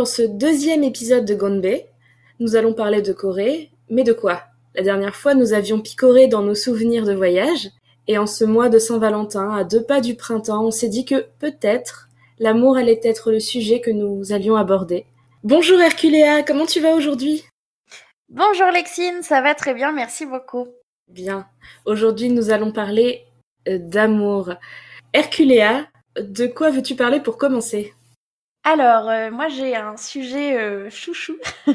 dans 0.00 0.06
ce 0.06 0.22
deuxième 0.22 0.82
épisode 0.82 1.26
de 1.26 1.34
Gonbe. 1.34 1.76
Nous 2.38 2.56
allons 2.56 2.72
parler 2.72 3.02
de 3.02 3.12
Corée, 3.12 3.70
mais 3.90 4.02
de 4.02 4.14
quoi? 4.14 4.44
La 4.74 4.80
dernière 4.82 5.14
fois, 5.14 5.34
nous 5.34 5.52
avions 5.52 5.78
picoré 5.78 6.26
dans 6.26 6.40
nos 6.40 6.54
souvenirs 6.54 7.04
de 7.04 7.12
voyage, 7.12 7.68
et 8.08 8.16
en 8.16 8.26
ce 8.26 8.46
mois 8.46 8.70
de 8.70 8.78
Saint-Valentin, 8.78 9.54
à 9.54 9.62
deux 9.62 9.82
pas 9.82 10.00
du 10.00 10.14
printemps, 10.14 10.64
on 10.64 10.70
s'est 10.70 10.88
dit 10.88 11.04
que 11.04 11.26
peut-être 11.38 12.08
l'amour 12.38 12.78
allait 12.78 13.02
être 13.04 13.30
le 13.30 13.40
sujet 13.40 13.82
que 13.82 13.90
nous 13.90 14.32
allions 14.32 14.56
aborder. 14.56 15.04
Bonjour 15.44 15.78
Herculéa, 15.78 16.44
comment 16.44 16.64
tu 16.64 16.80
vas 16.80 16.94
aujourd'hui? 16.94 17.44
Bonjour 18.30 18.68
Lexine, 18.72 19.20
ça 19.20 19.42
va 19.42 19.54
très 19.54 19.74
bien, 19.74 19.92
merci 19.92 20.24
beaucoup. 20.24 20.68
Bien, 21.08 21.46
aujourd'hui 21.84 22.30
nous 22.30 22.48
allons 22.48 22.72
parler 22.72 23.26
euh, 23.68 23.76
d'amour. 23.78 24.54
Herculéa, 25.12 25.88
de 26.18 26.46
quoi 26.46 26.70
veux-tu 26.70 26.94
parler 26.94 27.20
pour 27.20 27.36
commencer? 27.36 27.92
Alors, 28.62 29.08
euh, 29.08 29.30
moi 29.30 29.48
j'ai 29.48 29.74
un 29.74 29.96
sujet 29.96 30.58
euh, 30.58 30.90
chouchou 30.90 31.36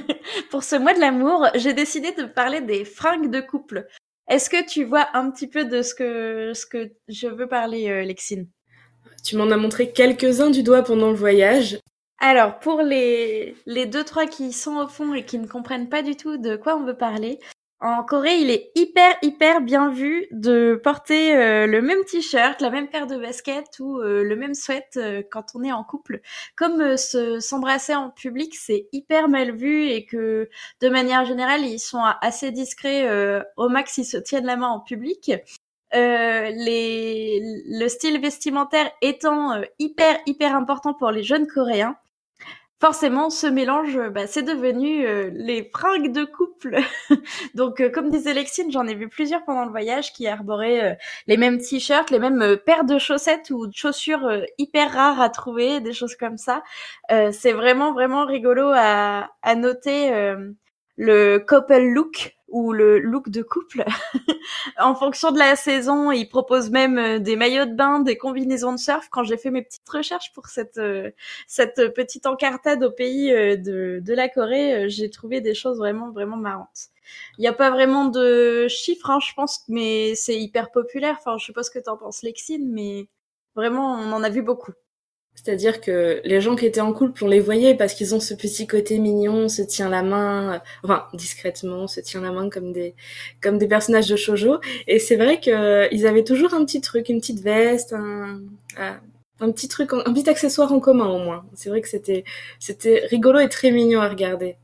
pour 0.52 0.64
ce 0.64 0.76
mois 0.76 0.94
de 0.94 1.00
l'amour. 1.00 1.48
J'ai 1.56 1.74
décidé 1.74 2.12
de 2.12 2.26
parler 2.26 2.62
des 2.62 2.86
fringues 2.86 3.32
de 3.32 3.42
couple. 3.42 3.88
Est-ce 4.28 4.50
que 4.50 4.66
tu 4.66 4.84
vois 4.84 5.08
un 5.14 5.32
petit 5.32 5.48
peu 5.48 5.66
de 5.66 5.82
ce 5.82 5.96
que, 5.96 6.54
ce 6.54 6.66
que 6.66 6.92
je 7.08 7.28
veux 7.28 7.48
parler, 7.48 7.90
euh, 7.90 8.04
Lexine? 8.04 8.48
Tu 9.24 9.36
m'en 9.36 9.50
as 9.50 9.58
montré 9.58 9.92
quelques-uns 9.92 10.52
du 10.52 10.62
doigt 10.62 10.84
pendant 10.84 11.10
le 11.10 11.16
voyage. 11.16 11.80
Alors, 12.20 12.60
pour 12.60 12.82
les, 12.82 13.56
les 13.66 13.86
deux, 13.88 14.04
trois 14.04 14.26
qui 14.26 14.54
sont 14.54 14.78
au 14.78 14.88
fond 14.88 15.14
et 15.14 15.26
qui 15.26 15.38
ne 15.38 15.48
comprennent 15.48 15.90
pas 15.90 16.02
du 16.02 16.16
tout 16.16 16.38
de 16.38 16.56
quoi 16.56 16.78
on 16.78 16.86
veut 16.86 16.98
parler, 16.98 17.40
en 17.86 18.04
Corée, 18.04 18.36
il 18.38 18.50
est 18.50 18.72
hyper, 18.76 19.16
hyper 19.22 19.62
bien 19.62 19.90
vu 19.90 20.28
de 20.32 20.80
porter 20.84 21.36
euh, 21.36 21.68
le 21.68 21.82
même 21.82 22.04
t-shirt, 22.06 22.60
la 22.62 22.70
même 22.70 22.88
paire 22.90 23.06
de 23.08 23.16
baskets 23.18 23.80
ou 23.80 24.00
euh, 24.00 24.24
le 24.24 24.36
même 24.36 24.54
sweat 24.56 24.98
euh, 24.98 25.22
quand 25.30 25.56
on 25.56 25.64
est 25.64 25.72
en 25.72 25.84
couple. 25.84 26.22
Comme 26.56 26.98
se- 26.98 27.40
s'embrasser 27.40 27.94
en 27.96 28.10
public, 28.10 28.56
c'est 28.56 28.88
hyper 28.92 29.30
mal 29.30 29.56
vu 29.56 29.88
et 29.88 30.06
que 30.06 30.50
de 30.82 30.90
manière 30.90 31.26
générale, 31.26 31.62
ils 31.62 31.80
sont 31.80 32.04
assez 32.22 32.52
discrets. 32.52 33.08
au 33.58 33.70
max, 33.70 33.98
ils 33.98 34.06
se 34.06 34.18
tiennent 34.18 34.46
la 34.46 34.56
main 34.58 34.70
en 34.70 34.80
public. 34.80 35.32
Le 35.94 37.88
style 37.88 38.20
vestimentaire 38.20 38.90
étant 39.02 39.62
hyper, 39.80 40.18
hyper 40.26 40.56
important 40.56 40.94
pour 40.94 41.12
les 41.12 41.24
jeunes 41.24 41.48
Coréens, 41.48 41.96
forcément, 42.80 43.30
ce 43.30 43.48
mélange, 43.48 44.00
bah, 44.10 44.28
c'est 44.28 44.44
devenu 44.44 45.06
euh, 45.06 45.30
les 45.34 45.70
fringues 45.74 46.12
de 46.12 46.24
couple. 46.26 46.78
Donc, 47.56 47.80
euh, 47.80 47.90
comme 47.90 48.10
disait 48.10 48.34
Lexine, 48.34 48.72
j'en 48.72 48.88
ai 48.88 48.96
vu 48.96 49.08
plusieurs 49.10 49.44
pendant 49.46 49.66
le 49.66 49.72
voyage 49.72 50.14
qui 50.14 50.28
arboraient 50.28 50.94
euh, 50.94 50.96
les 51.28 51.38
mêmes 51.38 51.60
t-shirts, 51.60 52.12
les 52.12 52.20
mêmes 52.20 52.42
euh, 52.42 52.58
paires 52.58 52.86
de 52.86 52.98
chaussettes 52.98 53.50
ou 53.50 53.68
de 53.68 53.74
chaussures 53.74 54.26
euh, 54.26 54.42
hyper 54.58 54.92
rares 54.92 55.22
à 55.22 55.30
trouver, 55.30 55.80
des 55.80 55.94
choses 55.94 56.16
comme 56.16 56.38
ça. 56.38 56.64
C'est 57.10 57.54
vraiment, 57.54 57.94
vraiment 57.94 58.26
rigolo 58.26 58.72
à, 58.74 59.30
noter 59.56 60.12
le 60.98 61.40
couple 61.40 61.78
look 61.80 62.36
ou 62.48 62.72
le 62.72 63.00
look 63.00 63.30
de 63.30 63.42
couple. 63.42 63.84
en 64.80 64.96
fonction 64.96 65.32
de 65.32 65.40
la 65.40 65.56
saison, 65.56 66.12
ils 66.12 66.28
proposent 66.28 66.70
même 66.70 66.98
euh, 66.98 67.20
des 67.20 67.36
maillots 67.36 67.66
de 67.66 67.74
bain, 67.74 68.00
des 68.00 68.18
combinaisons 68.18 68.72
de 68.72 68.78
surf. 68.78 69.10
Quand 69.12 69.24
j'ai 69.24 69.38
fait 69.38 69.52
mes 69.52 69.62
petites 69.62 69.90
recherches 69.90 70.32
pour 70.34 70.48
cette 70.48 70.78
euh, 70.78 71.12
cette 71.48 71.94
petite 71.94 72.26
encartade 72.26 72.84
au 72.84 72.92
pays 72.92 73.32
euh, 73.34 73.58
de, 73.58 74.00
de 74.02 74.14
la 74.14 74.30
Corée, 74.30 74.90
j'ai 74.90 75.10
trouvé 75.10 75.42
des 75.42 75.54
choses 75.54 75.78
vraiment, 75.80 76.12
vraiment 76.12 76.38
marrantes. 76.38 76.90
Il 77.38 77.42
n'y 77.42 77.48
a 77.48 77.54
pas 77.54 77.72
vraiment 77.72 78.06
de 78.06 78.68
chiffres, 78.68 79.10
hein, 79.10 79.20
je 79.20 79.34
pense, 79.34 79.64
mais 79.68 80.16
c'est 80.16 80.38
hyper 80.40 80.72
populaire. 80.72 81.18
Enfin, 81.20 81.38
je 81.38 81.46
sais 81.46 81.54
pas 81.54 81.64
ce 81.64 81.72
que 81.72 81.80
t'en 81.80 81.98
penses, 81.98 82.24
Lexine, 82.24 82.72
mais 82.72 83.08
vraiment, 83.56 83.96
on 83.96 84.12
en 84.12 84.24
a 84.24 84.30
vu 84.30 84.42
beaucoup. 84.42 84.72
C'est-à-dire 85.36 85.82
que 85.82 86.22
les 86.24 86.42
gens 86.42 86.56
qui 86.56 86.66
étaient 86.66 86.82
en 86.82 86.94
couple, 86.94 87.24
on 87.24 87.28
les 87.28 87.40
voyait 87.40 87.76
parce 87.76 87.94
qu'ils 87.94 88.16
ont 88.16 88.20
ce 88.20 88.34
petit 88.34 88.66
côté 88.66 88.98
mignon, 89.00 89.34
on 89.34 89.50
se 89.50 89.62
tient 89.62 89.90
la 89.90 90.02
main, 90.02 90.62
enfin 90.84 91.06
discrètement, 91.14 91.88
se 91.88 92.00
tient 92.00 92.22
la 92.22 92.32
main 92.32 92.50
comme 92.50 92.72
des 92.72 92.96
comme 93.42 93.58
des 93.58 93.68
personnages 93.68 94.08
de 94.08 94.16
shojo. 94.16 94.60
Et 94.88 94.98
c'est 94.98 95.18
vrai 95.18 95.40
que 95.40 95.52
euh, 95.52 95.88
ils 95.92 96.08
avaient 96.08 96.24
toujours 96.24 96.54
un 96.54 96.66
petit 96.66 96.82
truc, 96.82 97.10
une 97.10 97.20
petite 97.20 97.42
veste, 97.42 97.94
un 97.94 98.42
un, 99.40 99.52
petit 99.52 99.68
truc, 99.68 99.94
un 99.94 100.14
petit 100.14 100.30
accessoire 100.30 100.72
en 100.72 100.80
commun 100.80 101.08
au 101.08 101.20
moins. 101.20 101.46
C'est 101.54 101.70
vrai 101.70 101.82
que 101.82 101.90
c'était 101.90 102.24
c'était 102.60 103.06
rigolo 103.10 103.40
et 103.40 103.50
très 103.50 103.72
mignon 103.72 104.02
à 104.02 104.10
regarder. 104.10 104.58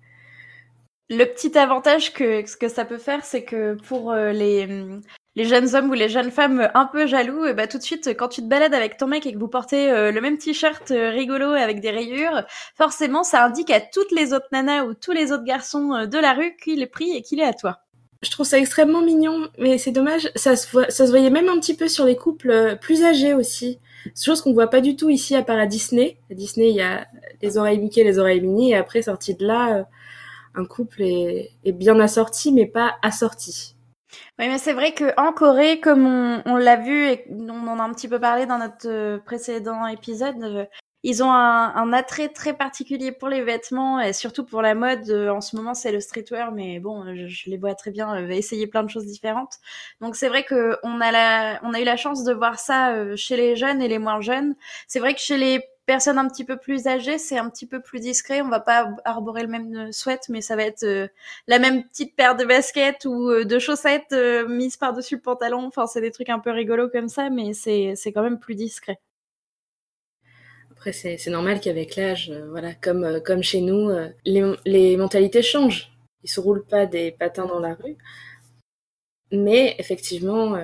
Le 1.10 1.26
petit 1.26 1.58
avantage 1.58 2.14
que 2.14 2.46
ce 2.48 2.56
que 2.56 2.70
ça 2.70 2.86
peut 2.86 2.98
faire, 2.98 3.26
c'est 3.26 3.44
que 3.44 3.76
pour 3.88 4.12
euh, 4.12 4.32
les 4.32 4.68
les 5.36 5.46
jeunes 5.46 5.76
hommes 5.76 5.90
ou 5.90 5.94
les 5.94 6.10
jeunes 6.10 6.32
femmes 6.32 6.70
un 6.74 6.86
peu 6.86 7.08
jaloux, 7.08 7.46
et 7.46 7.54
bah 7.54 7.68
tout 7.68 7.78
de 7.78 7.84
suite, 7.84 8.10
quand 8.18 8.28
tu 8.28 8.42
te 8.42 8.48
balades 8.48 8.74
avec 8.74 8.98
ton 8.98 9.08
mec 9.08 9.26
et 9.26 9.34
que 9.34 9.40
vous 9.40 9.48
portez 9.48 9.90
euh, 9.90 10.12
le 10.12 10.22
même 10.22 10.38
t-shirt 10.38 10.92
euh, 10.92 11.10
rigolo 11.10 11.52
avec 11.52 11.80
des 11.80 11.92
rayures, 11.92 12.44
forcément, 12.76 13.24
ça 13.24 13.46
indique 13.46 13.70
à 13.70 13.80
toutes 13.80 14.12
les 14.12 14.34
autres 14.34 14.48
nanas 14.52 14.86
ou 14.86 14.94
tous 14.94 15.12
les 15.12 15.32
autres 15.32 15.46
garçons 15.46 15.94
euh, 15.94 16.06
de 16.06 16.18
la 16.18 16.34
rue 16.34 16.56
qu'il 16.58 16.82
est 16.82 16.88
pris 16.88 17.12
et 17.12 17.22
qu'il 17.22 17.40
est 17.40 17.46
à 17.46 17.54
toi. 17.54 17.80
Je 18.22 18.30
trouve 18.30 18.46
ça 18.46 18.60
extrêmement 18.60 19.02
mignon, 19.02 19.50
mais 19.58 19.80
c'est 19.80 19.92
dommage, 19.92 20.30
ça 20.36 20.56
se, 20.56 21.10
voyait 21.10 21.32
même 21.32 21.50
un 21.50 21.60
petit 21.60 21.76
peu 21.76 21.88
sur 21.88 22.06
les 22.06 22.16
couples 22.16 22.52
euh, 22.52 22.76
plus 22.76 23.04
âgés 23.04 23.34
aussi. 23.34 23.80
C'est 24.14 24.26
chose 24.26 24.42
qu'on 24.42 24.54
voit 24.54 24.70
pas 24.70 24.80
du 24.80 24.96
tout 24.96 25.10
ici 25.10 25.36
à 25.36 25.42
part 25.42 25.58
à 25.58 25.66
Disney. 25.66 26.18
À 26.30 26.36
Disney, 26.36 26.70
il 26.70 26.76
y 26.76 26.82
a 26.82 27.08
les 27.42 27.58
oreilles 27.58 27.80
Mickey, 27.80 28.04
les 28.04 28.20
oreilles 28.20 28.42
Minnie, 28.42 28.72
et 28.72 28.76
après, 28.76 29.02
sorti 29.02 29.34
de 29.34 29.48
là, 29.48 29.78
euh, 29.78 29.84
un 30.54 30.66
couple 30.66 31.02
est 31.02 31.72
bien 31.72 32.00
assorti, 32.00 32.52
mais 32.52 32.68
pas 32.68 32.96
assorti. 33.02 33.76
Oui, 34.40 34.48
mais 34.48 34.58
c'est 34.58 34.74
vrai 34.74 34.94
que 34.94 35.14
en 35.20 35.32
Corée, 35.34 35.80
comme 35.80 36.06
on, 36.06 36.42
on 36.46 36.58
l'a 36.58 36.76
vu 36.78 37.06
et 37.08 37.26
on 37.30 37.68
en 37.68 37.80
a 37.80 37.84
un 37.84 37.94
petit 37.94 38.08
peu 38.08 38.20
parlé 38.20 38.46
dans 38.46 38.58
notre 38.58 38.88
euh, 38.90 39.20
précédent 39.20 39.86
épisode, 39.88 40.42
euh, 40.44 40.66
ils 41.04 41.24
ont 41.24 41.32
un, 41.32 41.74
un 41.76 41.94
attrait 41.94 42.30
très 42.30 42.54
particulier 42.54 43.12
pour 43.12 43.28
les 43.30 43.42
vêtements 43.42 44.00
et 44.00 44.14
surtout 44.14 44.46
pour 44.46 44.62
la 44.62 44.76
mode. 44.76 45.10
Euh, 45.10 45.30
en 45.30 45.42
ce 45.42 45.56
moment, 45.56 45.74
c'est 45.74 45.92
le 45.92 46.00
streetwear, 46.00 46.52
mais 46.52 46.80
bon, 46.80 47.06
je, 47.16 47.28
je 47.28 47.50
les 47.50 47.58
vois 47.58 47.74
très 47.76 47.92
bien 47.92 48.16
essayer 48.30 48.68
plein 48.68 48.84
de 48.84 48.90
choses 48.90 49.06
différentes. 49.06 49.56
Donc 50.02 50.16
c'est 50.16 50.28
vrai 50.30 50.44
que 50.44 50.78
on 50.84 51.00
a 51.02 51.60
on 51.64 51.74
a 51.74 51.80
eu 51.80 51.84
la 51.86 51.98
chance 51.98 52.24
de 52.24 52.34
voir 52.34 52.60
ça 52.60 53.16
chez 53.16 53.38
les 53.38 53.56
jeunes 53.56 53.82
et 53.82 53.88
les 53.88 54.00
moins 54.00 54.22
jeunes. 54.22 54.56
C'est 54.88 55.00
vrai 55.00 55.14
que 55.14 55.20
chez 55.22 55.38
les 55.38 55.64
personnes 55.86 56.18
un 56.18 56.28
petit 56.28 56.46
peu 56.46 56.58
plus 56.58 56.88
âgées, 56.88 57.18
c'est 57.18 57.38
un 57.38 57.50
petit 57.50 57.66
peu 57.66 57.82
plus 57.82 58.00
discret. 58.00 58.42
On 58.42 58.50
va 58.50 58.60
pas 58.60 58.94
arborer 59.06 59.42
le 59.42 59.48
même 59.48 59.76
euh, 59.76 59.92
sweat, 59.92 60.30
mais 60.30 60.42
ça 60.42 60.56
va 60.56 60.64
être 60.64 60.84
euh, 60.84 61.08
la 61.48 61.60
même 61.60 61.84
petite 61.84 62.16
paire 62.16 62.36
de 62.36 62.46
baskets 62.46 63.06
ou 63.06 63.30
euh, 63.30 63.46
de 63.46 63.60
chaussettes 63.60 64.16
mises 64.48 64.78
par-dessus 64.78 65.16
le 65.16 65.22
pantalon. 65.22 65.66
Enfin, 65.66 65.88
c'est 65.88 66.02
des 66.02 66.12
trucs 66.12 66.30
un 66.30 66.40
peu 66.40 66.52
rigolos 66.52 66.90
comme 66.90 67.10
ça, 67.10 67.30
mais 67.30 67.54
c'est 67.54 67.96
quand 68.14 68.24
même 68.24 68.40
plus 68.40 68.56
discret. 68.56 69.00
Après, 70.72 70.94
c'est 70.94 71.28
normal 71.28 71.60
qu'avec 71.60 71.96
l'âge, 71.96 72.32
voilà, 72.50 72.74
comme, 72.74 73.22
comme 73.24 73.44
chez 73.44 73.62
nous, 73.62 73.92
les, 74.26 74.56
les 74.66 74.98
mentalités 74.98 75.44
changent. 75.44 75.92
Ils 76.24 76.30
se 76.30 76.40
roulent 76.40 76.66
pas 76.66 76.88
des 76.88 77.12
patins 77.12 77.46
dans 77.46 77.60
la 77.60 77.76
rue. 77.76 77.98
Mais 79.32 79.76
effectivement, 79.78 80.58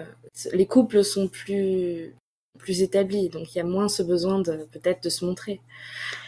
les 0.53 0.65
couples 0.65 1.03
sont 1.03 1.27
plus, 1.27 2.15
plus 2.57 2.81
établis, 2.81 3.29
donc 3.29 3.53
il 3.53 3.57
y 3.57 3.61
a 3.61 3.63
moins 3.63 3.87
ce 3.87 4.03
besoin 4.03 4.39
de 4.39 4.67
peut-être 4.71 5.03
de 5.03 5.09
se 5.09 5.23
montrer. 5.25 5.61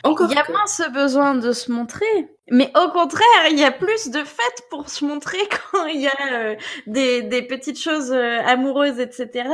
Encore 0.03 0.29
Il 0.31 0.35
y 0.35 0.40
a 0.40 0.44
que- 0.44 0.51
moins 0.51 0.67
ce 0.67 0.90
besoin 0.91 1.35
de 1.35 1.51
se 1.51 1.72
montrer, 1.72 2.05
mais 2.49 2.72
au 2.81 2.90
contraire, 2.91 3.26
il 3.52 3.59
y 3.59 3.64
a 3.64 3.72
plus 3.72 4.09
de 4.09 4.20
fêtes 4.23 4.64
pour 4.70 4.90
se 4.90 5.03
montrer 5.05 5.37
quand 5.72 5.85
il 5.87 6.02
y 6.02 6.08
a 6.08 6.34
euh, 6.34 6.55
des, 6.87 7.22
des 7.23 7.41
petites 7.41 7.79
choses 7.79 8.11
euh, 8.11 8.40
amoureuses, 8.46 8.99
etc. 8.99 9.49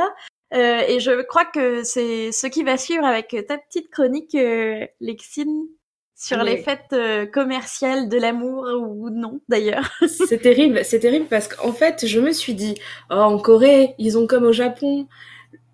Euh, 0.54 0.80
et 0.86 1.00
je 1.00 1.22
crois 1.22 1.44
que 1.44 1.82
c'est 1.82 2.30
ce 2.30 2.46
qui 2.46 2.62
va 2.62 2.76
suivre 2.76 3.04
avec 3.04 3.34
ta 3.48 3.58
petite 3.58 3.90
chronique, 3.90 4.36
Lexine, 5.00 5.66
sur 6.14 6.42
les 6.44 6.56
fêtes 6.58 6.94
commerciales 7.32 8.08
de 8.08 8.16
l'amour 8.16 8.64
ou 8.80 9.10
non, 9.10 9.40
d'ailleurs. 9.48 9.90
C'est 10.06 10.38
terrible, 10.38 10.82
c'est 10.84 11.00
terrible 11.00 11.26
parce 11.28 11.46
qu'en 11.48 11.72
fait, 11.72 12.06
je 12.06 12.20
me 12.20 12.32
suis 12.32 12.54
dit, 12.54 12.74
oh, 13.10 13.14
en 13.14 13.38
Corée, 13.38 13.94
ils 13.98 14.16
ont 14.16 14.26
comme 14.26 14.44
au 14.44 14.52
Japon 14.52 15.08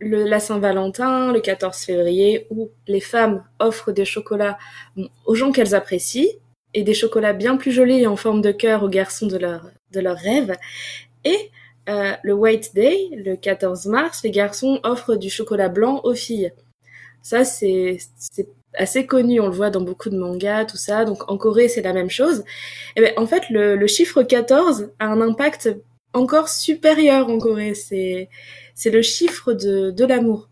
le, 0.02 0.24
la 0.24 0.40
Saint-Valentin, 0.40 1.32
le 1.32 1.40
14 1.40 1.76
février, 1.76 2.46
où 2.50 2.70
les 2.86 3.00
femmes 3.00 3.44
offrent 3.58 3.92
des 3.92 4.04
chocolats 4.04 4.58
aux 5.24 5.34
gens 5.34 5.52
qu'elles 5.52 5.74
apprécient 5.74 6.28
et 6.74 6.82
des 6.82 6.94
chocolats 6.94 7.32
bien 7.32 7.56
plus 7.56 7.72
jolis 7.72 8.02
et 8.02 8.06
en 8.06 8.16
forme 8.16 8.40
de 8.40 8.52
cœur 8.52 8.82
aux 8.82 8.88
garçons 8.88 9.26
de 9.26 9.36
leur, 9.36 9.70
de 9.92 10.00
leur 10.00 10.16
rêve. 10.16 10.56
Et 11.24 11.50
euh, 11.88 12.12
le 12.22 12.32
White 12.32 12.74
Day, 12.74 12.96
le 13.12 13.36
14 13.36 13.86
mars, 13.86 14.22
les 14.24 14.30
garçons 14.30 14.80
offrent 14.82 15.16
du 15.16 15.30
chocolat 15.30 15.68
blanc 15.68 16.00
aux 16.04 16.14
filles. 16.14 16.52
Ça, 17.22 17.44
c'est 17.44 17.98
assez 18.74 19.06
connu, 19.06 19.38
on 19.38 19.46
le 19.46 19.52
voit 19.52 19.70
dans 19.70 19.82
beaucoup 19.82 20.10
de 20.10 20.16
mangas, 20.16 20.64
tout 20.64 20.76
ça. 20.76 21.04
Donc 21.04 21.30
en 21.30 21.36
Corée, 21.36 21.68
c'est 21.68 21.82
la 21.82 21.92
même 21.92 22.10
chose. 22.10 22.44
Et 22.96 23.00
ben, 23.00 23.12
en 23.16 23.26
fait, 23.26 23.48
le, 23.50 23.76
le 23.76 23.86
chiffre 23.86 24.22
14 24.22 24.90
a 24.98 25.06
un 25.06 25.20
impact 25.20 25.70
encore 26.12 26.48
supérieur 26.48 27.28
en 27.28 27.38
Corée. 27.38 27.74
C'est 27.74 28.28
c'est 28.74 28.90
le 28.90 29.02
chiffre 29.02 29.52
de, 29.52 29.90
de 29.90 30.04
l'amour. 30.04 30.48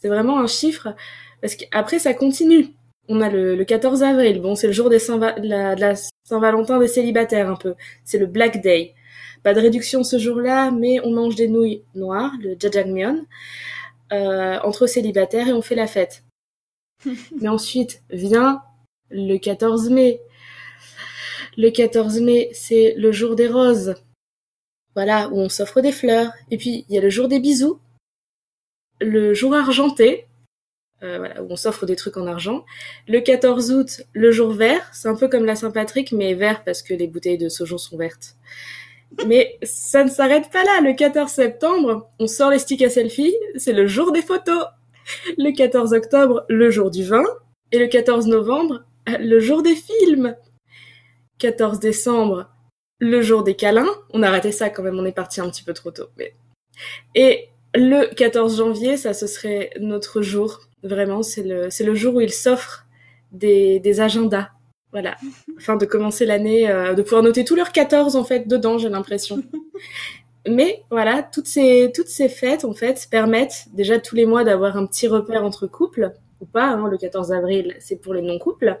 C'est 0.00 0.08
vraiment 0.08 0.38
un 0.38 0.46
chiffre 0.46 0.94
parce 1.40 1.54
qu'après 1.56 1.98
ça 1.98 2.14
continue. 2.14 2.68
on 3.08 3.20
a 3.20 3.28
le, 3.30 3.56
le 3.56 3.64
14 3.64 4.02
avril. 4.02 4.40
Bon, 4.40 4.54
c'est 4.54 4.66
le 4.68 4.72
jour 4.72 4.90
des 4.90 4.98
Saint 4.98 5.18
de 5.18 5.48
la, 5.48 5.74
de 5.74 5.80
la 5.80 5.94
Saint-Valentin 6.24 6.78
des 6.80 6.88
célibataires 6.88 7.48
un 7.50 7.56
peu. 7.56 7.74
C'est 8.04 8.18
le 8.18 8.26
Black 8.26 8.60
Day. 8.62 8.94
Pas 9.42 9.54
de 9.54 9.60
réduction 9.60 10.02
ce 10.02 10.18
jour-là, 10.18 10.70
mais 10.70 10.98
on 11.04 11.10
mange 11.12 11.36
des 11.36 11.48
nouilles 11.48 11.82
noires, 11.94 12.32
le 12.42 12.56
jajangmyeon, 12.58 13.24
euh, 14.12 14.58
entre 14.64 14.86
célibataires 14.86 15.48
et 15.48 15.52
on 15.52 15.62
fait 15.62 15.74
la 15.74 15.86
fête. 15.86 16.24
mais 17.40 17.48
ensuite 17.48 18.02
vient 18.10 18.62
le 19.10 19.38
14 19.38 19.90
mai. 19.90 20.20
Le 21.56 21.70
14 21.70 22.20
mai, 22.20 22.50
c'est 22.52 22.94
le 22.96 23.12
jour 23.12 23.36
des 23.36 23.48
roses. 23.48 23.94
Voilà, 24.96 25.28
où 25.28 25.38
on 25.38 25.48
s'offre 25.48 25.80
des 25.80 25.92
fleurs. 25.92 26.32
Et 26.50 26.56
puis, 26.56 26.84
il 26.88 26.94
y 26.94 26.98
a 26.98 27.02
le 27.02 27.10
jour 27.10 27.28
des 27.28 27.38
bisous. 27.38 27.78
Le 29.00 29.34
jour 29.34 29.54
argenté, 29.54 30.26
euh, 31.02 31.18
voilà, 31.18 31.42
où 31.42 31.46
on 31.50 31.56
s'offre 31.56 31.84
des 31.84 31.96
trucs 31.96 32.16
en 32.16 32.26
argent. 32.26 32.64
Le 33.06 33.20
14 33.20 33.70
août, 33.72 34.00
le 34.14 34.32
jour 34.32 34.52
vert, 34.52 34.88
c'est 34.94 35.08
un 35.08 35.14
peu 35.14 35.28
comme 35.28 35.44
la 35.44 35.54
Saint-Patrick, 35.54 36.12
mais 36.12 36.32
vert 36.32 36.64
parce 36.64 36.82
que 36.82 36.94
les 36.94 37.06
bouteilles 37.06 37.36
de 37.36 37.50
Sojon 37.50 37.76
sont 37.76 37.98
vertes. 37.98 38.36
Mais 39.26 39.58
ça 39.62 40.02
ne 40.02 40.08
s'arrête 40.08 40.50
pas 40.50 40.64
là. 40.64 40.80
Le 40.80 40.94
14 40.94 41.30
septembre, 41.30 42.10
on 42.18 42.26
sort 42.26 42.50
les 42.50 42.58
sticks 42.58 42.82
à 42.82 42.88
selfie, 42.88 43.34
c'est 43.56 43.74
le 43.74 43.86
jour 43.86 44.12
des 44.12 44.22
photos. 44.22 44.64
Le 45.36 45.54
14 45.54 45.92
octobre, 45.92 46.46
le 46.48 46.70
jour 46.70 46.90
du 46.90 47.04
vin. 47.04 47.24
Et 47.70 47.78
le 47.78 47.86
14 47.86 48.26
novembre, 48.26 48.82
le 49.06 49.38
jour 49.40 49.62
des 49.62 49.76
films. 49.76 50.34
14 51.38 51.80
décembre, 51.80 52.48
le 52.98 53.22
jour 53.22 53.42
des 53.42 53.54
câlins. 53.54 53.88
On 54.12 54.22
a 54.22 54.30
raté 54.30 54.52
ça 54.52 54.70
quand 54.70 54.82
même, 54.82 54.98
on 54.98 55.04
est 55.04 55.12
parti 55.12 55.40
un 55.40 55.48
petit 55.50 55.62
peu 55.62 55.72
trop 55.72 55.90
tôt. 55.90 56.08
Mais... 56.16 56.34
Et 57.14 57.48
le 57.74 58.12
14 58.14 58.56
janvier, 58.58 58.96
ça 58.96 59.12
ce 59.12 59.26
serait 59.26 59.70
notre 59.80 60.22
jour. 60.22 60.60
Vraiment, 60.82 61.22
c'est 61.22 61.42
le, 61.42 61.70
c'est 61.70 61.84
le 61.84 61.94
jour 61.94 62.14
où 62.14 62.20
il 62.20 62.32
s'offre 62.32 62.86
des, 63.32 63.80
des 63.80 64.00
agendas. 64.00 64.50
Voilà. 64.92 65.16
Afin 65.58 65.76
de 65.76 65.84
commencer 65.84 66.24
l'année, 66.26 66.70
euh, 66.70 66.94
de 66.94 67.02
pouvoir 67.02 67.22
noter 67.22 67.44
tous 67.44 67.54
leurs 67.54 67.72
14 67.72 68.16
en 68.16 68.24
fait 68.24 68.48
dedans, 68.48 68.78
j'ai 68.78 68.88
l'impression. 68.88 69.42
Mais 70.48 70.84
voilà, 70.90 71.22
toutes 71.24 71.48
ces, 71.48 71.90
toutes 71.94 72.06
ces 72.06 72.28
fêtes 72.28 72.64
en 72.64 72.72
fait 72.72 73.08
permettent 73.10 73.66
déjà 73.72 73.98
tous 73.98 74.14
les 74.14 74.26
mois 74.26 74.44
d'avoir 74.44 74.76
un 74.76 74.86
petit 74.86 75.08
repère 75.08 75.44
entre 75.44 75.66
couples, 75.66 76.12
ou 76.40 76.46
pas, 76.46 76.68
hein, 76.68 76.88
le 76.88 76.96
14 76.96 77.32
avril 77.32 77.74
c'est 77.80 77.96
pour 77.96 78.14
les 78.14 78.22
non-couples. 78.22 78.78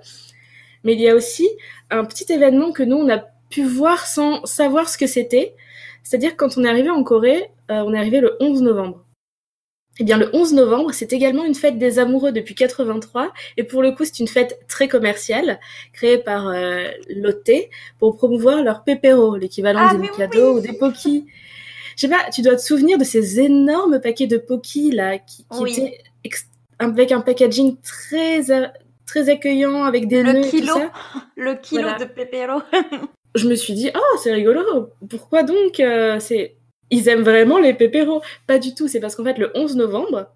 Mais 0.84 0.92
il 0.92 1.00
y 1.00 1.08
a 1.08 1.16
aussi 1.16 1.48
un 1.90 2.04
petit 2.04 2.32
événement 2.32 2.70
que 2.70 2.84
nous 2.84 2.96
on 2.96 3.10
a 3.10 3.24
pu 3.50 3.64
voir 3.64 4.06
sans 4.06 4.44
savoir 4.44 4.88
ce 4.88 4.98
que 4.98 5.06
c'était. 5.06 5.54
C'est-à-dire 6.02 6.36
quand 6.36 6.56
on 6.56 6.64
est 6.64 6.68
arrivé 6.68 6.90
en 6.90 7.02
Corée, 7.02 7.50
euh, 7.70 7.82
on 7.86 7.92
est 7.94 7.98
arrivé 7.98 8.20
le 8.20 8.36
11 8.40 8.62
novembre. 8.62 9.02
Eh 9.98 10.04
bien, 10.04 10.18
le 10.18 10.28
11 10.34 10.52
novembre, 10.52 10.92
c'est 10.92 11.12
également 11.14 11.44
une 11.44 11.54
fête 11.54 11.78
des 11.78 11.98
amoureux 11.98 12.30
depuis 12.30 12.54
83, 12.54 13.32
et 13.56 13.64
pour 13.64 13.80
le 13.82 13.92
coup, 13.92 14.04
c'est 14.04 14.18
une 14.18 14.28
fête 14.28 14.58
très 14.68 14.88
commerciale, 14.88 15.58
créée 15.94 16.18
par 16.18 16.48
euh, 16.48 16.88
Lotte 17.08 17.50
pour 17.98 18.14
promouvoir 18.18 18.62
leur 18.62 18.84
pépéro, 18.84 19.36
l'équivalent 19.36 19.80
Ah, 19.88 19.94
des 19.94 19.98
Mikado 19.98 20.52
oui 20.52 20.58
ou 20.58 20.60
des 20.60 20.74
Poki. 20.74 21.24
Je 21.96 22.02
sais 22.02 22.08
pas, 22.10 22.28
tu 22.30 22.42
dois 22.42 22.56
te 22.56 22.60
souvenir 22.60 22.98
de 22.98 23.04
ces 23.04 23.40
énormes 23.40 23.98
paquets 24.02 24.26
de 24.26 24.36
Poki 24.36 24.90
là, 24.90 25.16
qui, 25.18 25.44
qui 25.50 25.58
Oui. 25.62 25.72
étaient 25.72 25.98
avec 26.78 27.10
un 27.10 27.22
packaging 27.22 27.78
très 27.80 28.50
a- 28.50 28.74
très 29.06 29.30
accueillant, 29.30 29.84
avec 29.84 30.08
des 30.08 30.22
Le 30.22 30.32
nœuds 30.34 30.38
et 30.40 30.50
tout 30.50 30.56
kilo. 30.58 30.74
ça. 30.74 30.92
Le 31.36 31.54
kilo 31.54 31.82
Voilà. 31.82 31.96
de 31.98 32.04
pépéro. 32.04 32.60
je 33.36 33.48
me 33.48 33.54
suis 33.54 33.74
dit 33.74 33.90
oh 33.94 34.18
c'est 34.22 34.32
rigolo 34.32 34.90
pourquoi 35.08 35.42
donc 35.42 35.80
euh, 35.80 36.18
c'est 36.20 36.56
ils 36.90 37.08
aiment 37.08 37.22
vraiment 37.22 37.58
les 37.58 37.74
pépéros. 37.74 38.22
Pas 38.46 38.58
du 38.58 38.74
tout 38.74 38.88
c'est 38.88 39.00
parce 39.00 39.16
qu'en 39.16 39.24
fait 39.24 39.38
le 39.38 39.50
11 39.54 39.76
novembre 39.76 40.26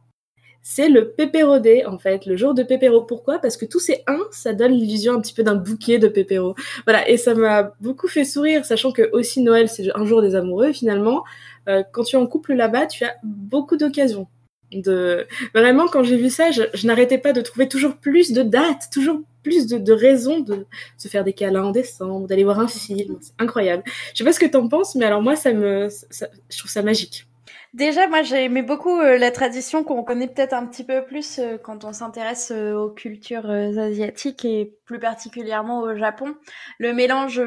c'est 0.63 0.91
le 0.91 1.11
pépéro 1.13 1.59
day 1.59 1.87
en 1.87 1.99
fait 1.99 2.27
le 2.27 2.37
jour 2.37 2.53
de 2.55 2.63
pépéro. 2.63 3.03
Pourquoi? 3.03 3.39
Parce 3.39 3.57
que 3.57 3.65
tous 3.65 3.81
ces 3.81 4.03
1 4.07 4.19
ça 4.31 4.53
donne 4.53 4.73
l'illusion 4.73 5.15
un 5.15 5.21
petit 5.21 5.33
peu 5.33 5.43
d'un 5.43 5.55
bouquet 5.55 5.99
de 5.99 6.09
pépéros 6.09 6.55
voilà 6.85 7.09
et 7.09 7.17
ça 7.17 7.35
m'a 7.35 7.73
beaucoup 7.81 8.09
fait 8.09 8.25
sourire 8.25 8.65
sachant 8.65 8.93
que 8.93 9.11
aussi 9.13 9.43
Noël 9.43 9.69
c'est 9.69 9.87
un 9.95 10.05
jour 10.05 10.23
des 10.23 10.35
amoureux 10.35 10.73
finalement. 10.73 11.25
Euh, 11.69 11.83
quand 11.93 12.05
tu 12.05 12.17
es 12.17 12.19
en 12.19 12.27
couple 12.27 12.55
là-bas 12.55 12.87
tu 12.87 13.05
as 13.05 13.15
beaucoup 13.23 13.77
d'occasions 13.77 14.27
de 14.73 15.27
vraiment 15.55 15.89
quand 15.89 16.03
j'ai 16.05 16.17
vu 16.17 16.31
ça 16.31 16.51
je, 16.51 16.63
je 16.75 16.87
n'arrêtais 16.87 17.19
pas 17.19 17.33
de 17.33 17.41
trouver 17.41 17.69
toujours 17.69 17.97
plus 17.97 18.33
de 18.33 18.43
dates 18.43 18.89
toujours 18.93 19.21
plus 19.43 19.67
de, 19.67 19.79
de 19.79 19.93
raisons 19.93 20.41
de 20.41 20.67
se 20.99 21.09
faire 21.09 21.25
des 21.25 21.33
câlins 21.33 21.65
en 21.65 21.71
décembre, 21.71 22.27
d'aller 22.27 22.45
voir 22.45 22.61
un 22.61 22.69
film. 22.69 23.17
C'est 23.23 23.33
incroyable. 23.39 23.83
Je 24.13 24.19
sais 24.19 24.25
pas 24.25 24.35
ce 24.35 24.39
que 24.39 24.45
t'en 24.45 24.69
penses, 24.69 24.95
mais 24.97 25.07
alors 25.07 25.23
moi, 25.23 25.35
ça 25.35 25.55
me, 25.55 25.89
ça- 26.11 26.29
je 26.51 26.59
trouve 26.59 26.71
ça 26.71 26.83
magique. 26.83 27.27
Déjà, 27.73 28.09
moi, 28.09 28.23
j'aimais 28.23 28.63
beaucoup 28.63 28.99
euh, 28.99 29.17
la 29.17 29.31
tradition 29.31 29.85
qu'on 29.85 30.03
connaît 30.03 30.27
peut-être 30.27 30.55
un 30.55 30.67
petit 30.67 30.83
peu 30.83 31.05
plus 31.05 31.39
euh, 31.39 31.57
quand 31.57 31.85
on 31.85 31.93
s'intéresse 31.93 32.51
euh, 32.51 32.75
aux 32.75 32.91
cultures 32.91 33.49
asiatiques 33.49 34.45
et 34.45 34.77
plus 34.85 34.99
particulièrement 34.99 35.79
au 35.83 35.95
Japon. 35.95 36.35
Le 36.81 36.93
mélange 36.93 37.41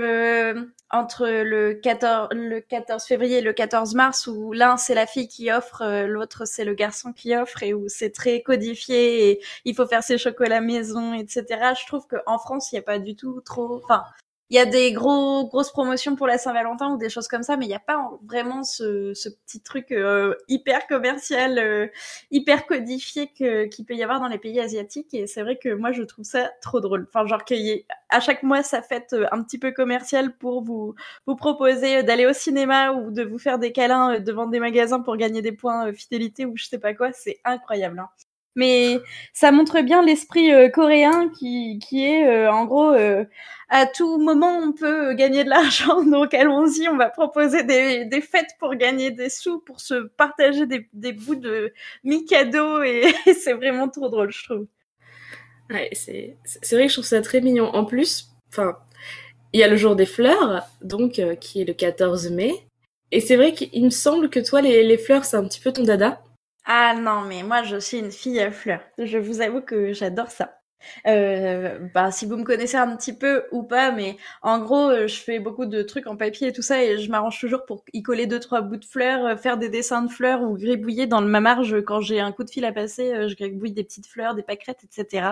entre 0.89 1.27
le 1.27 1.73
14, 1.73 2.29
le 2.31 2.61
14 2.61 3.03
février 3.03 3.39
et 3.39 3.41
le 3.41 3.51
14 3.51 3.95
mars 3.95 4.27
où 4.27 4.53
l'un 4.53 4.77
c'est 4.77 4.93
la 4.95 5.07
fille 5.07 5.27
qui 5.27 5.51
offre, 5.51 6.05
l'autre 6.07 6.45
c'est 6.45 6.63
le 6.63 6.73
garçon 6.73 7.11
qui 7.11 7.35
offre 7.35 7.61
et 7.63 7.73
où 7.73 7.89
c'est 7.89 8.11
très 8.11 8.41
codifié 8.43 9.29
et 9.29 9.41
il 9.65 9.75
faut 9.75 9.87
faire 9.87 10.03
ses 10.03 10.17
chocolats 10.17 10.61
maison, 10.61 11.13
etc. 11.13 11.45
Je 11.77 11.85
trouve 11.85 12.07
qu'en 12.07 12.37
France, 12.37 12.71
il 12.71 12.75
n'y 12.75 12.79
a 12.79 12.83
pas 12.83 12.99
du 12.99 13.15
tout 13.17 13.41
trop... 13.41 13.81
Enfin, 13.83 14.03
il 14.53 14.57
y 14.57 14.59
a 14.59 14.65
des 14.65 14.94
gros 14.94 15.47
grosses 15.47 15.71
promotions 15.71 16.15
pour 16.15 16.27
la 16.27 16.38
Saint-Valentin 16.38 16.94
ou 16.94 16.97
des 16.97 17.09
choses 17.09 17.27
comme 17.27 17.44
ça, 17.44 17.57
mais 17.57 17.65
il 17.65 17.69
n'y 17.69 17.75
a 17.75 17.79
pas 17.79 17.97
en- 17.97 18.19
vraiment 18.25 18.63
ce, 18.63 19.13
ce 19.13 19.29
petit 19.29 19.61
truc 19.61 19.91
euh, 19.91 20.35
hyper 20.47 20.88
commercial, 20.88 21.59
euh, 21.59 21.88
hyper 22.31 22.65
codifié 22.65 23.27
que 23.38 23.65
qu'il 23.65 23.85
peut 23.85 23.95
y 23.95 24.03
avoir 24.03 24.19
dans 24.19 24.27
les 24.27 24.38
pays 24.38 24.59
asiatiques. 24.59 25.13
Et 25.13 25.27
c'est 25.27 25.41
vrai 25.41 25.57
que 25.57 25.69
moi 25.73 25.91
je 25.91 26.03
trouve 26.03 26.25
ça 26.25 26.51
trop 26.61 26.79
drôle. 26.79 27.05
Enfin 27.13 27.25
genre 27.27 27.44
qu'il 27.45 27.57
y 27.59 27.71
ait 27.71 27.85
à 28.09 28.19
chaque 28.19 28.44
mois 28.44 28.63
ça 28.63 28.81
fête 28.81 29.13
euh, 29.13 29.25
un 29.31 29.44
petit 29.44 29.57
peu 29.59 29.71
commercial 29.71 30.35
pour 30.38 30.63
vous 30.63 30.95
vous 31.27 31.35
proposer 31.35 31.97
euh, 31.97 32.03
d'aller 32.03 32.25
au 32.25 32.33
cinéma 32.33 32.94
ou 32.94 33.11
de 33.11 33.23
vous 33.23 33.39
faire 33.39 33.59
des 33.59 33.71
câlins 33.71 34.15
euh, 34.15 34.19
devant 34.19 34.47
des 34.47 34.59
magasins 34.59 34.99
pour 35.01 35.17
gagner 35.17 35.41
des 35.41 35.51
points 35.51 35.91
fidélité 35.94 36.45
ou 36.45 36.56
je 36.57 36.65
sais 36.65 36.79
pas 36.79 36.94
quoi. 36.94 37.11
C'est 37.13 37.39
incroyable. 37.45 37.99
hein. 37.99 38.09
Mais 38.55 39.00
ça 39.33 39.51
montre 39.51 39.81
bien 39.81 40.03
l'esprit 40.03 40.53
euh, 40.53 40.69
coréen 40.69 41.29
qui, 41.29 41.79
qui 41.79 42.05
est 42.05 42.27
euh, 42.27 42.51
en 42.51 42.65
gros 42.65 42.91
euh, 42.91 43.25
à 43.69 43.88
tout 43.88 44.19
moment 44.19 44.59
on 44.59 44.73
peut 44.73 45.13
gagner 45.13 45.44
de 45.44 45.49
l'argent 45.49 46.04
donc 46.06 46.35
allons-y 46.35 46.87
on 46.87 46.97
va 46.97 47.09
proposer 47.09 47.63
des, 47.63 48.06
des 48.06 48.21
fêtes 48.21 48.51
pour 48.59 48.75
gagner 48.75 49.09
des 49.09 49.30
sous 49.30 49.59
pour 49.59 49.80
se 49.80 49.95
partager 50.18 50.68
des, 50.68 50.87
des 50.94 51.13
bouts 51.13 51.35
de 51.35 51.73
Mikado 52.04 52.83
et, 52.83 53.11
c'est 53.33 53.54
vraiment 53.54 53.89
trop 53.89 54.09
drôle 54.09 54.31
je 54.31 54.44
trouve. 54.44 54.68
Ouais, 55.69 55.89
c'est, 55.94 56.37
vrai 56.71 56.83
que 56.83 56.89
je 56.89 56.94
trouve 56.94 57.06
ça 57.06 57.21
très 57.21 57.42
mignon. 57.42 57.66
En 57.73 57.85
plus, 57.85 58.28
enfin, 58.49 58.78
il 59.54 59.59
y 59.59 59.63
a 59.63 59.68
le 59.68 59.78
jour 59.78 59.95
des 59.95 60.06
fleurs, 60.06 60.68
donc, 60.81 61.21
qui 61.39 61.61
est 61.61 61.66
le 61.66 61.73
14 61.73 62.30
mai. 62.31 62.54
Et 63.11 63.21
c'est 63.21 63.37
vrai 63.37 63.54
qu'il 63.54 63.85
me 63.85 63.89
semble 63.89 64.30
que 64.30 64.42
toi, 64.42 64.61
les, 64.61 64.83
les 64.83 64.97
fleurs, 64.97 65.23
c'est 65.23 65.37
un 65.37 65.45
petit 65.45 65.61
peu 65.61 65.71
ton 65.71 65.83
dada. 65.83 66.21
Ah 66.65 66.93
non 66.93 67.21
mais 67.21 67.41
moi 67.41 67.63
je 67.63 67.77
suis 67.77 67.99
une 67.99 68.11
fille 68.11 68.41
à 68.41 68.51
fleurs. 68.51 68.83
Je 68.97 69.17
vous 69.17 69.39
avoue 69.39 69.61
que 69.61 69.93
j'adore 69.93 70.29
ça. 70.29 70.61
Bah 71.06 72.11
si 72.11 72.25
vous 72.25 72.37
me 72.37 72.44
connaissez 72.44 72.78
un 72.78 72.95
petit 72.95 73.13
peu 73.13 73.45
ou 73.52 73.63
pas, 73.63 73.92
mais 73.92 74.18
en 74.42 74.59
gros 74.59 74.90
euh, 74.90 75.07
je 75.07 75.19
fais 75.19 75.40
beaucoup 75.40 75.66
de 75.66 75.81
trucs 75.81 76.07
en 76.07 76.16
papier 76.16 76.49
et 76.49 76.54
tout 76.54 76.61
ça 76.61 76.83
et 76.83 76.97
je 76.99 77.09
m'arrange 77.09 77.40
toujours 77.40 77.66
pour 77.66 77.83
y 77.94 78.04
coller 78.04 78.28
deux 78.28 78.40
trois 78.40 78.61
bouts 78.61 78.78
de 78.78 78.85
fleurs, 78.85 79.25
euh, 79.25 79.35
faire 79.35 79.57
des 79.57 79.69
dessins 79.69 80.02
de 80.02 80.11
fleurs 80.11 80.42
ou 80.42 80.57
gribouiller 80.57 81.07
dans 81.07 81.21
ma 81.21 81.40
marge 81.40 81.81
quand 81.85 82.02
j'ai 82.02 82.19
un 82.19 82.31
coup 82.31 82.44
de 82.44 82.49
fil 82.49 82.66
à 82.66 82.71
passer, 82.71 83.30
je 83.30 83.35
gribouille 83.35 83.71
des 83.71 83.83
petites 83.83 84.07
fleurs, 84.07 84.35
des 84.35 84.44
pâquerettes, 84.44 84.83
etc. 84.83 85.28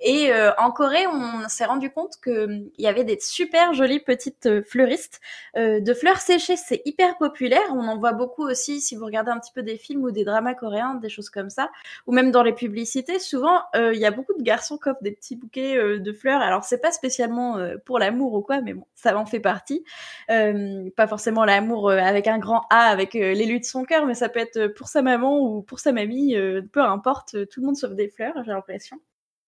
Et 0.00 0.30
en 0.58 0.70
Corée 0.70 1.06
on 1.06 1.48
s'est 1.48 1.64
rendu 1.64 1.90
compte 1.90 2.14
que 2.20 2.48
il 2.50 2.84
y 2.84 2.86
avait 2.86 3.04
des 3.04 3.18
super 3.20 3.74
jolies 3.74 4.00
petites 4.00 4.62
fleuristes 4.64 5.20
de 5.56 5.94
fleurs 5.94 6.18
séchées, 6.18 6.56
c'est 6.56 6.82
hyper 6.84 7.16
populaire. 7.18 7.62
On 7.72 7.86
en 7.88 7.98
voit 7.98 8.12
beaucoup 8.12 8.44
aussi 8.44 8.80
si 8.80 8.96
vous 8.96 9.04
regardez 9.04 9.30
un 9.30 9.38
petit 9.38 9.52
peu 9.52 9.62
des 9.62 9.76
films 9.76 10.04
ou 10.04 10.10
des 10.10 10.24
dramas 10.24 10.54
coréens, 10.54 10.94
des 10.94 11.08
choses 11.08 11.30
comme 11.30 11.50
ça, 11.50 11.70
ou 12.06 12.12
même 12.12 12.30
dans 12.30 12.42
les 12.42 12.52
publicités. 12.52 13.18
Souvent, 13.18 13.62
il 13.74 13.98
y 13.98 14.06
a 14.06 14.10
beaucoup 14.10 14.34
de 14.34 14.42
garçons 14.42 14.77
qui 14.80 14.88
offrent 14.88 15.02
des 15.02 15.12
petits 15.12 15.36
bouquets 15.36 15.76
euh, 15.76 15.98
de 15.98 16.12
fleurs. 16.12 16.40
Alors, 16.40 16.64
c'est 16.64 16.80
pas 16.80 16.92
spécialement 16.92 17.58
euh, 17.58 17.76
pour 17.84 17.98
l'amour 17.98 18.34
ou 18.34 18.42
quoi, 18.42 18.60
mais 18.60 18.74
bon, 18.74 18.84
ça 18.94 19.16
en 19.16 19.26
fait 19.26 19.40
partie. 19.40 19.84
Euh, 20.30 20.90
pas 20.96 21.06
forcément 21.06 21.44
l'amour 21.44 21.90
avec 21.90 22.26
un 22.26 22.38
grand 22.38 22.62
A, 22.70 22.86
avec 22.88 23.14
l'élu 23.14 23.60
de 23.60 23.64
son 23.64 23.84
cœur, 23.84 24.06
mais 24.06 24.14
ça 24.14 24.28
peut 24.28 24.40
être 24.40 24.68
pour 24.68 24.88
sa 24.88 25.02
maman 25.02 25.38
ou 25.38 25.62
pour 25.62 25.80
sa 25.80 25.92
mamie, 25.92 26.36
peu 26.72 26.80
importe. 26.80 27.46
Tout 27.48 27.60
le 27.60 27.66
monde 27.66 27.76
s'offre 27.76 27.94
des 27.94 28.08
fleurs, 28.08 28.34
j'ai 28.44 28.52
l'impression. 28.52 28.98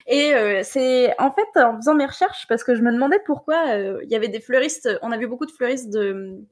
Et 0.06 0.32
c'est 0.62 1.14
en 1.20 1.30
fait 1.30 1.60
en 1.60 1.76
faisant 1.76 1.94
mes 1.94 2.06
recherches 2.06 2.46
parce 2.48 2.64
que 2.64 2.74
je 2.74 2.82
me 2.82 2.92
demandais 2.92 3.20
pourquoi 3.24 3.76
il 3.76 4.10
y 4.10 4.16
avait 4.16 4.28
des 4.28 4.40
fleuristes. 4.40 4.88
On 5.02 5.12
a 5.12 5.18
vu 5.18 5.26
beaucoup 5.26 5.46
de 5.46 5.52
fleuristes 5.52 5.90
de, 5.90 6.42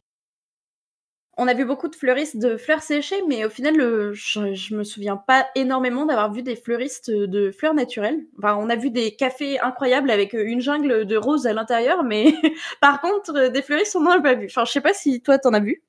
on 1.38 1.46
a 1.46 1.54
vu 1.54 1.64
beaucoup 1.64 1.88
de 1.88 1.94
fleuristes 1.94 2.36
de 2.36 2.56
fleurs 2.56 2.82
séchées, 2.82 3.22
mais 3.28 3.44
au 3.44 3.50
final, 3.50 3.76
je, 4.12 4.54
je 4.54 4.74
me 4.74 4.82
souviens 4.82 5.16
pas 5.16 5.46
énormément 5.54 6.04
d'avoir 6.04 6.32
vu 6.32 6.42
des 6.42 6.56
fleuristes 6.56 7.12
de 7.12 7.52
fleurs 7.52 7.74
naturelles. 7.74 8.26
Enfin, 8.38 8.56
on 8.56 8.68
a 8.68 8.74
vu 8.74 8.90
des 8.90 9.14
cafés 9.14 9.60
incroyables 9.60 10.10
avec 10.10 10.34
euh, 10.34 10.44
une 10.44 10.60
jungle 10.60 11.06
de 11.06 11.16
roses 11.16 11.46
à 11.46 11.52
l'intérieur, 11.52 12.02
mais 12.02 12.34
par 12.80 13.00
contre, 13.00 13.36
euh, 13.36 13.48
des 13.50 13.62
fleuristes, 13.62 13.94
on 13.94 14.00
n'en 14.00 14.18
a 14.18 14.20
pas 14.20 14.34
vu. 14.34 14.46
Enfin, 14.46 14.64
je 14.64 14.72
sais 14.72 14.80
pas 14.80 14.92
si 14.92 15.22
toi 15.22 15.38
t'en 15.38 15.52
as 15.52 15.60
vu. 15.60 15.84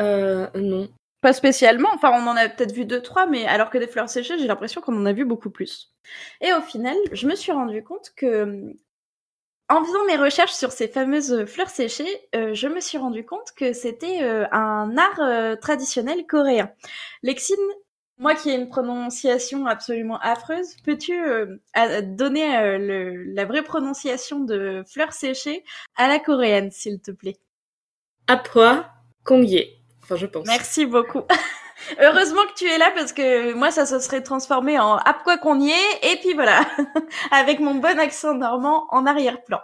Euh, 0.00 0.46
non. 0.54 0.88
Pas 1.20 1.32
spécialement, 1.32 1.88
enfin 1.92 2.12
on 2.14 2.28
en 2.28 2.36
a 2.36 2.48
peut-être 2.48 2.72
vu 2.72 2.84
deux, 2.84 3.02
trois, 3.02 3.26
mais 3.26 3.44
alors 3.44 3.70
que 3.70 3.78
des 3.78 3.88
fleurs 3.88 4.08
séchées, 4.08 4.38
j'ai 4.38 4.46
l'impression 4.46 4.80
qu'on 4.80 4.96
en 4.96 5.04
a 5.04 5.12
vu 5.12 5.24
beaucoup 5.24 5.50
plus. 5.50 5.92
Et 6.40 6.52
au 6.52 6.60
final, 6.60 6.94
je 7.10 7.26
me 7.26 7.34
suis 7.34 7.50
rendu 7.50 7.82
compte 7.82 8.12
que 8.16 8.72
en 9.68 9.84
faisant 9.84 10.04
mes 10.06 10.16
recherches 10.16 10.52
sur 10.52 10.72
ces 10.72 10.88
fameuses 10.88 11.44
fleurs 11.46 11.68
séchées, 11.68 12.28
euh, 12.34 12.54
je 12.54 12.68
me 12.68 12.80
suis 12.80 12.98
rendu 12.98 13.24
compte 13.24 13.52
que 13.56 13.72
c'était 13.72 14.22
euh, 14.22 14.46
un 14.50 14.96
art 14.96 15.20
euh, 15.20 15.56
traditionnel 15.56 16.26
coréen. 16.26 16.72
Lexine, 17.22 17.56
moi 18.18 18.34
qui 18.34 18.50
ai 18.50 18.54
une 18.54 18.68
prononciation 18.68 19.66
absolument 19.66 20.18
affreuse, 20.20 20.74
peux-tu 20.84 21.14
donner 22.02 22.78
la 23.32 23.44
vraie 23.44 23.62
prononciation 23.62 24.40
de 24.40 24.82
fleurs 24.88 25.12
séchées 25.12 25.62
à 25.94 26.08
la 26.08 26.18
coréenne, 26.18 26.72
s'il 26.72 27.00
te 27.00 27.12
plaît? 27.12 27.36
Apwa 28.26 28.90
Kongye. 29.22 29.68
Enfin, 30.02 30.16
je 30.16 30.26
pense. 30.26 30.48
Merci 30.48 30.84
beaucoup. 30.84 31.22
Heureusement 32.00 32.42
que 32.46 32.54
tu 32.54 32.66
es 32.66 32.78
là 32.78 32.90
parce 32.94 33.12
que 33.12 33.52
moi 33.54 33.70
ça 33.70 33.86
se 33.86 33.98
serait 33.98 34.22
transformé 34.22 34.78
en 34.78 34.96
à 34.96 35.14
quoi 35.14 35.38
qu'on 35.38 35.60
y 35.60 35.70
est? 35.70 36.12
Et 36.12 36.16
puis 36.16 36.34
voilà 36.34 36.66
avec 37.30 37.60
mon 37.60 37.74
bon 37.74 37.98
accent 37.98 38.34
normand 38.34 38.86
en 38.90 39.06
arrière-plan. 39.06 39.60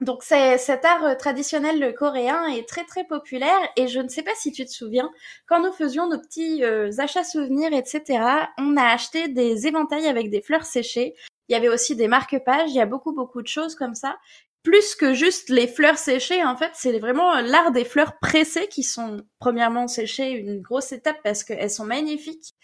Donc 0.00 0.22
cet 0.22 0.84
art 0.86 1.04
euh, 1.04 1.14
traditionnel 1.14 1.94
coréen 1.94 2.46
est 2.46 2.66
très 2.66 2.84
très 2.84 3.04
populaire 3.04 3.60
et 3.76 3.86
je 3.86 4.00
ne 4.00 4.08
sais 4.08 4.22
pas 4.22 4.34
si 4.34 4.50
tu 4.50 4.64
te 4.64 4.70
souviens 4.70 5.10
quand 5.46 5.60
nous 5.62 5.72
faisions 5.72 6.08
nos 6.08 6.18
petits 6.18 6.64
euh, 6.64 6.90
achats 6.98 7.24
souvenirs 7.24 7.72
etc. 7.74 8.24
On 8.56 8.78
a 8.78 8.84
acheté 8.84 9.28
des 9.28 9.66
éventails 9.66 10.08
avec 10.08 10.30
des 10.30 10.40
fleurs 10.40 10.64
séchées. 10.64 11.14
Il 11.48 11.52
y 11.52 11.56
avait 11.56 11.68
aussi 11.68 11.96
des 11.96 12.08
marque-pages. 12.08 12.70
Il 12.70 12.76
y 12.76 12.80
a 12.80 12.86
beaucoup 12.86 13.12
beaucoup 13.12 13.42
de 13.42 13.48
choses 13.48 13.74
comme 13.74 13.94
ça 13.94 14.16
plus 14.62 14.94
que 14.94 15.14
juste 15.14 15.48
les 15.48 15.66
fleurs 15.66 15.96
séchées, 15.96 16.44
en 16.44 16.56
fait, 16.56 16.70
c'est 16.74 16.98
vraiment 16.98 17.40
l'art 17.40 17.72
des 17.72 17.84
fleurs 17.84 18.18
pressées 18.18 18.68
qui 18.68 18.82
sont 18.82 19.22
premièrement 19.38 19.88
séchées, 19.88 20.30
une 20.32 20.60
grosse 20.60 20.92
étape 20.92 21.16
parce 21.24 21.44
qu'elles 21.44 21.70
sont 21.70 21.86
magnifiques. 21.86 22.54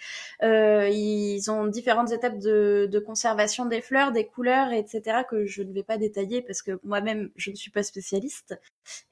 Euh, 0.43 0.88
ils 0.91 1.50
ont 1.50 1.67
différentes 1.67 2.12
étapes 2.12 2.38
de, 2.38 2.87
de, 2.91 2.99
conservation 2.99 3.65
des 3.65 3.81
fleurs, 3.81 4.12
des 4.12 4.26
couleurs, 4.26 4.73
etc. 4.73 5.23
que 5.29 5.47
je 5.47 5.62
ne 5.62 5.73
vais 5.73 5.83
pas 5.83 5.97
détailler 5.97 6.43
parce 6.43 6.62
que 6.62 6.79
moi-même 6.85 7.31
je 7.37 7.50
ne 7.50 7.57
suis 7.57 7.71
pas 7.71 7.83
spécialiste. 7.83 8.59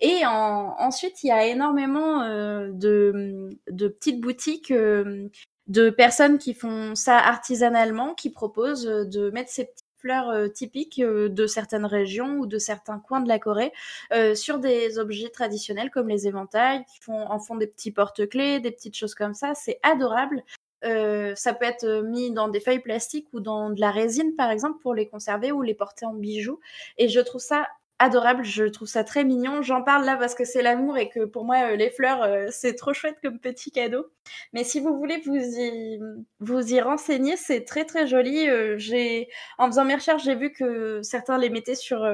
Et 0.00 0.26
en, 0.26 0.75
ensuite, 0.79 1.25
il 1.25 1.29
y 1.29 1.33
a 1.33 1.47
énormément 1.47 2.23
euh, 2.23 2.71
de, 2.73 3.49
de, 3.71 3.88
petites 3.88 4.21
boutiques. 4.21 4.71
Euh, 4.71 5.29
de 5.67 5.88
personnes 5.88 6.37
qui 6.37 6.53
font 6.53 6.95
ça 6.95 7.17
artisanalement, 7.17 8.12
qui 8.12 8.29
proposent 8.29 8.85
de 8.85 9.31
mettre 9.31 9.50
ces 9.50 9.71
fleurs 10.05 10.29
euh, 10.29 10.49
typiques 10.49 11.01
euh, 11.01 11.31
de 11.31 11.47
certaines 11.47 11.87
régions 11.87 12.37
ou 12.37 12.47
de 12.47 12.59
certains 12.59 12.99
coins 12.99 13.21
de 13.21 13.29
la 13.29 13.39
Corée 13.39 13.73
euh, 14.13 14.35
sur 14.35 14.59
des 14.59 14.99
objets 14.99 15.31
traditionnels 15.31 15.91
comme 15.91 16.09
les 16.09 16.29
éventails, 16.29 16.85
qui 16.85 17.01
font, 17.01 17.27
en 17.31 17.39
font 17.39 17.57
des 17.57 17.67
petits 17.67 17.91
porte-clés, 17.91 18.61
des 18.61 18.71
petites 18.71 18.97
choses 18.97 19.15
comme 19.15 19.33
ça. 19.33 19.55
C'est 19.55 19.79
adorable. 19.83 20.45
ça 20.83 21.55
peut 21.55 21.65
être 21.65 22.03
mis 22.03 22.31
dans 22.31 22.49
des 22.49 22.61
feuilles 22.61 22.81
plastiques 22.81 23.29
ou 23.33 23.41
dans 23.41 23.71
de 23.71 23.81
la 23.81 23.91
résine, 23.91 24.37
par 24.37 24.51
exemple, 24.51 24.79
pour 24.83 24.95
les 24.95 25.09
conserver 25.09 25.51
ou 25.51 25.63
les 25.63 25.75
porter 25.75 26.05
en 26.05 26.13
bijoux. 26.13 26.61
Et 26.99 27.09
je 27.09 27.21
trouve 27.21 27.41
ça 27.41 27.67
adorable, 27.99 28.45
je 28.45 28.65
trouve 28.65 28.89
ça 28.89 29.05
très 29.05 29.25
mignon. 29.25 29.63
J'en 29.63 29.83
parle 29.83 30.05
là 30.05 30.17
parce 30.17 30.35
que 30.35 30.45
c'est 30.45 30.63
l'amour 30.63 30.99
et 30.99 31.09
que 31.09 31.25
pour 31.25 31.45
moi 31.45 31.73
euh, 31.73 31.77
les 31.77 31.91
fleurs 31.91 32.23
euh, 32.23 32.49
c'est 32.51 32.75
trop 32.75 32.93
chouette 32.93 33.17
comme 33.23 33.39
petit 33.39 33.71
cadeau. 33.71 34.07
Mais 34.53 34.65
si 34.65 34.81
vous 34.81 34.97
voulez 34.97 35.19
vous 35.25 35.37
y 35.37 36.01
vous 36.41 36.73
y 36.73 36.81
renseigner, 36.81 37.37
c'est 37.37 37.65
très 37.65 37.85
très 37.85 38.07
joli. 38.07 38.49
Euh, 38.49 38.77
j'ai 38.79 39.29
en 39.59 39.67
faisant 39.67 39.85
mes 39.85 39.95
recherches, 39.95 40.25
j'ai 40.25 40.35
vu 40.35 40.53
que 40.53 41.03
certains 41.03 41.39
les 41.39 41.51
mettaient 41.51 41.75
sur 41.75 42.07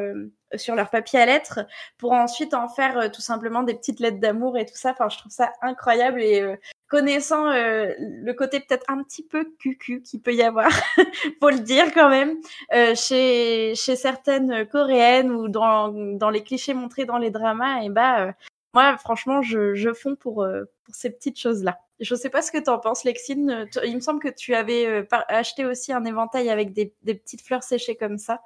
sur 0.56 0.74
leur 0.74 0.90
papier 0.90 1.20
à 1.20 1.26
lettres 1.26 1.60
pour 1.98 2.12
ensuite 2.12 2.54
en 2.54 2.68
faire 2.68 3.10
tout 3.12 3.20
simplement 3.20 3.62
des 3.62 3.74
petites 3.74 4.00
lettres 4.00 4.20
d'amour 4.20 4.58
et 4.58 4.66
tout 4.66 4.76
ça. 4.76 4.90
Enfin, 4.92 5.08
je 5.08 5.18
trouve 5.18 5.32
ça 5.32 5.52
incroyable 5.62 6.22
et 6.22 6.56
connaissant 6.90 7.50
euh, 7.50 7.94
le 7.98 8.32
côté 8.34 8.60
peut-être 8.60 8.84
un 8.88 9.02
petit 9.02 9.22
peu 9.22 9.44
cucu 9.58 10.02
qui 10.02 10.18
peut 10.18 10.34
y 10.34 10.42
avoir, 10.42 10.68
faut 11.40 11.50
le 11.50 11.60
dire 11.60 11.94
quand 11.94 12.10
même, 12.10 12.36
euh, 12.74 12.94
chez, 12.94 13.74
chez 13.76 13.96
certaines 13.96 14.66
coréennes 14.66 15.30
ou 15.30 15.48
dans, 15.48 15.88
dans 15.88 16.30
les 16.30 16.42
clichés 16.42 16.74
montrés 16.74 17.06
dans 17.06 17.16
les 17.16 17.30
dramas, 17.30 17.82
et 17.82 17.88
bah 17.88 18.26
euh, 18.26 18.32
moi 18.74 18.98
franchement 18.98 19.40
je, 19.40 19.74
je 19.74 19.94
fonds 19.94 20.16
pour, 20.16 20.46
pour 20.84 20.94
ces 20.94 21.10
petites 21.10 21.38
choses-là. 21.38 21.78
Je 22.00 22.14
sais 22.14 22.30
pas 22.30 22.42
ce 22.42 22.50
que 22.50 22.58
tu 22.58 22.70
en 22.70 22.78
penses, 22.78 23.04
Lexine. 23.04 23.68
Il 23.84 23.94
me 23.94 24.00
semble 24.00 24.20
que 24.20 24.28
tu 24.28 24.54
avais 24.54 25.06
acheté 25.28 25.66
aussi 25.66 25.92
un 25.92 26.04
éventail 26.04 26.50
avec 26.50 26.72
des, 26.72 26.92
des 27.02 27.14
petites 27.14 27.42
fleurs 27.42 27.62
séchées 27.62 27.94
comme 27.94 28.18
ça. 28.18 28.40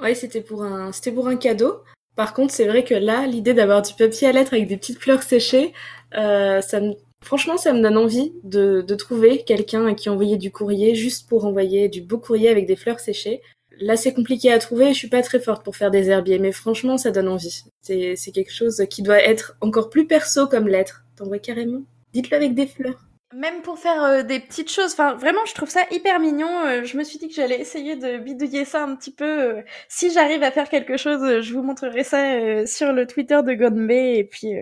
Oui, 0.00 0.14
c'était 0.14 0.42
pour 0.42 0.62
un 0.62 0.92
c'était 0.92 1.12
pour 1.12 1.28
un 1.28 1.36
cadeau. 1.36 1.82
Par 2.14 2.34
contre, 2.34 2.54
c'est 2.54 2.66
vrai 2.66 2.84
que 2.84 2.94
là, 2.94 3.26
l'idée 3.26 3.54
d'avoir 3.54 3.82
du 3.82 3.92
papier 3.94 4.28
à 4.28 4.32
lettres 4.32 4.54
avec 4.54 4.68
des 4.68 4.76
petites 4.76 5.00
fleurs 5.00 5.22
séchées, 5.22 5.72
euh, 6.16 6.60
ça 6.60 6.80
me 6.80 6.94
Franchement, 7.24 7.56
ça 7.56 7.72
me 7.72 7.80
donne 7.80 7.96
envie 7.96 8.34
de, 8.44 8.82
trouver 8.94 9.44
quelqu'un 9.44 9.86
à 9.86 9.94
qui 9.94 10.10
envoyer 10.10 10.36
du 10.36 10.52
courrier 10.52 10.94
juste 10.94 11.26
pour 11.26 11.46
envoyer 11.46 11.88
du 11.88 12.02
beau 12.02 12.18
courrier 12.18 12.50
avec 12.50 12.66
des 12.66 12.76
fleurs 12.76 13.00
séchées. 13.00 13.40
Là, 13.80 13.96
c'est 13.96 14.12
compliqué 14.12 14.52
à 14.52 14.58
trouver. 14.58 14.92
Je 14.92 14.98
suis 14.98 15.08
pas 15.08 15.22
très 15.22 15.40
forte 15.40 15.64
pour 15.64 15.74
faire 15.74 15.90
des 15.90 16.10
herbiers, 16.10 16.38
mais 16.38 16.52
franchement, 16.52 16.98
ça 16.98 17.10
donne 17.10 17.28
envie. 17.28 17.64
C'est, 17.80 18.14
c'est 18.14 18.30
quelque 18.30 18.52
chose 18.52 18.84
qui 18.90 19.02
doit 19.02 19.22
être 19.22 19.56
encore 19.62 19.88
plus 19.88 20.06
perso 20.06 20.46
comme 20.46 20.68
lettre. 20.68 21.04
T'envoies 21.16 21.38
carrément? 21.38 21.82
Dites-le 22.12 22.36
avec 22.36 22.54
des 22.54 22.66
fleurs. 22.66 23.00
Même 23.34 23.62
pour 23.62 23.78
faire 23.80 24.02
euh, 24.04 24.22
des 24.22 24.38
petites 24.38 24.70
choses, 24.70 24.92
enfin 24.92 25.14
vraiment, 25.14 25.44
je 25.44 25.54
trouve 25.54 25.68
ça 25.68 25.80
hyper 25.90 26.20
mignon. 26.20 26.60
Euh, 26.66 26.84
je 26.84 26.96
me 26.96 27.02
suis 27.02 27.18
dit 27.18 27.26
que 27.26 27.34
j'allais 27.34 27.60
essayer 27.60 27.96
de 27.96 28.18
bidouiller 28.18 28.64
ça 28.64 28.84
un 28.84 28.94
petit 28.94 29.12
peu. 29.12 29.56
Euh, 29.58 29.62
si 29.88 30.12
j'arrive 30.12 30.44
à 30.44 30.52
faire 30.52 30.68
quelque 30.68 30.96
chose, 30.96 31.40
je 31.40 31.52
vous 31.52 31.62
montrerai 31.62 32.04
ça 32.04 32.64
sur 32.66 32.92
le 32.92 33.06
Twitter 33.08 33.40
de 33.42 33.54
Gonbe 33.54 33.90
et 33.90 34.22
puis 34.30 34.54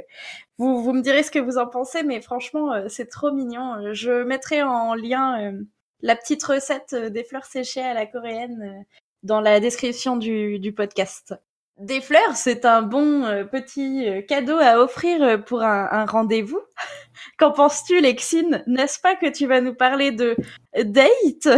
vous, 0.57 0.83
vous 0.83 0.93
me 0.95 1.03
direz 1.03 1.23
ce 1.23 1.31
que 1.31 1.39
vous 1.39 1.59
en 1.59 1.67
pensez, 1.67 2.03
mais 2.03 2.23
franchement, 2.23 2.89
c'est 2.89 3.11
trop 3.11 3.31
mignon. 3.31 3.93
Je 3.93 4.23
mettrai 4.23 4.63
en 4.63 4.95
lien 4.95 5.53
la 6.01 6.17
petite 6.17 6.43
recette 6.43 6.95
des 6.95 7.25
fleurs 7.25 7.45
séchées 7.45 7.83
à 7.83 7.93
la 7.93 8.07
coréenne 8.07 8.87
dans 9.23 9.41
la 9.41 9.61
description 9.61 10.17
du, 10.17 10.59
du 10.59 10.73
podcast. 10.73 11.35
Des 11.79 12.01
fleurs, 12.01 12.37
c'est 12.37 12.65
un 12.65 12.83
bon 12.83 13.23
petit 13.51 14.07
cadeau 14.29 14.59
à 14.59 14.79
offrir 14.79 15.43
pour 15.45 15.63
un, 15.63 16.05
rendez-vous. 16.07 16.61
Qu'en 17.39 17.51
penses-tu, 17.51 18.01
Lexine? 18.01 18.63
N'est-ce 18.67 19.01
pas 19.01 19.17
que 19.17 19.31
tu 19.31 19.47
vas 19.47 19.61
nous 19.61 19.75
parler 19.75 20.13
de 20.13 20.37
date? 20.77 21.49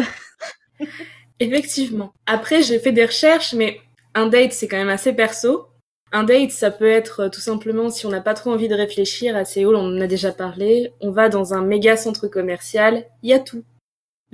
Effectivement. 1.40 2.12
Après, 2.26 2.62
j'ai 2.62 2.78
fait 2.78 2.92
des 2.92 3.04
recherches, 3.04 3.54
mais 3.54 3.80
un 4.14 4.26
date, 4.26 4.52
c'est 4.52 4.68
quand 4.68 4.76
même 4.76 4.88
assez 4.88 5.12
perso. 5.12 5.66
Un 6.12 6.22
date, 6.22 6.52
ça 6.52 6.70
peut 6.70 6.88
être 6.88 7.24
euh, 7.24 7.28
tout 7.28 7.40
simplement 7.40 7.90
si 7.90 8.06
on 8.06 8.10
n'a 8.10 8.20
pas 8.20 8.34
trop 8.34 8.52
envie 8.52 8.68
de 8.68 8.74
réfléchir 8.74 9.36
à 9.36 9.44
Séoul, 9.44 9.74
on 9.74 9.96
en 9.96 10.00
a 10.00 10.06
déjà 10.06 10.30
parlé, 10.30 10.92
on 11.00 11.10
va 11.10 11.28
dans 11.28 11.54
un 11.54 11.62
méga 11.62 11.96
centre 11.96 12.28
commercial, 12.28 13.04
il 13.24 13.30
y 13.30 13.32
a 13.32 13.40
tout. 13.40 13.64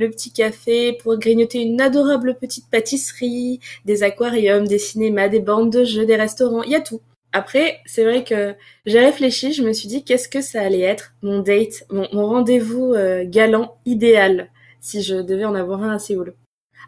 Le 0.00 0.08
petit 0.08 0.32
café 0.32 0.94
pour 0.94 1.18
grignoter 1.18 1.60
une 1.60 1.78
adorable 1.78 2.38
petite 2.40 2.70
pâtisserie, 2.70 3.60
des 3.84 4.02
aquariums, 4.02 4.66
des 4.66 4.78
cinémas, 4.78 5.28
des 5.28 5.40
bandes 5.40 5.70
de 5.70 5.84
jeux, 5.84 6.06
des 6.06 6.16
restaurants, 6.16 6.62
il 6.62 6.70
y 6.70 6.74
a 6.74 6.80
tout. 6.80 7.02
Après, 7.32 7.80
c'est 7.84 8.04
vrai 8.04 8.24
que 8.24 8.54
j'ai 8.86 9.00
réfléchi, 9.00 9.52
je 9.52 9.62
me 9.62 9.74
suis 9.74 9.88
dit 9.88 10.02
qu'est-ce 10.02 10.30
que 10.30 10.40
ça 10.40 10.62
allait 10.62 10.80
être 10.80 11.12
mon 11.20 11.40
date, 11.40 11.84
mon, 11.90 12.06
rendez-vous 12.26 12.94
euh, 12.94 13.24
galant 13.26 13.76
idéal 13.84 14.48
si 14.80 15.02
je 15.02 15.16
devais 15.16 15.44
en 15.44 15.54
avoir 15.54 15.82
un 15.82 15.96
à 15.96 15.98
Séoul. 15.98 16.34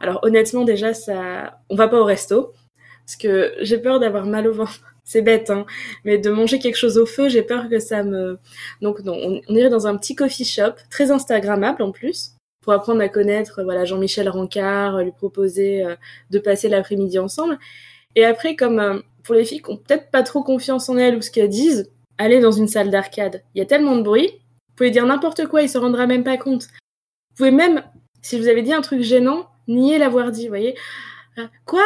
Alors 0.00 0.20
honnêtement 0.22 0.64
déjà 0.64 0.94
ça, 0.94 1.60
on 1.68 1.76
va 1.76 1.88
pas 1.88 2.00
au 2.00 2.04
resto 2.04 2.54
parce 3.04 3.16
que 3.16 3.52
j'ai 3.60 3.76
peur 3.76 4.00
d'avoir 4.00 4.24
mal 4.24 4.48
au 4.48 4.54
ventre. 4.54 4.80
C'est 5.04 5.20
bête, 5.20 5.50
hein, 5.50 5.66
mais 6.04 6.16
de 6.16 6.30
manger 6.30 6.60
quelque 6.60 6.76
chose 6.76 6.96
au 6.96 7.06
feu, 7.06 7.28
j'ai 7.28 7.42
peur 7.42 7.68
que 7.68 7.80
ça 7.80 8.04
me. 8.04 8.38
Donc 8.80 9.00
non, 9.00 9.42
on, 9.48 9.54
irait 9.54 9.68
dans 9.68 9.86
un 9.86 9.96
petit 9.96 10.14
coffee 10.14 10.44
shop 10.44 10.74
très 10.90 11.10
instagrammable 11.10 11.82
en 11.82 11.90
plus 11.90 12.31
pour 12.62 12.72
apprendre 12.72 13.02
à 13.02 13.08
connaître 13.08 13.62
voilà 13.62 13.84
Jean-Michel 13.84 14.28
Rancard, 14.28 15.02
lui 15.02 15.12
proposer 15.12 15.84
euh, 15.84 15.96
de 16.30 16.38
passer 16.38 16.68
l'après-midi 16.68 17.18
ensemble. 17.18 17.58
Et 18.14 18.24
après, 18.24 18.56
comme 18.56 18.78
euh, 18.78 19.00
pour 19.24 19.34
les 19.34 19.44
filles 19.44 19.62
qui 19.62 19.70
ont 19.70 19.76
peut-être 19.76 20.10
pas 20.10 20.22
trop 20.22 20.42
confiance 20.42 20.88
en 20.88 20.96
elles 20.96 21.16
ou 21.16 21.22
ce 21.22 21.30
qu'elles 21.30 21.48
disent, 21.48 21.90
allez 22.18 22.40
dans 22.40 22.52
une 22.52 22.68
salle 22.68 22.90
d'arcade. 22.90 23.42
Il 23.54 23.58
y 23.58 23.62
a 23.62 23.66
tellement 23.66 23.96
de 23.96 24.02
bruit, 24.02 24.28
vous 24.28 24.76
pouvez 24.76 24.90
dire 24.90 25.06
n'importe 25.06 25.46
quoi, 25.46 25.62
il 25.62 25.68
se 25.68 25.78
rendra 25.78 26.06
même 26.06 26.24
pas 26.24 26.36
compte. 26.36 26.62
Vous 26.62 27.36
pouvez 27.36 27.50
même, 27.50 27.82
si 28.20 28.38
vous 28.38 28.48
avez 28.48 28.62
dit 28.62 28.72
un 28.72 28.82
truc 28.82 29.02
gênant, 29.02 29.48
nier 29.68 29.98
l'avoir 29.98 30.30
dit, 30.30 30.44
vous 30.44 30.50
voyez. 30.50 30.76
Euh, 31.38 31.46
quoi? 31.64 31.84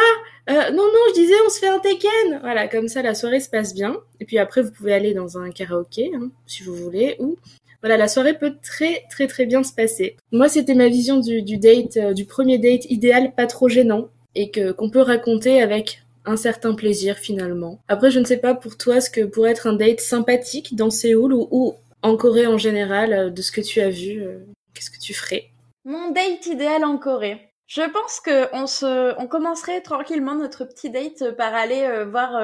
Euh, 0.49 0.71
Non, 0.71 0.83
non, 0.83 0.99
je 1.09 1.13
disais 1.13 1.35
on 1.45 1.49
se 1.49 1.59
fait 1.59 1.67
un 1.67 1.79
Tekken 1.79 2.39
Voilà, 2.41 2.67
comme 2.67 2.87
ça 2.87 3.01
la 3.01 3.15
soirée 3.15 3.39
se 3.39 3.49
passe 3.49 3.73
bien. 3.73 3.97
Et 4.19 4.25
puis 4.25 4.37
après, 4.37 4.61
vous 4.61 4.71
pouvez 4.71 4.93
aller 4.93 5.13
dans 5.13 5.37
un 5.37 5.51
karaoké, 5.51 6.11
hein, 6.15 6.29
si 6.45 6.63
vous 6.63 6.75
voulez, 6.75 7.15
ou... 7.19 7.37
Voilà, 7.81 7.97
la 7.97 8.07
soirée 8.07 8.37
peut 8.37 8.55
très 8.63 9.03
très 9.09 9.27
très 9.27 9.45
bien 9.45 9.63
se 9.63 9.73
passer. 9.73 10.17
Moi, 10.31 10.49
c'était 10.49 10.73
ma 10.73 10.87
vision 10.87 11.19
du, 11.19 11.57
date, 11.57 11.97
euh, 11.97 12.13
du 12.13 12.25
premier 12.25 12.57
date 12.57 12.85
idéal, 12.85 13.33
pas 13.35 13.47
trop 13.47 13.69
gênant, 13.69 14.09
et 14.35 14.51
que 14.51 14.71
qu'on 14.71 14.89
peut 14.89 15.01
raconter 15.01 15.61
avec 15.61 16.01
un 16.25 16.37
certain 16.37 16.73
plaisir 16.73 17.17
finalement. 17.17 17.79
Après, 17.87 18.11
je 18.11 18.19
ne 18.19 18.25
sais 18.25 18.37
pas 18.37 18.55
pour 18.55 18.77
toi 18.77 18.99
ce 18.99 19.09
que 19.09 19.21
pourrait 19.21 19.51
être 19.51 19.67
un 19.67 19.73
date 19.73 20.01
sympathique 20.01 20.75
dans 20.75 20.89
Séoul 20.89 21.33
ou, 21.33 21.75
en 22.01 22.17
Corée 22.17 22.47
en 22.47 22.57
général, 22.57 23.13
euh, 23.13 23.29
de 23.29 23.41
ce 23.41 23.51
que 23.51 23.61
tu 23.61 23.79
as 23.79 23.89
vu, 23.89 24.21
euh, 24.21 24.39
qu'est-ce 24.73 24.91
que 24.91 24.99
tu 24.99 25.13
ferais? 25.13 25.49
Mon 25.85 26.11
date 26.11 26.45
idéal 26.47 26.83
en 26.83 26.97
Corée. 26.97 27.39
Je 27.67 27.81
pense 27.81 28.19
que 28.21 28.53
on 28.55 28.65
se, 28.65 29.13
on 29.19 29.27
commencerait 29.27 29.81
tranquillement 29.81 30.35
notre 30.35 30.65
petit 30.65 30.89
date 30.89 31.35
par 31.35 31.53
aller 31.53 32.05
voir 32.09 32.41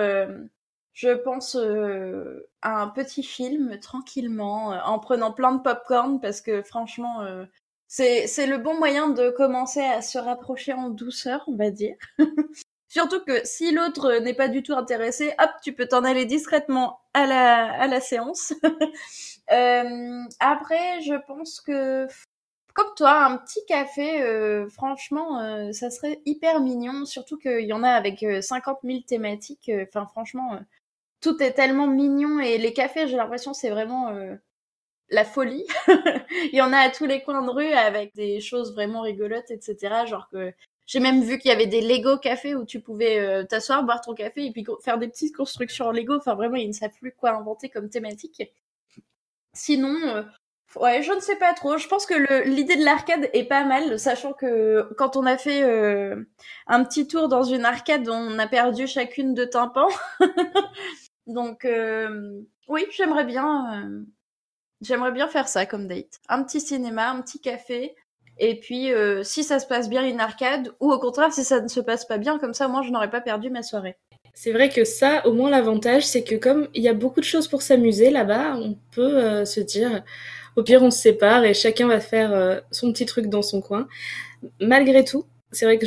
je 0.94 1.10
pense 1.10 1.56
euh, 1.56 2.48
à 2.62 2.82
un 2.82 2.88
petit 2.88 3.24
film 3.24 3.80
tranquillement, 3.80 4.74
euh, 4.74 4.80
en 4.86 5.00
prenant 5.00 5.32
plein 5.32 5.54
de 5.54 5.62
popcorn 5.62 6.22
parce 6.22 6.40
que 6.40 6.62
franchement, 6.62 7.22
euh, 7.22 7.46
c'est 7.88 8.48
le 8.48 8.58
bon 8.58 8.78
moyen 8.78 9.10
de 9.10 9.30
commencer 9.32 9.82
à 9.82 10.02
se 10.02 10.18
rapprocher 10.18 10.74
en 10.74 10.90
douceur, 10.90 11.44
on 11.48 11.56
va 11.56 11.72
dire. 11.72 11.96
Surtout 12.90 13.24
que 13.24 13.42
si 13.44 13.72
l'autre 13.72 14.20
n'est 14.20 14.36
pas 14.36 14.48
du 14.48 14.62
tout 14.62 14.74
intéressé, 14.74 15.34
hop, 15.40 15.50
tu 15.64 15.74
peux 15.74 15.88
t'en 15.88 16.04
aller 16.04 16.26
discrètement 16.26 17.00
à 17.16 17.26
la 17.26 17.72
à 17.74 17.88
la 17.88 18.00
séance. 18.00 18.54
après, 19.48 21.02
je 21.02 21.20
pense 21.26 21.60
que 21.60 22.08
comme 22.76 22.94
toi, 22.96 23.26
un 23.26 23.38
petit 23.38 23.66
café, 23.68 24.66
franchement, 24.72 25.72
ça 25.74 25.90
serait 25.92 26.22
hyper 26.26 26.60
mignon. 26.60 27.06
Surtout 27.06 27.38
qu'il 27.38 27.66
y 27.66 27.74
en 27.74 27.84
a 27.84 27.90
avec 27.90 28.26
50 28.42 28.80
000 28.84 29.00
thématiques. 29.08 29.72
Enfin, 29.88 30.08
franchement, 30.08 30.60
tout 31.24 31.42
est 31.42 31.54
tellement 31.54 31.88
mignon 31.88 32.40
et 32.40 32.58
les 32.58 32.74
cafés, 32.74 33.08
j'ai 33.08 33.16
l'impression, 33.16 33.54
c'est 33.54 33.70
vraiment 33.70 34.10
euh, 34.10 34.36
la 35.10 35.24
folie. 35.24 35.66
Il 36.52 36.56
y 36.56 36.62
en 36.62 36.74
a 36.74 36.80
à 36.80 36.90
tous 36.90 37.06
les 37.06 37.24
coins 37.24 37.42
de 37.42 37.50
rue 37.50 37.72
avec 37.72 38.14
des 38.14 38.42
choses 38.42 38.74
vraiment 38.74 39.02
rigolotes, 39.02 39.50
etc. 39.50 40.06
Genre 40.06 40.28
que 40.30 40.54
j'ai 40.86 41.00
même 41.00 41.24
vu 41.24 41.40
qu'il 41.40 41.50
y 41.50 41.54
avait 41.54 41.66
des 41.66 41.80
Lego 41.82 42.18
cafés 42.18 42.56
où 42.56 42.66
tu 42.66 42.82
pouvais 42.82 43.20
euh, 43.20 43.44
t'asseoir, 43.44 43.84
boire 43.86 44.02
ton 44.02 44.14
café 44.14 44.46
et 44.46 44.52
puis 44.52 44.66
faire 44.84 45.00
des 45.00 45.08
petites 45.08 45.36
constructions 45.36 45.86
en 45.86 45.92
Lego. 45.92 46.16
Enfin, 46.18 46.36
vraiment, 46.36 46.58
ils 46.58 46.68
ne 46.68 46.74
savent 46.74 46.92
plus 47.00 47.14
quoi 47.14 47.32
inventer 47.32 47.70
comme 47.70 47.90
thématique. 47.90 48.44
Sinon, 49.54 49.96
euh, 50.04 50.24
ouais, 50.76 51.04
je 51.04 51.14
ne 51.14 51.22
sais 51.22 51.38
pas 51.38 51.54
trop. 51.54 51.78
Je 51.78 51.88
pense 51.88 52.06
que 52.06 52.44
l'idée 52.50 52.76
de 52.76 52.84
l'arcade 52.84 53.30
est 53.32 53.46
pas 53.46 53.64
mal, 53.64 53.98
sachant 53.98 54.34
que 54.34 54.90
quand 54.98 55.16
on 55.16 55.26
a 55.26 55.38
fait 55.38 55.64
un 56.68 56.84
petit 56.84 57.08
tour 57.08 57.30
dans 57.30 57.44
une 57.44 57.64
arcade, 57.64 58.10
on 58.10 58.38
a 58.40 58.48
perdu 58.48 58.88
chacune 58.88 59.34
de 59.34 59.46
tympans. 59.46 59.88
Donc 61.28 61.66
euh, 61.66 62.42
oui, 62.68 62.86
j'aimerais 62.96 63.26
bien, 63.26 63.84
euh, 63.84 64.04
j'aimerais 64.82 65.12
bien 65.12 65.28
faire 65.28 65.48
ça 65.48 65.66
comme 65.66 65.88
date. 65.88 66.20
Un 66.30 66.44
petit 66.44 66.60
cinéma, 66.60 67.10
un 67.12 67.22
petit 67.22 67.40
café, 67.40 67.96
et 68.40 68.60
puis 68.60 68.92
euh, 68.92 69.24
si 69.24 69.44
ça 69.44 69.60
se 69.60 69.68
passe 69.68 69.90
bien 69.90 70.06
une 70.06 70.20
arcade, 70.20 70.72
ou 70.80 70.92
au 70.92 71.00
contraire 71.00 71.32
si 71.32 71.44
ça 71.44 71.62
ne 71.62 71.68
se 71.68 71.80
passe 71.80 72.06
pas 72.06 72.18
bien, 72.18 72.40
comme 72.40 72.54
ça 72.54 72.68
moi 72.68 72.82
je 72.82 72.92
n'aurais 72.92 73.10
pas 73.10 73.22
perdu 73.22 73.50
ma 73.50 73.64
soirée. 73.64 73.96
C'est 74.34 74.52
vrai 74.52 74.70
que 74.70 74.84
ça, 74.84 75.26
au 75.28 75.34
moins 75.34 75.52
l'avantage, 75.52 76.08
c'est 76.08 76.24
que 76.24 76.36
comme 76.36 76.68
il 76.74 76.82
y 76.82 76.90
a 76.90 76.94
beaucoup 76.94 77.20
de 77.20 77.26
choses 77.26 77.48
pour 77.48 77.62
s'amuser 77.62 78.10
là-bas, 78.10 78.56
on 78.56 78.76
peut 78.92 79.46
se 79.46 79.60
dire, 79.60 80.04
au 80.56 80.64
pire 80.64 80.82
on 80.82 80.90
se 80.90 80.98
sépare 80.98 81.44
et 81.44 81.54
chacun 81.54 81.88
va 81.88 82.00
faire 82.00 82.64
son 82.72 82.92
petit 82.92 83.06
truc 83.06 83.28
dans 83.28 83.44
son 83.44 83.62
coin. 83.62 83.88
Malgré 84.60 85.06
tout, 85.06 85.26
c'est 85.52 85.66
vrai 85.66 85.78
que 85.78 85.86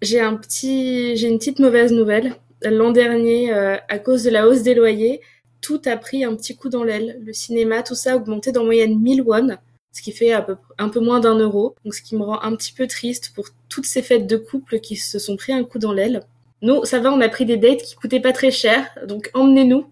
j'ai 0.00 0.20
un 0.20 0.34
petit, 0.36 1.14
j'ai 1.16 1.28
une 1.28 1.38
petite 1.38 1.58
mauvaise 1.58 1.92
nouvelle 1.92 2.34
l'an 2.70 2.90
dernier, 2.90 3.52
euh, 3.52 3.76
à 3.88 3.98
cause 3.98 4.24
de 4.24 4.30
la 4.30 4.46
hausse 4.46 4.62
des 4.62 4.74
loyers, 4.74 5.20
tout 5.60 5.80
a 5.86 5.96
pris 5.96 6.24
un 6.24 6.34
petit 6.34 6.56
coup 6.56 6.68
dans 6.68 6.84
l'aile. 6.84 7.20
Le 7.24 7.32
cinéma, 7.32 7.82
tout 7.82 7.94
ça 7.94 8.12
a 8.12 8.16
augmenté 8.16 8.52
d'en 8.52 8.64
moyenne 8.64 8.98
1000 8.98 9.22
won, 9.22 9.56
ce 9.92 10.02
qui 10.02 10.12
fait 10.12 10.32
un 10.32 10.88
peu 10.88 11.00
moins 11.00 11.20
d'un 11.20 11.38
euro. 11.38 11.74
Donc 11.84 11.94
ce 11.94 12.02
qui 12.02 12.16
me 12.16 12.22
rend 12.22 12.40
un 12.42 12.54
petit 12.56 12.72
peu 12.72 12.86
triste 12.86 13.32
pour 13.34 13.46
toutes 13.68 13.86
ces 13.86 14.02
fêtes 14.02 14.26
de 14.26 14.36
couple 14.36 14.80
qui 14.80 14.96
se 14.96 15.18
sont 15.18 15.36
pris 15.36 15.52
un 15.52 15.64
coup 15.64 15.78
dans 15.78 15.92
l'aile. 15.92 16.22
Nous, 16.62 16.84
ça 16.84 17.00
va, 17.00 17.12
on 17.12 17.20
a 17.20 17.28
pris 17.28 17.44
des 17.44 17.56
dates 17.56 17.82
qui 17.82 17.94
coûtaient 17.94 18.20
pas 18.20 18.32
très 18.32 18.50
cher, 18.50 18.86
donc 19.06 19.30
emmenez-nous, 19.34 19.86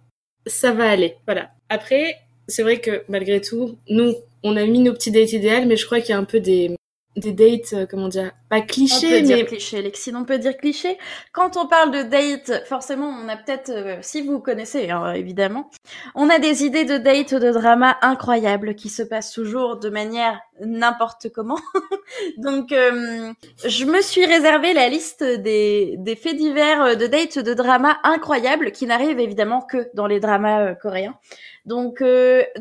ça 0.47 0.73
va 0.73 0.89
aller. 0.89 1.17
Voilà. 1.27 1.51
Après, 1.69 2.17
c'est 2.49 2.63
vrai 2.63 2.81
que 2.81 3.05
malgré 3.09 3.41
tout, 3.41 3.77
nous, 3.89 4.15
on 4.43 4.57
a 4.57 4.65
mis 4.65 4.81
nos 4.81 4.93
petits 4.93 5.11
dates 5.11 5.33
idéales, 5.33 5.67
mais 5.67 5.77
je 5.77 5.87
crois 5.87 6.01
qu'il 6.01 6.11
y 6.11 6.13
a 6.13 6.19
un 6.19 6.25
peu 6.25 6.41
des, 6.41 6.75
des 7.17 7.33
dates, 7.33 7.75
euh, 7.75 7.87
comment 7.89 8.09
dire, 8.09 8.33
pas 8.49 8.63
clichés, 8.63 9.07
on 9.07 9.11
peut 9.11 9.15
mais 9.17 9.23
dire 9.23 9.47
cliché, 9.47 9.83
Lexine, 9.83 10.17
on 10.17 10.25
peut 10.25 10.39
dire 10.39 10.57
cliché. 10.57 10.97
Quand 11.33 11.57
on 11.57 11.67
parle 11.67 11.91
de 11.91 12.03
date, 12.03 12.67
forcément, 12.67 13.07
on 13.07 13.29
a 13.29 13.37
peut-être, 13.37 13.71
euh, 13.71 13.99
si 14.01 14.23
vous 14.23 14.41
connaissez, 14.41 14.91
hein, 14.91 15.13
évidemment, 15.13 15.71
on 16.15 16.31
a 16.31 16.39
des 16.39 16.65
idées 16.65 16.85
de 16.85 16.97
date, 16.97 17.35
de 17.35 17.51
drama 17.51 17.99
incroyables 18.01 18.75
qui 18.75 18.89
se 18.89 19.03
passent 19.03 19.33
toujours 19.33 19.79
de 19.79 19.91
manière 19.91 20.41
n'importe 20.61 21.29
comment. 21.29 21.59
Donc, 22.39 22.73
euh, 22.73 23.33
je 23.65 23.85
me 23.85 24.01
suis 24.01 24.25
réservé 24.25 24.73
la 24.73 24.89
liste 24.89 25.23
des, 25.23 25.97
des 25.99 26.17
faits 26.17 26.37
divers 26.37 26.97
de 26.97 27.07
date, 27.07 27.39
de 27.39 27.53
drama 27.53 27.99
incroyables 28.05 28.73
qui 28.73 28.87
n'arrivent 28.87 29.21
évidemment 29.21 29.61
que 29.61 29.91
dans 29.95 30.07
les 30.07 30.21
dramas 30.21 30.75
coréens. 30.77 31.19
Donc, 31.67 32.03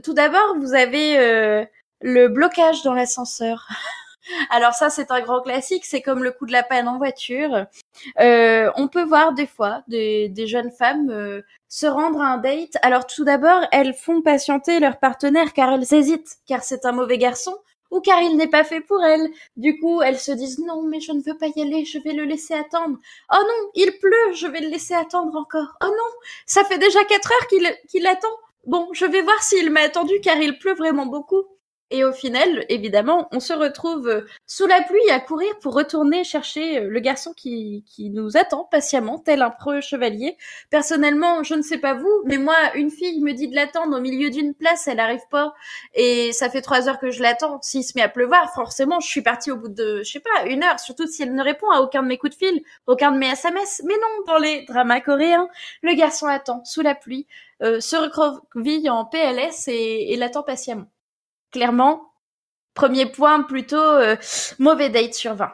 tout 0.03 0.13
d'abord, 0.13 0.55
vous 0.59 0.73
avez 0.73 1.65
le 2.01 2.27
blocage 2.27 2.83
dans 2.83 2.93
l'ascenseur. 2.93 3.67
Alors 4.49 4.73
ça, 4.73 4.89
c'est 4.89 5.11
un 5.11 5.21
grand 5.21 5.41
classique. 5.41 5.85
C'est 5.85 6.01
comme 6.01 6.23
le 6.23 6.31
coup 6.31 6.45
de 6.45 6.51
la 6.51 6.63
panne 6.63 6.87
en 6.87 6.97
voiture. 6.97 7.65
Euh, 8.19 8.71
on 8.75 8.87
peut 8.87 9.03
voir 9.03 9.33
des 9.33 9.47
fois 9.47 9.83
des, 9.87 10.31
jeunes 10.47 10.71
femmes 10.71 11.09
euh, 11.09 11.41
se 11.67 11.85
rendre 11.85 12.21
à 12.21 12.27
un 12.27 12.37
date. 12.37 12.77
Alors 12.81 13.05
tout 13.05 13.23
d'abord, 13.23 13.61
elles 13.71 13.93
font 13.93 14.21
patienter 14.21 14.79
leur 14.79 14.97
partenaire 14.97 15.53
car 15.53 15.73
elles 15.73 15.93
hésitent, 15.93 16.37
car 16.47 16.63
c'est 16.63 16.85
un 16.85 16.91
mauvais 16.91 17.17
garçon 17.17 17.55
ou 17.91 17.99
car 17.99 18.21
il 18.21 18.37
n'est 18.37 18.47
pas 18.47 18.63
fait 18.63 18.81
pour 18.81 19.03
elles. 19.03 19.29
Du 19.57 19.77
coup, 19.79 20.01
elles 20.01 20.19
se 20.19 20.31
disent 20.31 20.59
non, 20.59 20.83
mais 20.83 20.99
je 21.01 21.11
ne 21.11 21.21
veux 21.21 21.37
pas 21.37 21.47
y 21.55 21.61
aller, 21.61 21.85
je 21.85 21.99
vais 21.99 22.13
le 22.13 22.23
laisser 22.23 22.53
attendre. 22.53 22.97
Oh 23.31 23.41
non, 23.41 23.69
il 23.75 23.91
pleut, 23.99 24.33
je 24.33 24.47
vais 24.47 24.61
le 24.61 24.69
laisser 24.69 24.93
attendre 24.93 25.35
encore. 25.35 25.77
Oh 25.83 25.87
non, 25.87 26.19
ça 26.45 26.63
fait 26.63 26.79
déjà 26.79 27.03
quatre 27.05 27.31
heures 27.31 27.47
qu'il 27.47 27.69
qu'il 27.89 28.07
attend. 28.07 28.27
Bon, 28.65 28.87
je 28.93 29.05
vais 29.05 29.21
voir 29.21 29.41
s'il 29.43 29.71
m'a 29.71 29.81
attendu 29.81 30.19
car 30.21 30.37
il 30.37 30.57
pleut 30.57 30.75
vraiment 30.75 31.05
beaucoup. 31.05 31.43
Et 31.93 32.05
au 32.05 32.13
final, 32.13 32.65
évidemment, 32.69 33.27
on 33.33 33.41
se 33.41 33.51
retrouve 33.51 34.07
euh, 34.07 34.21
sous 34.47 34.65
la 34.65 34.81
pluie 34.81 35.09
à 35.11 35.19
courir 35.19 35.51
pour 35.59 35.73
retourner 35.73 36.23
chercher 36.23 36.79
euh, 36.79 36.87
le 36.87 36.99
garçon 37.01 37.33
qui, 37.33 37.83
qui 37.85 38.09
nous 38.09 38.37
attend 38.37 38.63
patiemment, 38.63 39.19
tel 39.19 39.41
un 39.41 39.49
preux 39.49 39.81
chevalier. 39.81 40.37
Personnellement, 40.69 41.43
je 41.43 41.53
ne 41.53 41.61
sais 41.61 41.79
pas 41.79 41.93
vous, 41.93 42.21
mais 42.23 42.37
moi, 42.37 42.55
une 42.75 42.91
fille 42.91 43.19
me 43.19 43.33
dit 43.33 43.49
de 43.49 43.55
l'attendre 43.55 43.97
au 43.97 43.99
milieu 43.99 44.29
d'une 44.29 44.53
place, 44.53 44.87
elle 44.87 45.01
arrive 45.01 45.27
pas, 45.29 45.53
et 45.93 46.31
ça 46.31 46.49
fait 46.49 46.61
trois 46.61 46.87
heures 46.87 46.97
que 46.97 47.11
je 47.11 47.21
l'attends. 47.21 47.61
S'il 47.61 47.83
se 47.83 47.91
met 47.95 48.03
à 48.03 48.09
pleuvoir, 48.09 48.53
forcément, 48.53 49.01
je 49.01 49.07
suis 49.07 49.21
partie 49.21 49.51
au 49.51 49.57
bout 49.57 49.67
de, 49.67 50.01
je 50.01 50.09
sais 50.13 50.21
pas, 50.21 50.45
une 50.45 50.63
heure, 50.63 50.79
surtout 50.79 51.07
si 51.07 51.23
elle 51.23 51.35
ne 51.35 51.43
répond 51.43 51.69
à 51.71 51.81
aucun 51.81 52.03
de 52.03 52.07
mes 52.07 52.17
coups 52.17 52.37
de 52.37 52.45
fil, 52.45 52.63
aucun 52.87 53.11
de 53.11 53.17
mes 53.17 53.31
SMS. 53.31 53.81
Mais 53.85 53.95
non, 53.95 54.33
dans 54.33 54.37
les 54.37 54.63
dramas 54.63 55.01
coréens, 55.01 55.49
le 55.81 55.93
garçon 55.95 56.27
attend 56.27 56.63
sous 56.63 56.81
la 56.81 56.95
pluie, 56.95 57.27
euh, 57.61 57.81
se 57.81 57.97
recroqueville 57.97 58.89
en 58.89 59.03
PLS 59.03 59.67
et, 59.67 60.13
et 60.13 60.15
l'attend 60.15 60.43
patiemment 60.43 60.87
clairement, 61.51 62.11
premier 62.73 63.05
point 63.05 63.43
plutôt 63.43 63.77
euh, 63.77 64.15
mauvais 64.59 64.89
date 64.89 65.13
sur 65.13 65.35
20. 65.35 65.51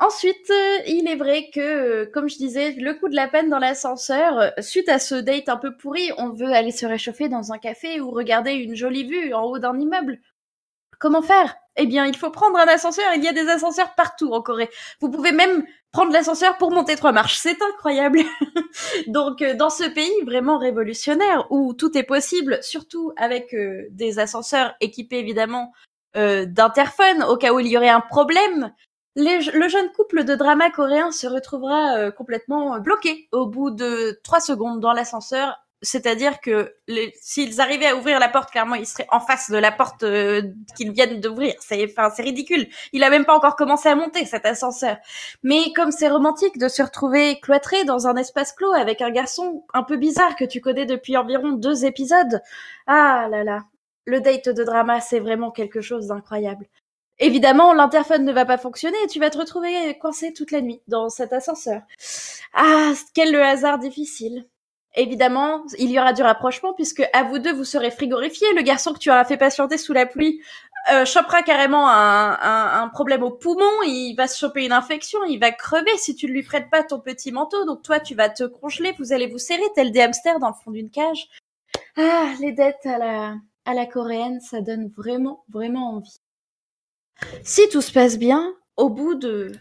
Ensuite, 0.00 0.50
euh, 0.50 0.78
il 0.86 1.08
est 1.08 1.16
vrai 1.16 1.50
que, 1.52 1.60
euh, 1.60 2.10
comme 2.12 2.28
je 2.28 2.36
disais, 2.36 2.72
le 2.72 2.94
coup 2.94 3.08
de 3.08 3.16
la 3.16 3.26
peine 3.26 3.50
dans 3.50 3.58
l'ascenseur, 3.58 4.52
suite 4.60 4.88
à 4.88 4.98
ce 4.98 5.16
date 5.16 5.48
un 5.48 5.56
peu 5.56 5.76
pourri, 5.76 6.12
on 6.18 6.30
veut 6.30 6.52
aller 6.52 6.70
se 6.70 6.86
réchauffer 6.86 7.28
dans 7.28 7.52
un 7.52 7.58
café 7.58 8.00
ou 8.00 8.10
regarder 8.10 8.52
une 8.52 8.76
jolie 8.76 9.04
vue 9.04 9.34
en 9.34 9.42
haut 9.44 9.58
d'un 9.58 9.78
immeuble. 9.78 10.20
Comment 11.00 11.22
faire? 11.22 11.56
Eh 11.76 11.86
bien, 11.86 12.06
il 12.06 12.16
faut 12.16 12.30
prendre 12.30 12.58
un 12.58 12.66
ascenseur. 12.66 13.04
Il 13.14 13.22
y 13.22 13.28
a 13.28 13.32
des 13.32 13.48
ascenseurs 13.48 13.94
partout 13.94 14.32
en 14.32 14.42
Corée. 14.42 14.68
Vous 15.00 15.10
pouvez 15.10 15.30
même 15.30 15.64
prendre 15.92 16.12
l'ascenseur 16.12 16.56
pour 16.58 16.70
monter 16.70 16.96
trois 16.96 17.12
marches. 17.12 17.38
C'est 17.38 17.60
incroyable. 17.62 18.20
Donc, 19.06 19.42
euh, 19.42 19.54
dans 19.54 19.70
ce 19.70 19.84
pays 19.84 20.22
vraiment 20.24 20.58
révolutionnaire 20.58 21.46
où 21.50 21.74
tout 21.74 21.96
est 21.96 22.02
possible, 22.02 22.58
surtout 22.62 23.12
avec 23.16 23.54
euh, 23.54 23.86
des 23.90 24.18
ascenseurs 24.18 24.74
équipés 24.80 25.18
évidemment 25.18 25.72
euh, 26.16 26.46
d'interphones 26.46 27.22
au 27.24 27.36
cas 27.36 27.52
où 27.52 27.60
il 27.60 27.68
y 27.68 27.76
aurait 27.76 27.88
un 27.88 28.00
problème, 28.00 28.72
le 29.16 29.68
jeune 29.68 29.90
couple 29.92 30.22
de 30.22 30.36
drama 30.36 30.70
coréen 30.70 31.10
se 31.10 31.26
retrouvera 31.26 32.12
complètement 32.12 32.78
bloqué 32.78 33.28
au 33.32 33.46
bout 33.46 33.72
de 33.72 34.20
trois 34.22 34.38
secondes 34.38 34.78
dans 34.78 34.92
l'ascenseur 34.92 35.56
c'est-à-dire 35.80 36.40
que 36.40 36.74
s'ils 37.20 37.60
arrivaient 37.60 37.86
à 37.86 37.96
ouvrir 37.96 38.18
la 38.18 38.28
porte, 38.28 38.50
clairement, 38.50 38.74
ils 38.74 38.86
seraient 38.86 39.06
en 39.10 39.20
face 39.20 39.50
de 39.50 39.56
la 39.56 39.70
porte 39.70 40.02
euh, 40.02 40.42
qu'ils 40.76 40.90
viennent 40.90 41.20
d'ouvrir. 41.20 41.54
C'est, 41.60 41.84
enfin, 41.90 42.10
c'est 42.14 42.22
ridicule. 42.22 42.66
Il 42.92 43.04
a 43.04 43.10
même 43.10 43.24
pas 43.24 43.36
encore 43.36 43.54
commencé 43.54 43.88
à 43.88 43.94
monter 43.94 44.24
cet 44.24 44.44
ascenseur. 44.44 44.96
Mais 45.44 45.72
comme 45.74 45.92
c'est 45.92 46.08
romantique 46.08 46.58
de 46.58 46.68
se 46.68 46.82
retrouver 46.82 47.38
cloîtré 47.40 47.84
dans 47.84 48.08
un 48.08 48.16
espace 48.16 48.52
clos 48.52 48.72
avec 48.72 49.02
un 49.02 49.10
garçon 49.10 49.64
un 49.72 49.84
peu 49.84 49.96
bizarre 49.96 50.34
que 50.34 50.44
tu 50.44 50.60
connais 50.60 50.86
depuis 50.86 51.16
environ 51.16 51.52
deux 51.52 51.84
épisodes, 51.84 52.42
ah 52.88 53.28
là 53.30 53.44
là, 53.44 53.60
le 54.04 54.20
date 54.20 54.48
de 54.48 54.64
drama, 54.64 55.00
c'est 55.00 55.20
vraiment 55.20 55.52
quelque 55.52 55.80
chose 55.80 56.08
d'incroyable. 56.08 56.66
Évidemment, 57.20 57.72
l'interphone 57.72 58.24
ne 58.24 58.32
va 58.32 58.44
pas 58.44 58.58
fonctionner 58.58 58.96
et 59.04 59.08
tu 59.08 59.20
vas 59.20 59.30
te 59.30 59.38
retrouver 59.38 59.96
coincé 59.98 60.32
toute 60.32 60.50
la 60.50 60.60
nuit 60.60 60.80
dans 60.88 61.08
cet 61.08 61.32
ascenseur. 61.32 61.82
Ah, 62.54 62.92
quel 63.14 63.32
le 63.32 63.42
hasard 63.42 63.78
difficile. 63.78 64.46
Évidemment, 64.98 65.62
il 65.78 65.92
y 65.92 66.00
aura 66.00 66.12
du 66.12 66.22
rapprochement 66.22 66.74
puisque 66.74 67.08
à 67.12 67.22
vous 67.22 67.38
deux, 67.38 67.52
vous 67.54 67.64
serez 67.64 67.92
frigorifiés. 67.92 68.52
Le 68.56 68.62
garçon 68.62 68.92
que 68.92 68.98
tu 68.98 69.10
auras 69.10 69.24
fait 69.24 69.36
patienter 69.36 69.78
sous 69.78 69.92
la 69.92 70.06
pluie 70.06 70.42
euh, 70.90 71.04
chopera 71.04 71.42
carrément 71.42 71.86
un, 71.88 72.88
problème 72.88 73.22
au 73.22 73.30
poumon, 73.30 73.82
il 73.86 74.14
va 74.16 74.26
se 74.26 74.36
choper 74.36 74.64
une 74.64 74.72
infection, 74.72 75.22
il 75.24 75.38
va 75.38 75.52
crever 75.52 75.96
si 75.98 76.16
tu 76.16 76.26
ne 76.26 76.32
lui 76.32 76.42
prêtes 76.42 76.68
pas 76.68 76.82
ton 76.82 76.98
petit 76.98 77.30
manteau. 77.30 77.64
Donc 77.64 77.82
toi, 77.82 78.00
tu 78.00 78.16
vas 78.16 78.28
te 78.28 78.42
congeler, 78.42 78.92
vous 78.98 79.12
allez 79.12 79.28
vous 79.28 79.38
serrer 79.38 79.62
tel 79.76 79.92
des 79.92 80.00
hamsters 80.00 80.40
dans 80.40 80.48
le 80.48 80.54
fond 80.64 80.72
d'une 80.72 80.90
cage. 80.90 81.28
Ah, 81.96 82.32
les 82.40 82.50
dettes 82.50 82.84
à 82.84 82.98
la, 82.98 83.36
à 83.66 83.74
la 83.74 83.86
coréenne, 83.86 84.40
ça 84.40 84.62
donne 84.62 84.88
vraiment, 84.96 85.44
vraiment 85.48 85.90
envie. 85.94 86.18
Si 87.44 87.68
tout 87.68 87.82
se 87.82 87.92
passe 87.92 88.18
bien, 88.18 88.52
au 88.76 88.88
bout 88.88 89.14
de 89.14 89.52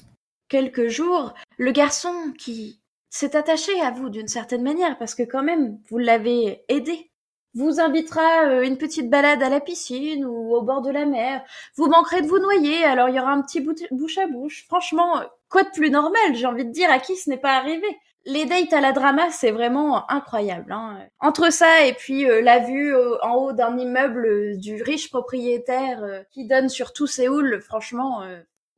quelques 0.49 0.87
jours, 0.87 1.35
le 1.57 1.71
garçon 1.71 2.33
qui 2.39 2.79
s'est 3.09 3.35
attaché 3.35 3.79
à 3.81 3.91
vous 3.91 4.09
d'une 4.09 4.27
certaine 4.27 4.63
manière 4.63 4.97
parce 4.97 5.15
que 5.15 5.23
quand 5.23 5.43
même 5.43 5.79
vous 5.89 5.97
l'avez 5.97 6.63
aidé. 6.69 7.11
Vous 7.53 7.79
invitera 7.79 8.45
euh, 8.45 8.61
une 8.61 8.77
petite 8.77 9.09
balade 9.09 9.41
à 9.41 9.49
la 9.49 9.59
piscine 9.59 10.25
ou 10.25 10.53
au 10.53 10.61
bord 10.61 10.81
de 10.81 10.91
la 10.91 11.05
mer. 11.05 11.43
Vous 11.75 11.87
manquerez 11.87 12.21
de 12.21 12.27
vous 12.27 12.37
noyer, 12.37 12.83
alors 12.83 13.09
il 13.09 13.15
y 13.15 13.19
aura 13.19 13.31
un 13.31 13.41
petit 13.41 13.61
bouche 13.61 14.17
à 14.19 14.27
bouche. 14.27 14.65
Franchement, 14.67 15.23
quoi 15.49 15.63
de 15.63 15.69
plus 15.69 15.89
normal, 15.89 16.35
j'ai 16.35 16.45
envie 16.45 16.65
de 16.65 16.71
dire, 16.71 16.91
à 16.91 16.99
qui 16.99 17.15
ce 17.15 17.29
n'est 17.31 17.37
pas 17.37 17.55
arrivé? 17.55 17.87
Les 18.25 18.45
dates 18.45 18.73
à 18.73 18.81
la 18.81 18.91
drama, 18.91 19.31
c'est 19.31 19.51
vraiment 19.51 20.07
incroyable. 20.11 20.71
Hein. 20.71 20.99
Entre 21.19 21.51
ça 21.51 21.85
et 21.85 21.93
puis 21.93 22.29
euh, 22.29 22.41
la 22.41 22.59
vue 22.59 22.93
euh, 22.93 23.17
en 23.23 23.35
haut 23.35 23.53
d'un 23.53 23.75
immeuble 23.77 24.57
du 24.57 24.83
riche 24.83 25.09
propriétaire 25.09 26.25
qui 26.29 26.45
donne 26.45 26.69
sur 26.69 26.93
tout 26.93 27.07
Séoul, 27.07 27.59
franchement, 27.61 28.21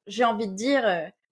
j'ai 0.08 0.24
envie 0.24 0.48
de 0.48 0.56
dire, 0.56 0.86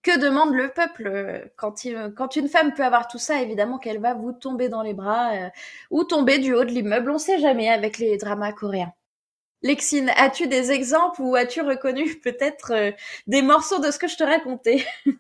que 0.03 0.19
demande 0.19 0.53
le 0.53 0.69
peuple 0.69 1.07
euh, 1.07 1.45
quand, 1.55 1.85
quand 2.15 2.35
une 2.35 2.47
femme 2.47 2.73
peut 2.73 2.83
avoir 2.83 3.07
tout 3.07 3.17
ça 3.17 3.41
Évidemment 3.41 3.77
qu'elle 3.77 3.99
va 3.99 4.13
vous 4.13 4.31
tomber 4.31 4.69
dans 4.69 4.81
les 4.81 4.93
bras 4.93 5.33
euh, 5.33 5.49
ou 5.91 6.03
tomber 6.03 6.39
du 6.39 6.53
haut 6.53 6.63
de 6.63 6.71
l'immeuble. 6.71 7.11
On 7.11 7.17
sait 7.17 7.39
jamais 7.39 7.69
avec 7.69 7.97
les 7.97 8.17
dramas 8.17 8.53
coréens. 8.53 8.93
Lexine, 9.63 10.11
as-tu 10.15 10.47
des 10.47 10.71
exemples 10.71 11.21
ou 11.21 11.35
as-tu 11.35 11.61
reconnu 11.61 12.15
peut-être 12.23 12.71
euh, 12.71 12.91
des 13.25 13.41
morceaux 13.41 13.79
de 13.79 13.91
ce 13.91 13.99
que 13.99 14.07
je 14.07 14.17
te 14.17 14.23
racontais? 14.23 14.85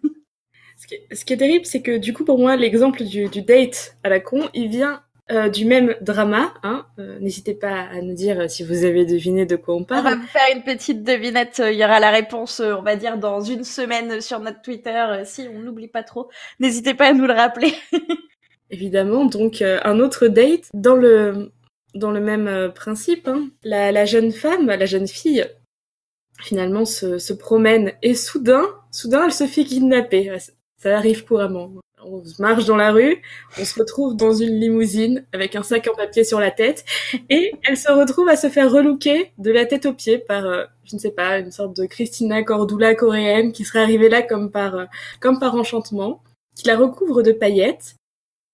Ce, 1.11 1.25
qui 1.25 1.33
est, 1.33 1.37
terrible, 1.37 1.65
c'est 1.65 1.81
que 1.81 1.97
du 1.97 2.13
coup, 2.13 2.23
pour 2.23 2.37
moi, 2.37 2.55
l'exemple 2.55 3.03
du, 3.03 3.27
du, 3.29 3.41
date 3.41 3.97
à 4.03 4.09
la 4.09 4.19
con, 4.19 4.47
il 4.53 4.67
vient 4.69 5.01
euh, 5.29 5.49
du 5.49 5.65
même 5.65 5.95
drama. 6.01 6.53
Hein. 6.63 6.85
Euh, 6.99 7.19
N'hésitez 7.19 7.53
pas 7.53 7.81
à 7.81 8.01
nous 8.01 8.13
dire 8.13 8.49
si 8.49 8.63
vous 8.63 8.85
avez 8.85 9.05
deviné 9.05 9.45
de 9.45 9.57
quoi 9.57 9.75
on 9.75 9.83
parle. 9.83 9.99
On 9.99 10.09
va 10.11 10.15
vous 10.15 10.27
faire 10.27 10.55
une 10.55 10.63
petite 10.63 11.03
devinette. 11.03 11.61
Il 11.65 11.75
y 11.77 11.83
aura 11.83 11.99
la 11.99 12.11
réponse, 12.11 12.61
euh, 12.61 12.75
on 12.75 12.81
va 12.81 12.95
dire, 12.95 13.17
dans 13.17 13.41
une 13.41 13.65
semaine 13.65 14.21
sur 14.21 14.39
notre 14.39 14.61
Twitter, 14.61 15.05
euh, 15.09 15.23
si 15.25 15.47
on 15.53 15.59
n'oublie 15.59 15.89
pas 15.89 16.03
trop. 16.03 16.29
N'hésitez 16.59 16.93
pas 16.93 17.07
à 17.07 17.13
nous 17.13 17.25
le 17.25 17.33
rappeler. 17.33 17.73
Évidemment, 18.69 19.25
donc 19.25 19.61
un 19.61 19.99
autre 19.99 20.27
date 20.27 20.69
dans 20.73 20.95
le 20.95 21.51
dans 21.93 22.11
le 22.11 22.19
même 22.19 22.71
principe. 22.75 23.27
Hein. 23.27 23.47
La, 23.63 23.93
la, 23.93 24.03
jeune 24.03 24.31
femme, 24.31 24.67
la 24.67 24.85
jeune 24.85 25.07
fille, 25.07 25.45
finalement 26.41 26.83
se, 26.83 27.17
se 27.17 27.33
promène 27.33 27.93
et 28.01 28.13
soudain, 28.13 28.65
soudain, 28.91 29.25
elle 29.25 29.33
se 29.33 29.47
fait 29.47 29.63
kidnapper. 29.63 30.35
Ça 30.81 30.97
arrive 30.97 31.23
couramment 31.23 31.71
on 32.03 32.21
marche 32.39 32.65
dans 32.65 32.75
la 32.75 32.91
rue, 32.91 33.21
on 33.59 33.65
se 33.65 33.79
retrouve 33.79 34.15
dans 34.15 34.33
une 34.33 34.59
limousine 34.59 35.25
avec 35.33 35.55
un 35.55 35.63
sac 35.63 35.87
en 35.91 35.95
papier 35.95 36.23
sur 36.23 36.39
la 36.39 36.51
tête 36.51 36.85
et 37.29 37.53
elle 37.63 37.77
se 37.77 37.91
retrouve 37.91 38.29
à 38.29 38.35
se 38.35 38.49
faire 38.49 38.71
relooker 38.71 39.31
de 39.37 39.51
la 39.51 39.65
tête 39.65 39.85
aux 39.85 39.93
pieds 39.93 40.19
par, 40.19 40.45
euh, 40.45 40.65
je 40.83 40.95
ne 40.95 40.99
sais 40.99 41.11
pas, 41.11 41.39
une 41.39 41.51
sorte 41.51 41.75
de 41.75 41.85
Christina 41.85 42.43
Cordula 42.43 42.95
coréenne 42.95 43.51
qui 43.51 43.65
serait 43.65 43.81
arrivée 43.81 44.09
là 44.09 44.21
comme 44.21 44.51
par, 44.51 44.75
euh, 44.75 44.85
comme 45.19 45.39
par 45.39 45.55
enchantement, 45.55 46.21
qui 46.55 46.67
la 46.67 46.77
recouvre 46.77 47.23
de 47.23 47.31
paillettes, 47.31 47.95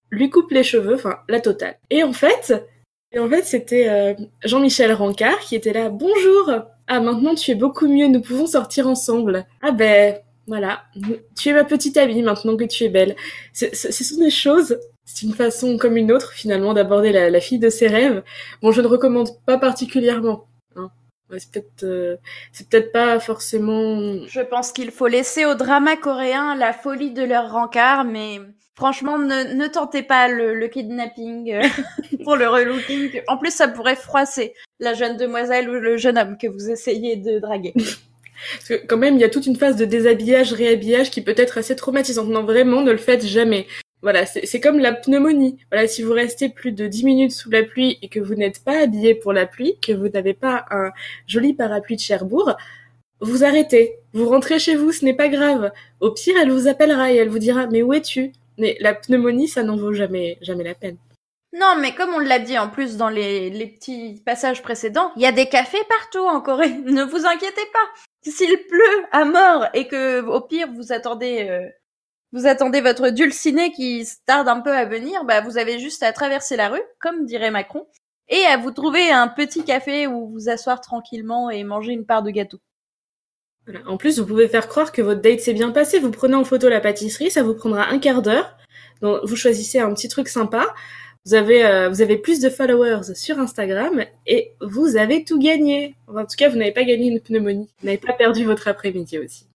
lui 0.10 0.29
coupe 0.29 0.51
les 0.51 0.63
cheveux, 0.63 0.95
enfin 0.95 1.19
la 1.27 1.39
totale. 1.39 1.77
Et 1.89 2.03
en 2.03 2.13
fait, 2.13 2.53
et 3.12 3.19
en 3.19 3.29
fait 3.29 3.43
c'était 3.43 3.89
euh, 3.89 4.13
Jean-Michel 4.45 4.93
Rancard 4.93 5.39
qui 5.39 5.56
était 5.56 5.73
là. 5.73 5.89
Bonjour. 5.89 6.51
Ah 6.88 6.99
maintenant 6.99 7.36
tu 7.36 7.51
es 7.51 7.56
beaucoup 7.56 7.88
mieux, 7.88 8.08
nous 8.08 8.21
pouvons 8.21 8.47
sortir 8.47 8.88
ensemble. 8.88 9.45
Ah 9.62 9.71
ben 9.71 10.17
voilà, 10.47 10.84
tu 11.38 11.49
es 11.49 11.53
ma 11.53 11.63
petite 11.63 11.97
amie 11.97 12.21
maintenant 12.21 12.58
que 12.58 12.65
tu 12.65 12.84
es 12.84 12.89
belle. 12.89 13.15
Ce, 13.53 13.67
sont 13.73 14.19
des 14.19 14.29
choses, 14.29 14.77
c'est 15.06 15.25
une 15.25 15.34
façon 15.34 15.77
comme 15.77 15.95
une 15.95 16.12
autre 16.12 16.34
finalement 16.34 16.73
d'aborder 16.73 17.12
la, 17.12 17.39
fille 17.39 17.60
de 17.60 17.69
ses 17.69 17.88
rêves. 17.88 18.23
Bon, 18.62 18.71
je 18.71 18.82
ne 18.82 18.88
recommande 18.88 19.29
pas 19.45 19.58
particulièrement. 19.58 20.47
Hein. 20.75 20.89
C'est 21.38 21.51
peut-être, 21.51 21.84
euh, 21.84 22.17
peut-être 22.69 22.91
pas 22.91 23.19
forcément. 23.19 24.25
Je 24.27 24.41
pense 24.41 24.73
qu'il 24.73 24.91
faut 24.91 25.08
laisser 25.08 25.45
au 25.45 25.56
drama 25.56 25.95
coréen 25.95 26.56
la 26.56 26.73
folie 26.73 27.12
de 27.12 27.23
leur 27.23 27.51
rencard, 27.51 28.03
mais 28.03 28.41
franchement, 28.75 29.17
ne, 29.17 29.53
ne 29.53 29.67
tentez 29.67 30.03
pas 30.03 30.27
le, 30.27 30.53
le 30.56 30.67
kidnapping 30.67 31.53
euh, 31.53 31.67
pour 32.25 32.36
le 32.36 32.49
relooking. 32.49 33.21
En 33.27 33.38
plus, 33.38 33.51
ça 33.51 33.69
pourrait 33.69 33.95
froisser 33.95 34.53
la 34.79 34.93
jeune 34.93 35.15
demoiselle 35.15 35.69
ou 35.69 35.73
le 35.73 35.95
jeune 35.95 36.17
homme 36.17 36.38
que 36.38 36.47
vous 36.47 36.69
essayez 36.69 37.15
de 37.15 37.39
draguer. 37.39 37.73
Parce 38.56 38.69
que 38.69 38.86
quand 38.86 38.97
même, 38.97 39.15
il 39.15 39.21
y 39.21 39.23
a 39.23 39.29
toute 39.29 39.45
une 39.45 39.56
phase 39.56 39.75
de 39.75 39.86
déshabillage, 39.86 40.53
réhabillage 40.53 41.12
qui 41.12 41.21
peut 41.21 41.36
être 41.38 41.58
assez 41.58 41.75
traumatisante. 41.75 42.29
Non, 42.29 42.43
vraiment, 42.43 42.82
ne 42.82 42.91
le 42.91 42.97
faites 42.97 43.25
jamais. 43.25 43.67
Voilà, 44.01 44.25
c'est 44.25 44.60
comme 44.60 44.79
la 44.79 44.91
pneumonie. 44.91 45.58
Voilà, 45.71 45.88
si 45.88 46.03
vous 46.03 46.12
restez 46.12 46.49
plus 46.49 46.73
de 46.73 46.88
10 46.88 47.06
minutes 47.06 47.32
sous 47.32 47.49
la 47.49 47.63
pluie 47.63 47.99
et 48.01 48.10
que 48.10 48.19
vous 48.19 48.36
n'êtes 48.36 48.62
pas 48.62 48.84
habillé 48.84 49.15
pour 49.15 49.32
la 49.32 49.45
pluie, 49.45 49.77
que 49.82 49.93
vous 49.93 50.10
n'avez 50.10 50.34
pas 50.34 50.65
un 50.71 50.91
joli 51.25 51.53
parapluie 51.53 51.95
de 51.95 52.01
Cherbourg, 52.01 52.58
vous 53.21 53.45
arrêtez. 53.45 53.95
Vous 54.12 54.27
rentrez 54.27 54.60
chez 54.60 54.75
vous, 54.75 54.91
ce 54.91 55.06
n'est 55.06 55.15
pas 55.15 55.29
grave. 55.29 55.71
Au 56.01 56.12
pire, 56.12 56.36
elle 56.41 56.51
vous 56.51 56.67
appellera 56.67 57.13
et 57.13 57.15
elle 57.15 57.29
vous 57.29 57.39
dira, 57.39 57.67
mais 57.67 57.82
où 57.82 57.93
es-tu? 57.93 58.34
Mais 58.58 58.75
la 58.82 58.93
pneumonie, 58.93 59.47
ça 59.47 59.63
n'en 59.63 59.77
vaut 59.77 59.93
jamais, 59.93 60.38
jamais 60.41 60.65
la 60.65 60.75
peine. 60.75 60.97
Non, 61.53 61.75
mais 61.79 61.93
comme 61.93 62.13
on 62.15 62.19
l'a 62.19 62.39
dit 62.39 62.57
en 62.57 62.67
plus 62.67 62.97
dans 62.97 63.09
les, 63.09 63.51
les 63.51 63.67
petits 63.67 64.21
passages 64.25 64.63
précédents, 64.63 65.11
il 65.15 65.21
y 65.21 65.27
a 65.27 65.31
des 65.31 65.47
cafés 65.47 65.83
partout 65.87 66.25
en 66.25 66.41
Corée. 66.41 66.73
Ne 66.85 67.03
vous 67.03 67.25
inquiétez 67.25 67.65
pas 67.71 68.31
s'il 68.31 68.57
pleut 68.67 69.05
à 69.11 69.23
mort 69.25 69.67
et 69.73 69.87
que 69.87 70.21
au 70.21 70.41
pire 70.41 70.67
vous 70.73 70.91
attendez 70.91 71.47
euh, 71.49 71.69
vous 72.31 72.47
attendez 72.47 72.81
votre 72.81 73.09
dulciné 73.09 73.71
qui 73.71 74.03
tarde 74.25 74.47
un 74.47 74.61
peu 74.61 74.71
à 74.71 74.85
venir, 74.85 75.23
bah 75.25 75.41
vous 75.41 75.59
avez 75.59 75.77
juste 75.77 76.01
à 76.01 76.11
traverser 76.11 76.55
la 76.55 76.69
rue, 76.69 76.81
comme 76.99 77.25
dirait 77.25 77.51
Macron, 77.51 77.85
et 78.27 78.43
à 78.45 78.57
vous 78.57 78.71
trouver 78.71 79.11
un 79.11 79.27
petit 79.27 79.63
café 79.63 80.07
où 80.07 80.31
vous 80.31 80.49
asseoir 80.49 80.81
tranquillement 80.81 81.51
et 81.51 81.63
manger 81.63 81.91
une 81.91 82.07
part 82.07 82.23
de 82.23 82.31
gâteau. 82.31 82.57
En 83.85 83.97
plus, 83.97 84.19
vous 84.19 84.25
pouvez 84.25 84.47
faire 84.47 84.67
croire 84.67 84.91
que 84.91 85.03
votre 85.03 85.21
date 85.21 85.39
s'est 85.39 85.53
bien 85.53 85.69
passé. 85.69 85.99
Vous 85.99 86.11
prenez 86.11 86.35
en 86.35 86.43
photo 86.43 86.67
la 86.67 86.81
pâtisserie, 86.81 87.31
ça 87.31 87.43
vous 87.43 87.53
prendra 87.53 87.85
un 87.87 87.99
quart 87.99 88.21
d'heure. 88.21 88.57
Donc, 89.01 89.19
vous 89.23 89.35
choisissez 89.35 89.79
un 89.79 89.93
petit 89.93 90.09
truc 90.09 90.27
sympa. 90.27 90.65
Vous 91.25 91.36
avez, 91.36 91.65
euh, 91.65 91.89
vous 91.89 92.01
avez 92.01 92.17
plus 92.17 92.41
de 92.41 92.49
followers 92.49 93.15
sur 93.15 93.39
Instagram 93.39 94.03
et 94.27 94.51
vous 94.59 94.97
avez 94.97 95.23
tout 95.23 95.39
gagné. 95.39 95.95
en 96.07 96.25
tout 96.25 96.36
cas, 96.38 96.49
vous 96.49 96.57
n'avez 96.57 96.73
pas 96.73 96.83
gagné 96.83 97.07
une 97.07 97.21
pneumonie. 97.21 97.69
Vous 97.79 97.86
n'avez 97.86 97.97
pas 97.97 98.13
perdu 98.13 98.43
votre 98.43 98.67
après-midi 98.67 99.19
aussi. 99.19 99.47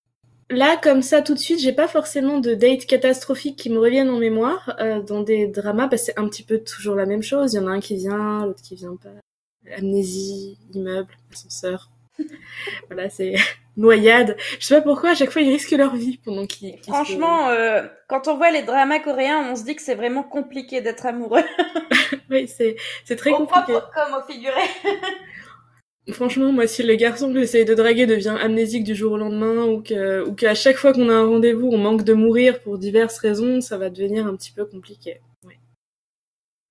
Là, 0.51 0.79
comme 0.83 1.03
ça, 1.03 1.21
tout 1.21 1.35
de 1.35 1.39
suite, 1.39 1.61
j'ai 1.61 1.75
pas 1.75 1.89
forcément 1.89 2.39
de 2.39 2.55
dates 2.55 2.87
catastrophiques 2.87 3.57
qui 3.57 3.69
me 3.69 3.79
reviennent 3.79 4.09
en 4.09 4.19
mémoire. 4.19 4.77
Euh, 4.81 5.03
dans 5.03 5.21
des 5.21 5.47
dramas, 5.47 5.89
bah, 5.89 5.99
c'est 5.99 6.19
un 6.19 6.27
petit 6.27 6.43
peu 6.43 6.59
toujours 6.59 6.95
la 6.95 7.05
même 7.05 7.23
chose. 7.23 7.53
Il 7.53 7.57
y 7.57 7.61
en 7.61 7.67
a 7.67 7.71
un 7.71 7.81
qui 7.81 7.97
vient, 7.97 8.47
l'autre 8.47 8.63
qui 8.63 8.75
vient 8.75 8.97
pas. 8.97 9.75
Amnésie, 9.77 10.57
immeuble, 10.73 11.13
ascenseur. 11.31 11.91
voilà, 12.89 13.11
c'est 13.11 13.35
noyade. 13.79 14.37
Je 14.59 14.67
sais 14.67 14.75
pas 14.77 14.83
pourquoi, 14.83 15.11
à 15.11 15.15
chaque 15.15 15.31
fois, 15.31 15.41
ils 15.41 15.51
risquent 15.51 15.71
leur 15.71 15.97
vie 15.97 16.19
pendant 16.19 16.47
qu'ils... 16.47 16.77
Franchement, 16.83 17.49
euh, 17.49 17.83
quand 18.09 18.29
on 18.29 18.37
voit 18.37 18.51
les 18.51 18.63
dramas 18.63 18.99
coréens, 18.99 19.51
on 19.51 19.57
se 19.57 19.65
dit 19.65 19.75
que 19.75 19.83
c'est 19.83 19.95
vraiment 19.95 20.23
compliqué 20.23 20.83
d'être 20.83 21.07
amoureux. 21.07 21.45
oui, 22.31 22.47
c'est, 22.49 22.77
c'est 23.05 23.17
très 23.17 23.31
compliqué. 23.31 23.73
comme 23.95 24.15
au 24.15 24.31
figuré. 24.31 24.63
Franchement, 26.13 26.53
moi, 26.53 26.67
si 26.67 26.83
le 26.83 26.95
garçon 26.95 27.33
que 27.33 27.39
j'essaye 27.39 27.65
de 27.65 27.75
draguer 27.75 28.07
devient 28.07 28.37
amnésique 28.41 28.85
du 28.85 28.95
jour 28.95 29.13
au 29.13 29.19
lendemain, 29.19 29.65
ou 29.65 29.83
que, 29.83 30.27
ou 30.27 30.35
qu'à 30.35 30.55
chaque 30.55 30.77
fois 30.77 30.93
qu'on 30.93 31.11
a 31.11 31.15
un 31.15 31.27
rendez-vous, 31.27 31.69
on 31.71 31.79
manque 31.79 32.03
de 32.03 32.15
mourir 32.15 32.61
pour 32.61 32.79
diverses 32.79 33.19
raisons, 33.19 33.61
ça 33.61 33.77
va 33.77 33.91
devenir 33.91 34.27
un 34.27 34.35
petit 34.35 34.53
peu 34.53 34.65
compliqué. 34.65 35.21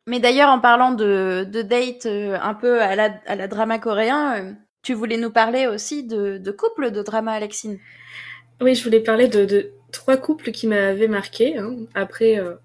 Mais 0.08 0.22
d'ailleurs, 0.22 0.50
en 0.50 0.60
parlant 0.60 0.94
de, 0.94 1.46
de 1.52 1.62
date 1.62 2.06
euh, 2.06 2.38
un 2.42 2.54
peu 2.54 2.82
à 2.82 2.96
la, 2.96 3.20
à 3.28 3.36
la 3.36 3.48
drama 3.50 3.78
coréen, 3.78 4.38
euh, 4.38 4.54
tu 4.82 4.94
voulais 4.94 5.18
nous 5.18 5.32
parler 5.32 5.68
aussi 5.68 6.04
de, 6.04 6.38
de 6.38 6.52
couples 6.52 6.92
de 6.92 7.02
drama, 7.02 7.34
Alexine. 7.34 7.80
Oui, 8.62 8.76
je 8.76 8.84
voulais 8.84 9.02
parler 9.02 9.28
de, 9.28 9.46
de 9.46 9.72
trois 9.92 10.18
couples 10.18 10.52
qui 10.52 10.68
m'avaient 10.68 11.08
marqué. 11.08 11.58
Hein. 11.58 11.76
Après, 11.94 12.40
euh, 12.40 12.56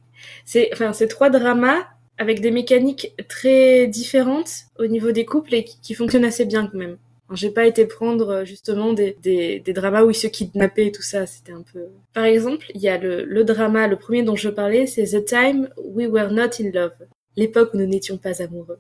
c'est 0.45 0.71
enfin 0.73 0.93
trois 1.07 1.31
dramas 1.31 1.87
avec 2.19 2.41
des 2.41 2.51
mécaniques 2.51 3.15
très 3.29 3.87
différentes 3.87 4.53
au 4.79 4.87
niveau 4.87 5.13
des 5.13 5.25
couples 5.25 5.55
et 5.55 5.65
qui, 5.65 5.95
fonctionnent 5.95 6.25
assez 6.25 6.45
bien 6.45 6.67
quand 6.67 6.79
même. 6.79 6.97
J'ai 7.35 7.51
pas 7.51 7.65
été 7.65 7.87
prendre 7.87 8.29
euh, 8.29 8.45
justement 8.45 8.93
des, 8.93 9.17
des, 9.23 9.59
des, 9.61 9.73
dramas 9.73 10.03
où 10.03 10.11
ils 10.11 10.15
se 10.15 10.27
kidnappaient 10.27 10.89
et 10.89 10.93
tout 10.93 11.03
ça, 11.03 11.25
c'était 11.27 11.53
un 11.53 11.65
peu... 11.73 11.87
Par 12.13 12.25
exemple, 12.25 12.67
il 12.75 12.81
y 12.83 12.89
a 12.91 12.99
le, 12.99 13.25
le 13.25 13.45
drama, 13.45 13.89
le 13.89 13.97
premier 13.97 14.23
dont 14.23 14.37
je 14.37 14.51
parlais, 14.51 14.87
c'est 14.87 15.05
The 15.05 15.25
Time 15.25 15.69
We 15.79 16.09
Were 16.09 16.31
Not 16.31 16.61
in 16.61 16.71
Love, 16.75 16.93
l'époque 17.37 17.71
où 17.73 17.79
nous 17.79 17.87
n'étions 17.87 18.19
pas 18.19 18.43
amoureux. 18.43 18.79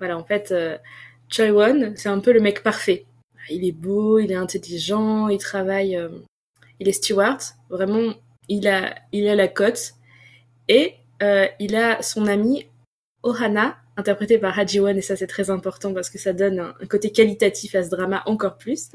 Voilà, 0.00 0.18
en 0.18 0.24
fait, 0.24 0.50
euh, 0.50 0.76
Choi 1.30 1.50
Won, 1.50 1.92
c'est 1.96 2.08
un 2.08 2.20
peu 2.20 2.32
le 2.32 2.40
mec 2.40 2.62
parfait. 2.62 3.04
Il 3.50 3.64
est 3.64 3.72
beau, 3.72 4.18
il 4.18 4.32
est 4.32 4.36
intelligent, 4.36 5.28
il 5.28 5.38
travaille, 5.38 5.96
euh, 5.96 6.08
il 6.80 6.88
est 6.88 6.92
steward. 6.92 7.40
Vraiment, 7.70 8.14
il 8.48 8.66
a, 8.68 8.94
il 9.12 9.28
a 9.28 9.34
la 9.34 9.48
cote. 9.48 9.94
Et 10.68 10.94
euh, 11.22 11.46
il 11.58 11.76
a 11.76 12.02
son 12.02 12.26
ami 12.26 12.66
Ohana, 13.22 13.76
interprété 13.96 14.38
par 14.38 14.58
Haji 14.58 14.80
Won, 14.80 14.96
et 14.96 15.02
ça 15.02 15.16
c'est 15.16 15.26
très 15.26 15.50
important 15.50 15.92
parce 15.92 16.10
que 16.10 16.18
ça 16.18 16.32
donne 16.32 16.60
un, 16.60 16.86
côté 16.86 17.10
qualitatif 17.10 17.74
à 17.74 17.82
ce 17.82 17.90
drama 17.90 18.22
encore 18.26 18.56
plus. 18.56 18.88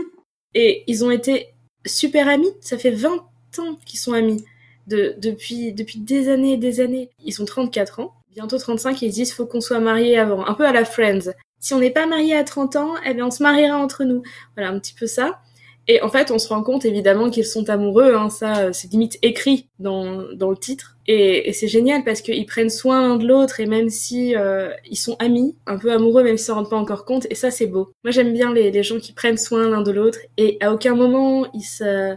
Et 0.54 0.84
ils 0.88 1.04
ont 1.04 1.12
été 1.12 1.50
super 1.86 2.28
amis. 2.28 2.52
Ça 2.62 2.78
fait 2.78 2.92
20 2.92 3.18
ans 3.60 3.78
qu'ils 3.86 4.00
sont 4.00 4.14
amis. 4.14 4.44
De, 4.86 5.16
depuis, 5.18 5.72
depuis 5.72 6.00
des 6.00 6.28
années 6.28 6.54
et 6.54 6.58
des 6.58 6.82
années. 6.82 7.10
Ils 7.24 7.42
ont 7.42 7.46
34 7.46 8.02
ans, 8.02 8.14
bientôt 8.32 8.58
35, 8.58 9.02
et 9.02 9.06
ils 9.06 9.12
disent 9.14 9.32
faut 9.32 9.46
qu'on 9.46 9.62
soit 9.62 9.80
mariés 9.80 10.18
avant. 10.18 10.46
Un 10.46 10.54
peu 10.56 10.66
à 10.66 10.74
la 10.74 10.84
Friends 10.84 11.32
si 11.64 11.74
on 11.74 11.80
n'est 11.80 11.92
pas 11.92 12.06
marié 12.06 12.36
à 12.36 12.44
30 12.44 12.76
ans, 12.76 12.94
eh 13.06 13.14
bien 13.14 13.26
on 13.26 13.32
se 13.32 13.42
mariera 13.42 13.78
entre 13.78 14.04
nous. 14.04 14.22
Voilà, 14.56 14.70
un 14.70 14.78
petit 14.80 14.94
peu 14.94 15.08
ça. 15.08 15.40
Et 15.88 16.02
en 16.02 16.10
fait, 16.10 16.30
on 16.30 16.38
se 16.38 16.50
rend 16.50 16.62
compte 16.62 16.86
évidemment 16.86 17.30
qu'ils 17.30 17.46
sont 17.46 17.70
amoureux, 17.70 18.16
hein, 18.16 18.30
ça 18.30 18.72
c'est 18.74 18.92
limite 18.92 19.18
écrit 19.22 19.70
dans, 19.80 20.24
dans 20.34 20.50
le 20.50 20.58
titre. 20.58 20.98
Et, 21.08 21.52
c'est 21.54 21.68
génial 21.70 22.04
parce 22.04 22.22
qu'ils 22.22 22.46
prennent 22.46 22.70
soin 22.70 23.02
l'un 23.02 23.16
de 23.16 23.26
l'autre 23.26 23.62
et 23.62 23.66
même 23.66 23.90
si 23.90 24.36
euh, 24.36 24.72
ils 24.90 24.98
sont 24.98 25.16
amis, 25.20 25.56
un 25.66 25.78
peu 25.78 25.92
amoureux 25.92 26.24
même 26.24 26.38
s'ils 26.38 26.48
s'en 26.48 26.56
rendent 26.56 26.70
pas 26.70 26.78
encore 26.78 27.06
compte, 27.06 27.28
et 27.30 27.36
ça 27.36 27.50
c'est 27.50 27.68
beau. 27.68 27.94
Moi 28.04 28.12
j'aime 28.12 28.34
bien 28.34 28.54
les, 28.54 28.72
les 28.72 28.84
gens 28.84 29.00
qui 29.00 29.14
prennent 29.14 29.38
soin 29.38 29.70
l'un 29.70 29.82
de 29.82 29.92
l'autre 29.92 30.20
et 30.38 30.58
à 30.62 30.74
aucun 30.74 30.96
moment 30.96 31.48
ils 31.54 31.64
se 31.64 32.16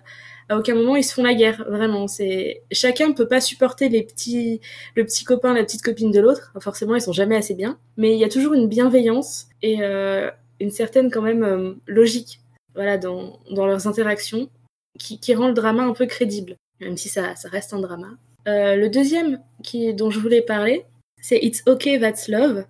à 0.48 0.56
aucun 0.56 0.74
moment 0.74 0.96
ils 0.96 1.04
se 1.04 1.14
font 1.14 1.22
la 1.22 1.34
guerre 1.34 1.64
vraiment. 1.68 2.06
C'est 2.08 2.62
chacun 2.70 3.12
peut 3.12 3.28
pas 3.28 3.40
supporter 3.40 3.88
les 3.88 4.02
petits 4.02 4.60
le 4.94 5.04
petit 5.04 5.24
copain 5.24 5.54
la 5.54 5.64
petite 5.64 5.82
copine 5.82 6.10
de 6.10 6.20
l'autre. 6.20 6.52
Forcément 6.60 6.94
ils 6.94 7.00
sont 7.00 7.12
jamais 7.12 7.36
assez 7.36 7.54
bien. 7.54 7.78
Mais 7.96 8.12
il 8.12 8.18
y 8.18 8.24
a 8.24 8.28
toujours 8.28 8.54
une 8.54 8.68
bienveillance 8.68 9.48
et 9.62 9.82
euh, 9.82 10.30
une 10.60 10.70
certaine 10.70 11.10
quand 11.10 11.22
même 11.22 11.44
euh, 11.44 11.74
logique 11.86 12.40
voilà 12.74 12.98
dans, 12.98 13.40
dans 13.50 13.66
leurs 13.66 13.86
interactions 13.86 14.50
qui, 14.98 15.18
qui 15.18 15.34
rend 15.34 15.48
le 15.48 15.54
drama 15.54 15.82
un 15.82 15.92
peu 15.92 16.06
crédible 16.06 16.56
même 16.80 16.96
si 16.96 17.08
ça, 17.08 17.34
ça 17.36 17.48
reste 17.48 17.72
un 17.72 17.80
drama. 17.80 18.08
Euh, 18.46 18.76
le 18.76 18.90
deuxième 18.90 19.40
qui 19.62 19.94
dont 19.94 20.10
je 20.10 20.20
voulais 20.20 20.42
parler 20.42 20.84
c'est 21.20 21.38
It's 21.38 21.62
Okay 21.66 21.98
That's 21.98 22.28
Love. 22.28 22.64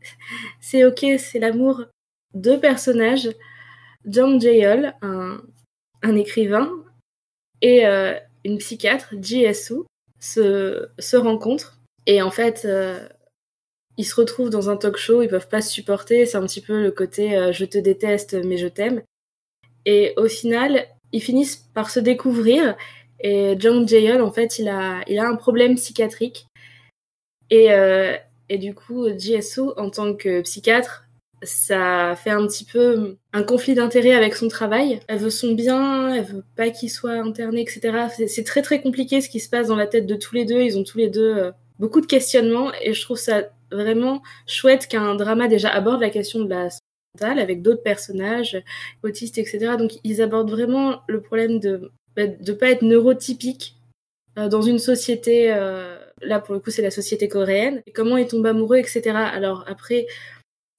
C'est 0.60 0.84
ok 0.84 1.04
c'est 1.18 1.38
l'amour 1.38 1.84
deux 2.32 2.58
personnages. 2.58 3.28
John 4.06 4.40
Jayol 4.40 4.94
un 5.02 5.42
un 6.02 6.16
écrivain 6.16 6.70
et 7.62 7.86
euh, 7.86 8.14
une 8.44 8.58
psychiatre, 8.58 9.14
JSU, 9.20 9.82
se, 10.18 10.88
se 10.98 11.16
rencontrent. 11.16 11.78
Et 12.06 12.22
en 12.22 12.30
fait, 12.30 12.62
euh, 12.64 13.06
ils 13.96 14.04
se 14.04 14.14
retrouvent 14.14 14.50
dans 14.50 14.70
un 14.70 14.76
talk 14.76 14.96
show, 14.96 15.22
ils 15.22 15.28
peuvent 15.28 15.48
pas 15.48 15.60
se 15.60 15.70
supporter. 15.70 16.26
C'est 16.26 16.38
un 16.38 16.46
petit 16.46 16.60
peu 16.60 16.82
le 16.82 16.90
côté 16.90 17.36
euh, 17.36 17.52
je 17.52 17.64
te 17.64 17.78
déteste, 17.78 18.34
mais 18.44 18.56
je 18.56 18.68
t'aime. 18.68 19.02
Et 19.86 20.14
au 20.16 20.28
final, 20.28 20.86
ils 21.12 21.22
finissent 21.22 21.56
par 21.74 21.90
se 21.90 22.00
découvrir. 22.00 22.76
Et 23.20 23.54
John 23.58 23.86
Jayol, 23.86 24.22
en 24.22 24.32
fait, 24.32 24.58
il 24.58 24.68
a, 24.68 25.02
il 25.06 25.18
a 25.18 25.28
un 25.28 25.36
problème 25.36 25.74
psychiatrique. 25.74 26.46
Et, 27.50 27.68
et 28.48 28.58
du 28.58 28.74
coup, 28.74 29.08
JSU, 29.18 29.72
en 29.76 29.90
tant 29.90 30.14
que 30.14 30.40
psychiatre, 30.42 31.04
ça 31.42 32.16
fait 32.16 32.30
un 32.30 32.46
petit 32.46 32.64
peu 32.64 33.16
un 33.32 33.42
conflit 33.42 33.74
d'intérêt 33.74 34.12
avec 34.12 34.34
son 34.34 34.48
travail. 34.48 35.00
Elle 35.08 35.18
veut 35.18 35.30
son 35.30 35.52
bien, 35.52 36.14
elle 36.14 36.24
veut 36.24 36.44
pas 36.56 36.70
qu'il 36.70 36.90
soit 36.90 37.12
interné, 37.12 37.62
etc. 37.62 38.08
C'est 38.26 38.44
très 38.44 38.62
très 38.62 38.80
compliqué 38.80 39.20
ce 39.20 39.28
qui 39.28 39.40
se 39.40 39.48
passe 39.48 39.68
dans 39.68 39.76
la 39.76 39.86
tête 39.86 40.06
de 40.06 40.16
tous 40.16 40.34
les 40.34 40.44
deux. 40.44 40.60
Ils 40.60 40.78
ont 40.78 40.84
tous 40.84 40.98
les 40.98 41.08
deux 41.08 41.34
euh, 41.36 41.50
beaucoup 41.78 42.00
de 42.00 42.06
questionnements 42.06 42.70
et 42.82 42.92
je 42.92 43.00
trouve 43.02 43.16
ça 43.16 43.44
vraiment 43.72 44.22
chouette 44.46 44.86
qu'un 44.86 45.14
drama 45.14 45.48
déjà 45.48 45.70
aborde 45.70 46.00
la 46.00 46.10
question 46.10 46.44
de 46.44 46.50
la 46.50 46.70
santé 46.70 46.80
avec 47.20 47.62
d'autres 47.62 47.82
personnages 47.82 48.62
autistes, 49.02 49.38
etc. 49.38 49.76
Donc 49.78 49.92
ils 50.04 50.22
abordent 50.22 50.50
vraiment 50.50 51.00
le 51.08 51.20
problème 51.20 51.58
de 51.58 51.90
bah, 52.16 52.26
de 52.26 52.52
pas 52.52 52.70
être 52.70 52.82
neurotypique 52.82 53.76
euh, 54.38 54.48
dans 54.48 54.62
une 54.62 54.78
société. 54.78 55.52
Euh, 55.52 55.96
là 56.22 56.38
pour 56.38 56.54
le 56.54 56.60
coup 56.60 56.70
c'est 56.70 56.82
la 56.82 56.90
société 56.90 57.28
coréenne. 57.28 57.82
Comment 57.94 58.16
ils 58.16 58.28
tombent 58.28 58.46
amoureux, 58.46 58.76
etc. 58.76 59.10
Alors 59.14 59.64
après 59.68 60.06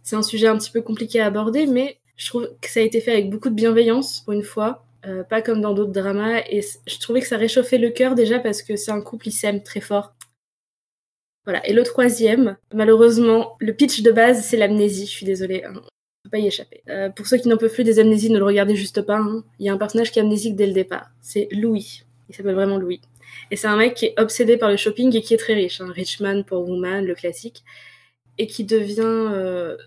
c'est 0.04 0.16
un 0.16 0.24
sujet 0.24 0.48
un 0.48 0.58
petit 0.58 0.72
peu 0.72 0.82
compliqué 0.82 1.20
à 1.20 1.28
aborder, 1.28 1.68
mais 1.68 1.98
je 2.18 2.28
trouve 2.28 2.50
que 2.62 2.70
ça 2.70 2.80
a 2.80 2.84
été 2.84 3.02
fait 3.02 3.12
avec 3.12 3.30
beaucoup 3.30 3.50
de 3.50 3.56
bienveillance 3.56 4.22
pour 4.22 4.34
une 4.34 4.44
fois, 4.44 4.86
euh, 5.06 5.24
pas 5.24 5.42
comme 5.42 5.62
dans 5.62 5.74
d'autres 5.74 5.92
dramas. 5.92 6.42
Et 6.50 6.62
je 6.62 7.00
trouvais 7.00 7.22
que 7.22 7.28
ça 7.28 7.38
réchauffait 7.38 7.78
le 7.78 7.90
cœur 7.90 8.16
déjà 8.16 8.40
parce 8.40 8.62
que 8.62 8.76
c'est 8.76 8.92
un 8.92 9.02
couple 9.02 9.26
qui 9.26 9.32
s'aime 9.32 9.64
très 9.64 9.82
fort. 9.82 10.14
Voilà. 11.46 11.66
Et 11.68 11.74
le 11.74 11.84
troisième, 11.84 12.58
malheureusement, 12.74 13.56
le 13.60 13.74
pitch 13.74 14.02
de 14.04 14.12
base, 14.12 14.44
c'est 14.46 14.58
l'amnésie. 14.58 15.08
Je 15.08 15.12
suis 15.12 15.26
désolée, 15.26 15.64
hein. 15.64 15.74
on 15.76 15.82
peut 16.24 16.30
pas 16.32 16.38
y 16.38 16.46
échapper. 16.46 16.84
Euh, 16.90 17.10
pour 17.10 17.26
ceux 17.26 17.38
qui 17.38 17.48
n'en 17.48 17.58
peuvent 17.58 17.74
plus 17.74 17.84
des 17.84 17.98
amnésies, 17.98 18.30
ne 18.30 18.38
le 18.38 18.46
regardez 18.46 18.76
juste 18.76 19.02
pas. 19.02 19.18
Hein. 19.18 19.44
Il 19.58 19.66
y 19.66 19.70
a 19.70 19.74
un 19.74 19.78
personnage 19.78 20.12
qui 20.12 20.20
est 20.20 20.22
amnésique 20.22 20.56
dès 20.56 20.68
le 20.68 20.74
départ. 20.74 21.10
C'est 21.22 21.48
Louis. 21.52 22.04
Il 22.30 22.36
s'appelle 22.36 22.56
vraiment 22.56 22.78
Louis. 22.78 23.02
Et 23.50 23.56
c'est 23.56 23.68
un 23.68 23.78
mec 23.78 23.96
qui 23.96 24.06
est 24.06 24.20
obsédé 24.20 24.58
par 24.58 24.70
le 24.70 24.78
shopping 24.78 25.16
et 25.16 25.22
qui 25.22 25.34
est 25.34 25.38
très 25.38 25.54
riche. 25.54 25.82
Hein. 25.82 25.92
Rich 25.92 26.20
man 26.20 26.44
pour 26.44 26.68
woman, 26.70 27.04
le 27.04 27.16
classique. 27.16 27.64
Et 28.41 28.47
qui 28.47 28.63
devient 28.63 29.04
euh, 29.06 29.77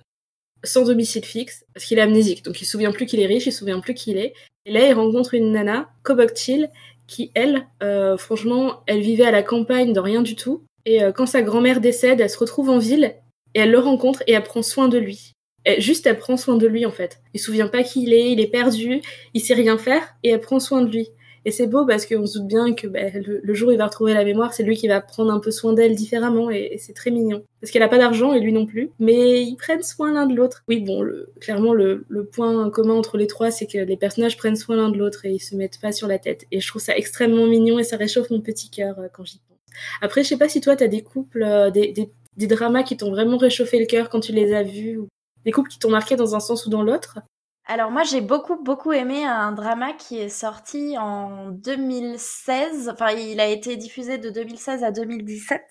sans 0.63 0.85
domicile 0.85 1.25
fixe, 1.25 1.65
parce 1.75 1.87
qu'il 1.87 1.99
est 1.99 2.03
amnésique, 2.03 2.45
donc 2.45 2.61
il 2.61 2.67
se 2.67 2.71
souvient 2.71 2.93
plus 2.93 3.05
qu'il 3.05 3.19
est 3.19 3.27
riche, 3.27 3.47
il 3.47 3.53
se 3.53 3.59
souvient 3.59 3.81
plus 3.81 3.95
qui 3.95 4.13
il 4.13 4.17
est. 4.17 4.33
Et 4.65 4.71
là, 4.71 4.87
il 4.87 4.93
rencontre 4.93 5.35
une 5.35 5.51
nana, 5.51 5.89
Koboktil, 6.05 6.71
qui, 7.09 7.33
elle, 7.35 7.67
euh, 7.83 8.17
franchement, 8.17 8.85
elle 8.87 9.01
vivait 9.01 9.25
à 9.25 9.33
la 9.33 9.43
campagne 9.43 9.93
de 9.93 9.99
rien 9.99 10.23
du 10.23 10.37
tout. 10.37 10.63
Et 10.87 11.03
euh, 11.03 11.11
quand 11.11 11.27
sa 11.27 11.43
grand-mère 11.43 11.81
décède, 11.81 12.21
elle 12.21 12.31
se 12.31 12.39
retrouve 12.39 12.71
en 12.71 12.79
ville, 12.79 13.17
et 13.57 13.59
elle 13.59 13.73
le 13.73 13.81
rencontre, 13.81 14.23
et 14.29 14.35
elle 14.35 14.45
prend 14.45 14.63
soin 14.63 14.87
de 14.87 14.99
lui. 14.99 15.33
Juste, 15.79 16.07
elle 16.07 16.19
prend 16.19 16.37
soin 16.37 16.57
de 16.57 16.69
lui, 16.69 16.87
en 16.87 16.93
fait. 16.93 17.19
Il 17.33 17.41
se 17.41 17.47
souvient 17.47 17.67
pas 17.67 17.83
qui 17.83 18.05
il 18.05 18.13
est, 18.13 18.31
il 18.31 18.39
est 18.39 18.47
perdu, 18.47 19.01
il 19.35 19.41
sait 19.41 19.55
rien 19.55 19.79
faire, 19.79 20.15
et 20.23 20.29
elle 20.29 20.41
prend 20.41 20.61
soin 20.61 20.83
de 20.83 20.91
lui. 20.91 21.09
Et 21.47 21.51
c'est 21.51 21.67
beau 21.67 21.85
parce 21.85 22.07
qu'on 22.07 22.27
se 22.27 22.39
doute 22.39 22.49
bien 22.49 22.75
que 22.75 22.87
bah, 22.87 23.11
le, 23.13 23.55
jour 23.55 23.69
où 23.69 23.73
il 23.73 23.79
va 23.79 23.87
retrouver 23.87 24.15
la 24.15 24.25
mémoire, 24.25 24.55
c'est 24.55 24.63
lui 24.63 24.77
qui 24.77 24.89
va 24.89 25.01
prendre 25.01 25.33
un 25.33 25.41
peu 25.41 25.51
soin 25.51 25.75
d'elle 25.75 25.95
différemment 25.95 26.51
et, 26.51 26.77
c'est 26.79 26.95
très 26.95 27.11
mignon. 27.11 27.45
Parce 27.61 27.71
qu'elle 27.71 27.83
a 27.83 27.89
pas 27.89 27.99
d'argent 27.99 28.33
et 28.33 28.41
lui 28.41 28.53
non 28.53 28.67
plus, 28.67 28.91
mais 28.99 29.43
ils 29.43 29.57
prennent 29.57 29.83
soin 29.83 30.13
l'un 30.13 30.27
de 30.27 30.35
l'autre. 30.35 30.65
Oui, 30.69 30.81
bon, 30.81 31.03
le, 31.03 31.33
clairement 31.41 31.75
le, 31.75 32.07
le, 32.09 32.25
point 32.25 32.71
commun 32.71 32.95
entre 32.95 33.19
les 33.19 33.27
trois, 33.27 33.51
c'est 33.51 33.67
que 33.67 33.79
les 33.79 33.97
personnages 33.97 34.37
prennent 34.37 34.57
soin 34.57 34.77
l'un 34.77 34.89
de 34.89 34.99
l'autre 34.99 35.27
et 35.27 35.33
ils 35.33 35.41
se 35.41 35.55
mettent 35.55 35.81
pas 35.81 35.93
sur 35.93 36.09
la 36.09 36.19
tête. 36.19 36.47
Et 36.51 36.61
je 36.61 36.69
trouve 36.69 36.83
ça 36.83 36.97
extrêmement 36.97 37.47
mignon 37.47 37.79
et 37.79 37.85
ça 37.85 37.97
réchauffe 37.97 38.31
mon 38.31 38.41
petit 38.41 38.71
cœur 38.71 38.99
euh, 38.99 39.09
quand 39.13 39.25
j'y 39.25 39.39
pense. 39.39 39.59
Après, 40.01 40.23
je 40.23 40.29
sais 40.29 40.39
pas 40.39 40.49
si 40.49 40.61
toi 40.61 40.77
t'as 40.77 40.87
des 40.89 41.03
couples, 41.03 41.43
euh, 41.43 41.71
des, 41.71 41.93
des, 41.93 42.11
des 42.37 42.47
dramas 42.47 42.83
qui 42.83 42.97
t'ont 42.97 43.11
vraiment 43.11 43.37
réchauffé 43.37 43.79
le 43.79 43.87
cœur 43.87 44.09
quand 44.09 44.21
tu 44.21 44.33
les 44.33 44.55
as 44.55 44.63
vus, 44.63 44.99
ou 44.99 45.09
des 45.45 45.53
couples 45.53 45.71
qui 45.71 45.79
t'ont 45.79 45.91
marqué 45.91 46.17
dans 46.17 46.35
un 46.35 46.41
sens 46.41 46.67
ou 46.67 46.71
dans 46.71 46.83
l'autre. 46.83 47.19
Alors 47.67 47.91
moi 47.91 48.03
j'ai 48.03 48.21
beaucoup 48.21 48.57
beaucoup 48.63 48.93
aimé 48.93 49.25
un 49.25 49.53
drama 49.53 49.95
qui 49.95 50.19
est 50.19 50.29
sorti 50.29 50.99
en 50.99 51.49
2016. 51.49 52.91
Enfin 52.91 53.11
il 53.13 53.41
a 53.41 53.47
été 53.47 53.77
diffusé 53.77 54.19
de 54.19 54.29
2016 54.29 54.85
à 54.85 54.91
2017. 54.91 55.63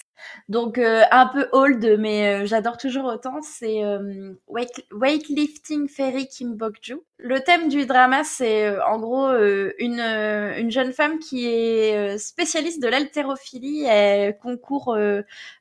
Donc 0.50 0.80
euh, 0.80 1.04
un 1.12 1.28
peu 1.28 1.48
old 1.52 1.98
mais 2.00 2.44
euh, 2.44 2.46
j'adore 2.48 2.78
toujours 2.78 3.06
autant. 3.06 3.42
C'est 3.44 3.84
euh, 3.84 4.34
Weightlifting 4.92 5.88
Fairy 5.88 6.28
Kim 6.28 6.56
Bok-ju. 6.56 6.98
Le 7.20 7.40
thème 7.42 7.70
du 7.70 7.86
drama 7.86 8.24
c'est 8.24 8.66
euh, 8.66 8.84
en 8.88 8.98
gros 9.00 9.28
euh, 9.28 9.74
une 9.78 10.00
une 10.00 10.72
jeune 10.72 10.94
femme 10.94 11.20
qui 11.20 11.46
est 11.46 12.18
spécialiste 12.18 12.82
de 12.82 12.88
l'haltérophilie. 12.88 13.84
Elle 13.86 14.36
concourt 14.40 14.98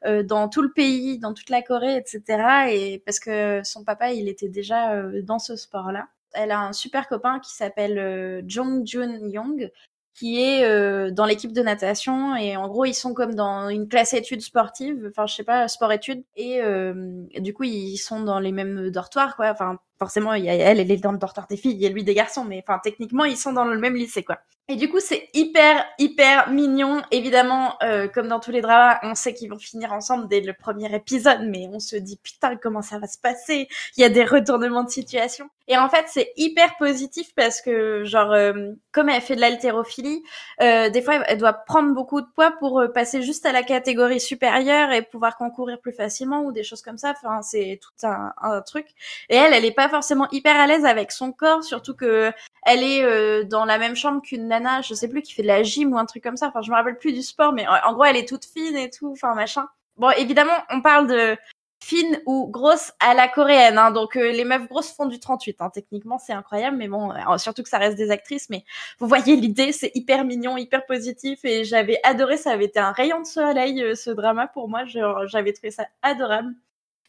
dans 0.04 0.48
tout 0.48 0.62
le 0.62 0.72
pays, 0.72 1.18
dans 1.18 1.34
toute 1.34 1.50
la 1.50 1.60
Corée, 1.60 1.96
etc. 1.96 2.70
Et 2.70 3.02
parce 3.04 3.20
que 3.20 3.60
son 3.64 3.84
papa 3.84 4.12
il 4.12 4.28
était 4.30 4.48
déjà 4.48 5.02
dans 5.22 5.38
ce 5.38 5.56
sport 5.56 5.92
là 5.92 6.08
elle 6.34 6.50
a 6.50 6.60
un 6.60 6.72
super 6.72 7.08
copain 7.08 7.38
qui 7.40 7.54
s'appelle 7.54 7.98
euh, 7.98 8.42
Jong 8.46 8.86
Jun 8.86 9.28
Young 9.28 9.70
qui 10.14 10.42
est 10.42 10.64
euh, 10.64 11.10
dans 11.10 11.24
l'équipe 11.24 11.52
de 11.52 11.62
natation 11.62 12.36
et 12.36 12.56
en 12.56 12.68
gros 12.68 12.84
ils 12.84 12.94
sont 12.94 13.14
comme 13.14 13.34
dans 13.34 13.68
une 13.68 13.88
classe 13.88 14.12
études 14.12 14.42
sportives 14.42 15.06
enfin 15.08 15.26
je 15.26 15.34
sais 15.34 15.44
pas 15.44 15.68
sport 15.68 15.92
études 15.92 16.24
et 16.36 16.60
euh, 16.60 17.24
du 17.38 17.54
coup 17.54 17.64
ils 17.64 17.96
sont 17.96 18.20
dans 18.20 18.38
les 18.38 18.52
mêmes 18.52 18.90
dortoirs 18.90 19.36
quoi 19.36 19.54
forcément 20.02 20.34
il 20.34 20.44
y 20.44 20.50
a 20.50 20.54
elle 20.54 20.80
elle 20.80 20.90
est 20.90 20.96
dans 20.96 21.12
le 21.12 21.18
dortoir 21.18 21.46
des 21.46 21.56
filles 21.56 21.84
et 21.84 21.88
lui 21.88 22.02
des 22.02 22.14
garçons 22.14 22.44
mais 22.44 22.64
enfin 22.66 22.80
techniquement 22.82 23.24
ils 23.24 23.36
sont 23.36 23.52
dans 23.52 23.64
le 23.64 23.78
même 23.78 23.94
lycée 23.94 24.24
quoi 24.24 24.38
et 24.68 24.76
du 24.76 24.88
coup, 24.88 25.00
c'est 25.00 25.28
hyper, 25.34 25.84
hyper 25.98 26.48
mignon. 26.48 27.02
Évidemment, 27.10 27.74
euh, 27.82 28.06
comme 28.06 28.28
dans 28.28 28.38
tous 28.38 28.52
les 28.52 28.60
dramas, 28.60 28.98
on 29.02 29.14
sait 29.14 29.34
qu'ils 29.34 29.50
vont 29.50 29.58
finir 29.58 29.92
ensemble 29.92 30.28
dès 30.28 30.40
le 30.40 30.54
premier 30.54 30.94
épisode, 30.94 31.40
mais 31.48 31.68
on 31.72 31.80
se 31.80 31.96
dit 31.96 32.18
putain 32.22 32.56
comment 32.56 32.80
ça 32.80 32.98
va 32.98 33.08
se 33.08 33.18
passer? 33.18 33.68
Il 33.96 34.00
y 34.00 34.04
a 34.04 34.08
des 34.08 34.24
retournements 34.24 34.84
de 34.84 34.88
situation. 34.88 35.50
Et 35.68 35.76
en 35.76 35.88
fait, 35.88 36.04
c'est 36.08 36.32
hyper 36.36 36.76
positif 36.76 37.34
parce 37.34 37.60
que, 37.60 38.04
genre, 38.04 38.32
euh, 38.32 38.72
comme 38.90 39.08
elle 39.08 39.20
fait 39.20 39.36
de 39.36 39.40
l'haltérophilie, 39.40 40.22
euh, 40.60 40.90
des 40.90 41.02
fois, 41.02 41.22
elle 41.26 41.38
doit 41.38 41.52
prendre 41.52 41.94
beaucoup 41.94 42.20
de 42.20 42.26
poids 42.34 42.52
pour 42.58 42.80
euh, 42.80 42.88
passer 42.88 43.22
juste 43.22 43.46
à 43.46 43.52
la 43.52 43.62
catégorie 43.62 44.20
supérieure 44.20 44.90
et 44.92 45.02
pouvoir 45.02 45.36
concourir 45.36 45.80
plus 45.80 45.92
facilement 45.92 46.42
ou 46.42 46.52
des 46.52 46.64
choses 46.64 46.82
comme 46.82 46.98
ça. 46.98 47.14
Enfin, 47.16 47.42
c'est 47.42 47.80
tout 47.80 48.06
un, 48.06 48.32
un 48.40 48.60
truc. 48.60 48.86
Et 49.28 49.36
elle, 49.36 49.54
elle 49.54 49.64
est 49.64 49.72
pas 49.72 49.88
forcément 49.92 50.26
hyper 50.32 50.56
à 50.56 50.66
l'aise 50.66 50.84
avec 50.84 51.12
son 51.12 51.30
corps, 51.30 51.62
surtout 51.62 51.94
que 51.94 52.32
elle 52.66 52.82
est 52.82 53.04
euh, 53.04 53.44
dans 53.44 53.64
la 53.64 53.78
même 53.78 53.94
chambre 53.94 54.20
qu'une 54.22 54.48
nana, 54.48 54.80
je 54.82 54.94
sais 54.94 55.08
plus, 55.08 55.22
qui 55.22 55.34
fait 55.34 55.42
de 55.42 55.46
la 55.48 55.62
gym 55.62 55.92
ou 55.92 55.98
un 55.98 56.06
truc 56.06 56.22
comme 56.22 56.36
ça. 56.36 56.48
Enfin, 56.48 56.62
je 56.62 56.70
me 56.70 56.76
rappelle 56.76 56.98
plus 56.98 57.12
du 57.12 57.22
sport, 57.22 57.52
mais 57.52 57.66
en, 57.68 57.92
gros, 57.92 58.04
elle 58.04 58.16
est 58.16 58.28
toute 58.28 58.44
fine 58.44 58.76
et 58.76 58.90
tout, 58.90 59.12
enfin 59.12 59.34
machin. 59.34 59.68
Bon, 59.96 60.10
évidemment, 60.10 60.56
on 60.70 60.80
parle 60.80 61.06
de 61.06 61.36
fine 61.84 62.20
ou 62.26 62.48
grosse 62.48 62.92
à 63.00 63.14
la 63.14 63.28
coréenne, 63.28 63.76
hein, 63.76 63.90
donc 63.90 64.16
euh, 64.16 64.30
les 64.30 64.44
meufs 64.44 64.68
grosses 64.68 64.92
font 64.92 65.06
du 65.06 65.18
38. 65.20 65.56
Hein. 65.60 65.70
Techniquement, 65.70 66.18
c'est 66.18 66.32
incroyable, 66.32 66.76
mais 66.76 66.88
bon, 66.88 67.12
euh, 67.12 67.38
surtout 67.38 67.62
que 67.62 67.68
ça 67.68 67.78
reste 67.78 67.96
des 67.96 68.10
actrices. 68.10 68.48
Mais 68.50 68.64
vous 68.98 69.08
voyez 69.08 69.36
l'idée, 69.36 69.72
c'est 69.72 69.92
hyper 69.94 70.24
mignon, 70.24 70.56
hyper 70.56 70.86
positif, 70.86 71.44
et 71.44 71.64
j'avais 71.64 71.98
adoré. 72.04 72.36
Ça 72.36 72.52
avait 72.52 72.66
été 72.66 72.78
un 72.78 72.92
rayon 72.92 73.20
de 73.20 73.26
soleil, 73.26 73.96
ce 73.96 74.10
drama 74.10 74.46
pour 74.48 74.68
moi. 74.68 74.84
J'avais 74.86 75.52
trouvé 75.52 75.70
ça 75.70 75.86
adorable. 76.02 76.54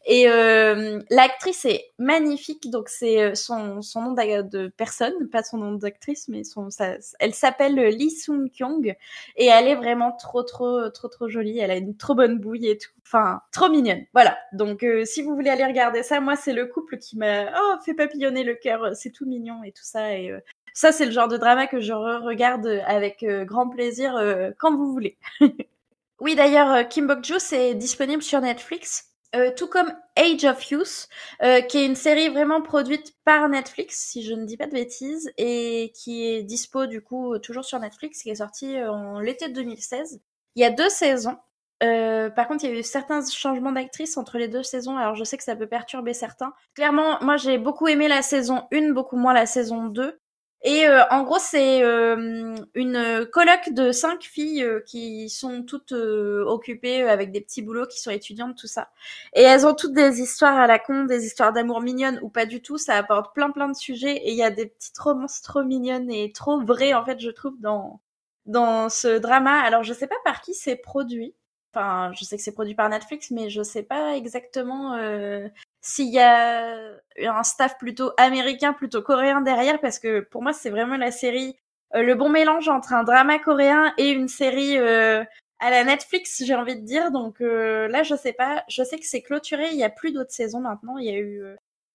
Et 0.06 0.28
euh, 0.28 1.00
l'actrice 1.08 1.64
est 1.64 1.92
magnifique, 1.98 2.70
donc 2.70 2.90
c'est 2.90 3.22
euh, 3.22 3.34
son, 3.34 3.80
son 3.80 4.02
nom 4.02 4.12
de 4.12 4.68
personne, 4.68 5.28
pas 5.30 5.42
son 5.42 5.56
nom 5.56 5.72
d'actrice, 5.72 6.28
mais 6.28 6.44
son, 6.44 6.68
ça, 6.68 6.96
elle 7.20 7.32
s'appelle 7.32 7.74
Lee 7.74 8.10
Sung 8.10 8.50
Kyung 8.50 8.94
et 9.36 9.46
elle 9.46 9.66
est 9.66 9.74
vraiment 9.74 10.12
trop 10.12 10.42
trop 10.42 10.90
trop 10.90 11.08
trop 11.08 11.28
jolie. 11.28 11.58
Elle 11.58 11.70
a 11.70 11.76
une 11.76 11.96
trop 11.96 12.14
bonne 12.14 12.38
bouille 12.38 12.68
et 12.68 12.76
tout, 12.76 12.90
enfin 13.06 13.40
trop 13.50 13.70
mignonne. 13.70 14.04
Voilà. 14.12 14.36
Donc 14.52 14.82
euh, 14.82 15.06
si 15.06 15.22
vous 15.22 15.34
voulez 15.34 15.50
aller 15.50 15.64
regarder 15.64 16.02
ça, 16.02 16.20
moi 16.20 16.36
c'est 16.36 16.52
le 16.52 16.66
couple 16.66 16.98
qui 16.98 17.16
m'a 17.16 17.46
oh 17.58 17.76
fait 17.82 17.94
papillonner 17.94 18.44
le 18.44 18.56
cœur. 18.56 18.94
C'est 18.94 19.10
tout 19.10 19.24
mignon 19.24 19.62
et 19.64 19.72
tout 19.72 19.84
ça 19.84 20.18
et 20.18 20.30
euh, 20.30 20.40
ça 20.74 20.92
c'est 20.92 21.06
le 21.06 21.12
genre 21.12 21.28
de 21.28 21.38
drama 21.38 21.66
que 21.66 21.80
je 21.80 21.94
regarde 21.94 22.66
avec 22.86 23.24
grand 23.24 23.68
plaisir 23.70 24.20
quand 24.58 24.76
vous 24.76 24.92
voulez. 24.92 25.16
oui, 26.20 26.34
d'ailleurs, 26.34 26.88
Kim 26.88 27.06
Bok-joo 27.06 27.38
c'est 27.38 27.74
disponible 27.74 28.22
sur 28.22 28.40
Netflix. 28.40 29.13
Euh, 29.34 29.50
tout 29.54 29.66
comme 29.66 29.92
Age 30.16 30.44
of 30.44 30.70
Youth, 30.70 31.08
euh, 31.42 31.60
qui 31.60 31.78
est 31.78 31.86
une 31.86 31.96
série 31.96 32.28
vraiment 32.28 32.62
produite 32.62 33.14
par 33.24 33.48
Netflix, 33.48 33.98
si 34.10 34.22
je 34.22 34.32
ne 34.32 34.44
dis 34.44 34.56
pas 34.56 34.66
de 34.66 34.72
bêtises, 34.72 35.32
et 35.38 35.92
qui 35.96 36.26
est 36.26 36.42
dispo 36.42 36.86
du 36.86 37.02
coup 37.02 37.36
toujours 37.38 37.64
sur 37.64 37.80
Netflix, 37.80 38.22
qui 38.22 38.30
est 38.30 38.36
sorti 38.36 38.76
euh, 38.76 38.92
en 38.92 39.18
l'été 39.18 39.48
2016. 39.48 40.20
Il 40.54 40.62
y 40.62 40.64
a 40.64 40.70
deux 40.70 40.88
saisons. 40.88 41.36
par 41.80 42.48
contre, 42.48 42.64
il 42.64 42.70
y 42.70 42.76
a 42.76 42.78
eu 42.78 42.82
certains 42.82 43.20
changements 43.28 43.72
d'actrice 43.72 44.16
entre 44.16 44.38
les 44.38 44.48
deux 44.48 44.62
saisons, 44.62 44.96
alors 44.96 45.16
je 45.16 45.24
sais 45.24 45.36
que 45.36 45.42
ça 45.42 45.56
peut 45.56 45.66
perturber 45.66 46.14
certains. 46.14 46.52
Clairement, 46.74 47.18
moi 47.20 47.36
j'ai 47.36 47.58
beaucoup 47.58 47.88
aimé 47.88 48.08
la 48.08 48.22
saison 48.22 48.68
1, 48.72 48.92
beaucoup 48.92 49.16
moins 49.16 49.34
la 49.34 49.46
saison 49.46 49.86
2. 49.86 50.18
Et 50.66 50.86
euh, 50.86 51.02
en 51.10 51.24
gros, 51.24 51.38
c'est 51.38 51.82
euh, 51.82 52.54
une 52.74 53.26
coloc 53.30 53.68
de 53.72 53.92
cinq 53.92 54.22
filles 54.22 54.62
euh, 54.62 54.80
qui 54.80 55.28
sont 55.28 55.62
toutes 55.62 55.92
occupées 55.92 57.02
avec 57.02 57.32
des 57.32 57.42
petits 57.42 57.60
boulots, 57.60 57.86
qui 57.86 58.00
sont 58.00 58.10
étudiantes, 58.10 58.56
tout 58.56 58.66
ça. 58.66 58.90
Et 59.34 59.42
elles 59.42 59.66
ont 59.66 59.74
toutes 59.74 59.92
des 59.92 60.20
histoires 60.22 60.58
à 60.58 60.66
la 60.66 60.78
con, 60.78 61.04
des 61.04 61.26
histoires 61.26 61.52
d'amour 61.52 61.82
mignonnes 61.82 62.18
ou 62.22 62.30
pas 62.30 62.46
du 62.46 62.62
tout. 62.62 62.78
Ça 62.78 62.96
apporte 62.96 63.34
plein 63.34 63.50
plein 63.50 63.68
de 63.68 63.76
sujets 63.76 64.16
et 64.16 64.30
il 64.30 64.36
y 64.36 64.42
a 64.42 64.50
des 64.50 64.66
petites 64.66 64.98
romances 64.98 65.42
trop 65.42 65.62
mignonnes 65.62 66.10
et 66.10 66.32
trop 66.32 66.60
vraies 66.62 66.94
en 66.94 67.04
fait, 67.04 67.20
je 67.20 67.30
trouve 67.30 67.60
dans 67.60 68.00
dans 68.46 68.88
ce 68.88 69.18
drama. 69.18 69.60
Alors 69.60 69.82
je 69.82 69.92
sais 69.92 70.06
pas 70.06 70.16
par 70.24 70.40
qui 70.40 70.54
c'est 70.54 70.76
produit. 70.76 71.34
Enfin, 71.74 72.12
je 72.14 72.24
sais 72.24 72.36
que 72.36 72.42
c'est 72.42 72.52
produit 72.52 72.74
par 72.74 72.88
Netflix, 72.88 73.30
mais 73.32 73.50
je 73.50 73.62
sais 73.62 73.82
pas 73.82 74.16
exactement 74.16 74.94
euh, 74.94 75.48
s'il 75.84 76.08
y 76.08 76.18
a 76.18 76.96
un 77.18 77.42
staff 77.42 77.76
plutôt 77.78 78.12
américain, 78.16 78.72
plutôt 78.72 79.02
coréen 79.02 79.42
derrière, 79.42 79.80
parce 79.80 79.98
que 79.98 80.20
pour 80.20 80.42
moi, 80.42 80.54
c'est 80.54 80.70
vraiment 80.70 80.96
la 80.96 81.10
série, 81.10 81.56
euh, 81.94 82.02
le 82.02 82.14
bon 82.14 82.30
mélange 82.30 82.68
entre 82.68 82.94
un 82.94 83.04
drama 83.04 83.38
coréen 83.38 83.92
et 83.98 84.10
une 84.10 84.28
série 84.28 84.78
euh, 84.78 85.22
à 85.60 85.70
la 85.70 85.84
Netflix, 85.84 86.42
j'ai 86.44 86.54
envie 86.54 86.76
de 86.76 86.86
dire. 86.86 87.10
Donc 87.10 87.42
euh, 87.42 87.86
là, 87.88 88.02
je 88.02 88.14
sais 88.16 88.32
pas. 88.32 88.64
Je 88.68 88.82
sais 88.82 88.98
que 88.98 89.06
c'est 89.06 89.20
clôturé. 89.20 89.68
Il 89.72 89.76
y 89.76 89.84
a 89.84 89.90
plus 89.90 90.12
d'autres 90.12 90.32
saisons 90.32 90.60
maintenant. 90.60 90.96
Il 90.96 91.04
y 91.04 91.10
a 91.10 91.18
eu 91.18 91.44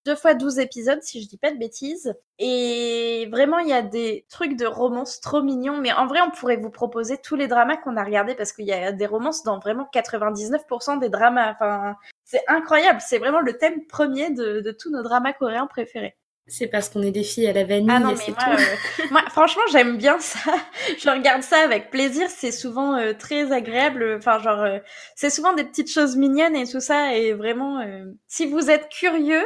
deux 0.09 0.15
fois 0.15 0.33
12 0.33 0.57
épisodes, 0.57 1.03
si 1.03 1.21
je 1.21 1.27
dis 1.27 1.37
pas 1.37 1.51
de 1.51 1.57
bêtises. 1.57 2.15
Et 2.39 3.29
vraiment, 3.31 3.59
il 3.59 3.67
y 3.67 3.73
a 3.73 3.83
des 3.83 4.25
trucs 4.27 4.55
de 4.55 4.65
romance 4.65 5.21
trop 5.21 5.43
mignons. 5.43 5.77
Mais 5.77 5.93
en 5.93 6.07
vrai, 6.07 6.19
on 6.25 6.31
pourrait 6.31 6.57
vous 6.57 6.71
proposer 6.71 7.19
tous 7.19 7.35
les 7.35 7.47
dramas 7.47 7.77
qu'on 7.77 7.95
a 7.95 8.03
regardés 8.03 8.33
parce 8.33 8.51
qu'il 8.51 8.65
y 8.65 8.73
a 8.73 8.91
des 8.91 9.05
romances 9.05 9.43
dans 9.43 9.59
vraiment 9.59 9.87
99% 9.93 10.99
des 10.99 11.09
dramas. 11.09 11.51
Enfin, 11.51 11.95
c'est 12.25 12.41
incroyable. 12.47 12.99
C'est 13.05 13.19
vraiment 13.19 13.41
le 13.41 13.55
thème 13.55 13.85
premier 13.85 14.31
de, 14.31 14.61
de 14.61 14.71
tous 14.71 14.89
nos 14.89 15.03
dramas 15.03 15.33
coréens 15.33 15.67
préférés. 15.67 16.15
C'est 16.47 16.67
parce 16.67 16.89
qu'on 16.89 17.03
est 17.03 17.11
des 17.11 17.23
filles 17.23 17.47
à 17.47 17.53
la 17.53 17.63
vanille. 17.63 17.91
Ah 17.91 17.99
non, 17.99 18.15
mais 18.15 18.33
moi, 18.33 18.59
euh, 18.59 19.03
moi, 19.11 19.21
franchement, 19.29 19.61
j'aime 19.71 19.97
bien 19.97 20.19
ça. 20.19 20.51
je 20.99 21.09
regarde 21.09 21.43
ça 21.43 21.59
avec 21.59 21.91
plaisir. 21.91 22.27
C'est 22.29 22.51
souvent 22.51 22.95
euh, 22.95 23.13
très 23.13 23.51
agréable. 23.51 24.15
Enfin, 24.17 24.39
genre, 24.39 24.61
euh, 24.61 24.79
c'est 25.15 25.29
souvent 25.29 25.53
des 25.53 25.63
petites 25.63 25.91
choses 25.91 26.15
mignonnes 26.15 26.55
et 26.55 26.67
tout 26.67 26.79
ça. 26.79 27.15
Et 27.15 27.33
vraiment, 27.33 27.85
si 28.27 28.47
vous 28.47 28.71
êtes 28.71 28.89
curieux, 28.89 29.45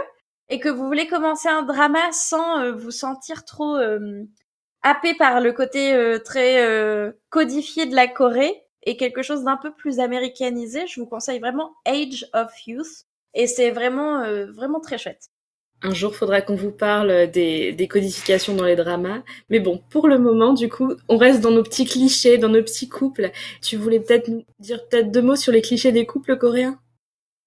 et 0.49 0.59
que 0.59 0.69
vous 0.69 0.85
voulez 0.85 1.07
commencer 1.07 1.47
un 1.47 1.63
drama 1.63 2.11
sans 2.11 2.59
euh, 2.59 2.71
vous 2.71 2.91
sentir 2.91 3.45
trop 3.45 3.75
euh, 3.77 4.23
happé 4.81 5.13
par 5.15 5.41
le 5.41 5.53
côté 5.53 5.93
euh, 5.93 6.19
très 6.19 7.13
codifié 7.29 7.85
de 7.85 7.95
la 7.95 8.07
Corée 8.07 8.63
et 8.83 8.97
quelque 8.97 9.21
chose 9.21 9.43
d'un 9.43 9.57
peu 9.57 9.73
plus 9.73 9.99
américanisé, 9.99 10.85
je 10.87 10.99
vous 10.99 11.07
conseille 11.07 11.39
vraiment 11.39 11.73
Age 11.85 12.25
of 12.33 12.51
Youth 12.67 13.05
et 13.33 13.47
c'est 13.47 13.71
vraiment 13.71 14.23
vraiment 14.51 14.81
très 14.81 14.97
chouette. 14.97 15.29
Un 15.85 15.93
jour, 15.93 16.15
faudra 16.15 16.41
qu'on 16.41 16.55
vous 16.55 16.71
parle 16.71 17.29
des, 17.29 17.73
des, 17.73 17.87
codifications 17.89 18.55
dans 18.55 18.63
les 18.63 18.77
dramas. 18.77 19.21
Mais 19.49 19.59
bon, 19.59 19.81
pour 19.89 20.07
le 20.07 20.17
moment, 20.17 20.53
du 20.53 20.69
coup, 20.69 20.93
on 21.09 21.17
reste 21.17 21.41
dans 21.41 21.51
nos 21.51 21.63
petits 21.63 21.85
clichés, 21.85 22.37
dans 22.37 22.47
nos 22.47 22.63
petits 22.63 22.87
couples. 22.87 23.31
Tu 23.61 23.75
voulais 23.75 23.99
peut-être 23.99 24.29
nous 24.29 24.45
dire 24.59 24.87
peut-être 24.87 25.11
deux 25.11 25.21
mots 25.21 25.35
sur 25.35 25.51
les 25.51 25.61
clichés 25.61 25.91
des 25.91 26.05
couples 26.05 26.37
coréens? 26.37 26.79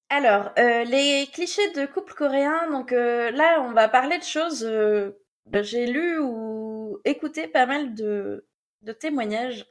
Alors, 0.08 0.52
euh, 0.58 0.84
les 0.84 1.26
clichés 1.32 1.70
de 1.72 1.84
couple 1.86 2.14
coréen, 2.14 2.70
donc 2.70 2.92
euh, 2.92 3.30
là, 3.32 3.60
on 3.62 3.72
va 3.72 3.88
parler 3.88 4.18
de 4.18 4.24
choses. 4.24 4.64
Euh, 4.64 5.18
ben, 5.46 5.64
j'ai 5.64 5.86
lu 5.86 6.18
ou 6.18 6.98
écouté 7.04 7.48
pas 7.48 7.66
mal 7.66 7.94
de, 7.94 8.46
de 8.82 8.92
témoignages 8.92 9.66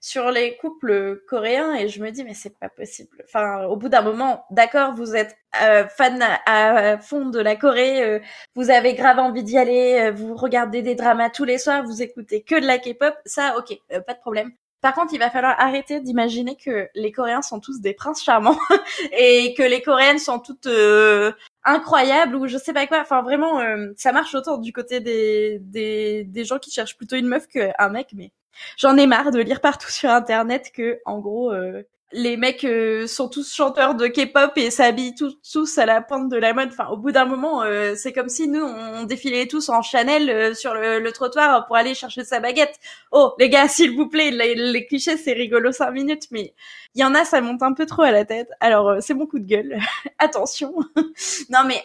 sur 0.00 0.30
les 0.30 0.56
couples 0.56 1.22
coréens 1.28 1.74
et 1.74 1.88
je 1.88 2.02
me 2.02 2.10
dis 2.10 2.24
mais 2.24 2.34
c'est 2.34 2.58
pas 2.58 2.68
possible. 2.68 3.22
Enfin, 3.24 3.64
au 3.66 3.76
bout 3.76 3.88
d'un 3.88 4.02
moment, 4.02 4.44
d'accord, 4.50 4.94
vous 4.94 5.14
êtes 5.16 5.36
fan 5.52 6.22
à, 6.46 6.98
fond 6.98 7.26
de 7.26 7.38
la 7.40 7.56
Corée, 7.56 8.20
vous 8.54 8.70
avez 8.70 8.94
grave 8.94 9.18
envie 9.18 9.44
d'y 9.44 9.58
aller, 9.58 10.10
vous 10.10 10.34
regardez 10.34 10.82
des 10.82 10.94
dramas 10.96 11.30
tous 11.30 11.44
les 11.44 11.58
soirs, 11.58 11.84
vous 11.84 12.02
écoutez 12.02 12.42
que 12.42 12.56
de 12.60 12.66
la 12.66 12.78
K-pop, 12.78 13.14
ça, 13.24 13.56
ok, 13.58 13.78
pas 14.06 14.14
de 14.14 14.20
problème. 14.20 14.52
Par 14.80 14.94
contre, 14.94 15.12
il 15.12 15.18
va 15.18 15.30
falloir 15.30 15.58
arrêter 15.58 16.00
d'imaginer 16.00 16.56
que 16.56 16.88
les 16.94 17.10
Coréens 17.10 17.42
sont 17.42 17.58
tous 17.58 17.80
des 17.80 17.94
princes 17.94 18.22
charmants 18.22 18.58
et 19.12 19.54
que 19.54 19.62
les 19.62 19.82
Coréennes 19.82 20.20
sont 20.20 20.38
toutes 20.38 20.66
euh, 20.66 21.32
incroyables 21.64 22.36
ou 22.36 22.46
je 22.46 22.58
sais 22.58 22.72
pas 22.72 22.86
quoi. 22.86 23.00
Enfin, 23.00 23.22
vraiment, 23.22 23.60
euh, 23.60 23.88
ça 23.96 24.12
marche 24.12 24.34
autant 24.34 24.58
du 24.58 24.72
côté 24.72 25.00
des, 25.00 25.58
des, 25.60 26.44
gens 26.44 26.58
qui 26.58 26.70
cherchent 26.70 26.96
plutôt 26.96 27.16
une 27.16 27.26
meuf 27.26 27.48
qu'un 27.48 27.88
mec, 27.88 28.10
mais 28.14 28.32
j'en 28.76 28.96
ai 28.96 29.06
marre 29.06 29.32
de 29.32 29.40
lire 29.40 29.60
partout 29.60 29.90
sur 29.90 30.10
Internet 30.10 30.70
que, 30.72 31.00
en 31.06 31.18
gros, 31.18 31.52
euh, 31.52 31.82
les 32.12 32.36
mecs 32.38 32.64
euh, 32.64 33.06
sont 33.06 33.28
tous 33.28 33.52
chanteurs 33.52 33.94
de 33.94 34.06
K-pop 34.06 34.52
et 34.56 34.70
s'habillent 34.70 35.14
tous, 35.14 35.36
tous 35.52 35.76
à 35.78 35.84
la 35.84 36.00
pointe 36.00 36.30
de 36.30 36.36
la 36.36 36.54
mode. 36.54 36.70
Enfin, 36.70 36.88
au 36.88 36.96
bout 36.96 37.12
d'un 37.12 37.26
moment, 37.26 37.62
euh, 37.62 37.94
c'est 37.96 38.12
comme 38.12 38.30
si 38.30 38.48
nous, 38.48 38.62
on 38.62 39.04
défilait 39.04 39.46
tous 39.46 39.68
en 39.68 39.82
Chanel 39.82 40.30
euh, 40.30 40.54
sur 40.54 40.74
le, 40.74 41.10
trottoir 41.12 41.66
pour 41.66 41.76
aller 41.76 41.94
chercher 41.94 42.24
sa 42.24 42.40
baguette. 42.40 42.78
Oh, 43.12 43.34
les 43.38 43.50
gars, 43.50 43.68
s'il 43.68 43.94
vous 43.94 44.08
plaît, 44.08 44.30
les, 44.30 44.86
clichés, 44.86 45.18
c'est 45.18 45.32
rigolo 45.34 45.70
cinq 45.72 45.90
minutes, 45.90 46.28
mais 46.30 46.54
il 46.94 47.02
y 47.02 47.04
en 47.04 47.14
a, 47.14 47.24
ça 47.24 47.40
monte 47.40 47.62
un 47.62 47.74
peu 47.74 47.84
trop 47.84 48.02
à 48.02 48.10
la 48.10 48.24
tête. 48.24 48.48
Alors, 48.60 48.96
c'est 49.00 49.14
mon 49.14 49.26
coup 49.26 49.38
de 49.38 49.46
gueule. 49.46 49.78
Attention. 50.18 50.74
non, 51.50 51.60
mais 51.66 51.82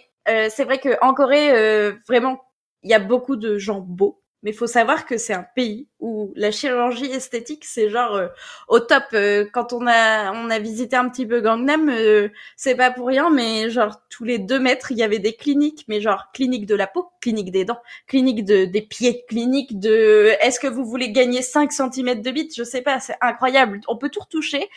c'est 0.50 0.64
vrai 0.64 0.80
que 0.80 0.98
en 1.02 1.14
Corée, 1.14 1.92
vraiment, 2.08 2.42
il 2.84 2.90
y 2.90 2.94
a 2.94 3.00
beaucoup 3.00 3.36
de 3.36 3.58
gens 3.58 3.82
beaux 3.82 4.23
mais 4.44 4.52
faut 4.52 4.68
savoir 4.68 5.06
que 5.06 5.18
c'est 5.18 5.34
un 5.34 5.46
pays 5.56 5.88
où 6.00 6.34
la 6.36 6.52
chirurgie 6.52 7.06
esthétique 7.06 7.64
c'est 7.64 7.90
genre 7.90 8.16
euh, 8.16 8.28
au 8.68 8.80
top. 8.80 9.04
Euh, 9.14 9.46
quand 9.52 9.72
on 9.72 9.88
a 9.88 10.34
on 10.34 10.50
a 10.50 10.60
visité 10.60 10.98
un 10.98 11.10
petit 11.10 11.26
peu 11.26 11.40
Gangnam, 11.40 11.90
euh, 11.90 12.28
c'est 12.58 12.76
pas 12.76 12.92
pour 12.92 13.08
rien, 13.08 13.30
mais 13.30 13.70
genre 13.70 14.02
tous 14.10 14.26
les 14.26 14.40
deux 14.40 14.60
mètres 14.60 14.92
il 14.92 14.98
y 14.98 15.04
avait 15.04 15.20
des 15.20 15.34
cliniques, 15.34 15.86
mais 15.88 16.02
genre 16.02 16.26
clinique 16.34 16.66
de 16.66 16.76
la 16.76 16.88
peau, 16.88 17.10
clinique 17.22 17.52
des 17.52 17.64
dents, 17.64 17.80
clinique 18.06 18.44
de 18.44 18.66
des 18.66 18.82
pieds, 18.82 19.24
clinique 19.30 19.80
de 19.80 20.34
est-ce 20.42 20.60
que 20.60 20.68
vous 20.68 20.86
voulez 20.86 21.12
gagner 21.12 21.42
5 21.42 21.72
cm 21.72 22.22
de 22.22 22.32
bite, 22.32 22.54
je 22.56 22.64
sais 22.64 22.82
pas, 22.82 23.00
c'est 23.00 23.16
incroyable. 23.22 23.80
On 23.88 23.98
peut 23.98 24.10
tout 24.10 24.20
retoucher, 24.20 24.70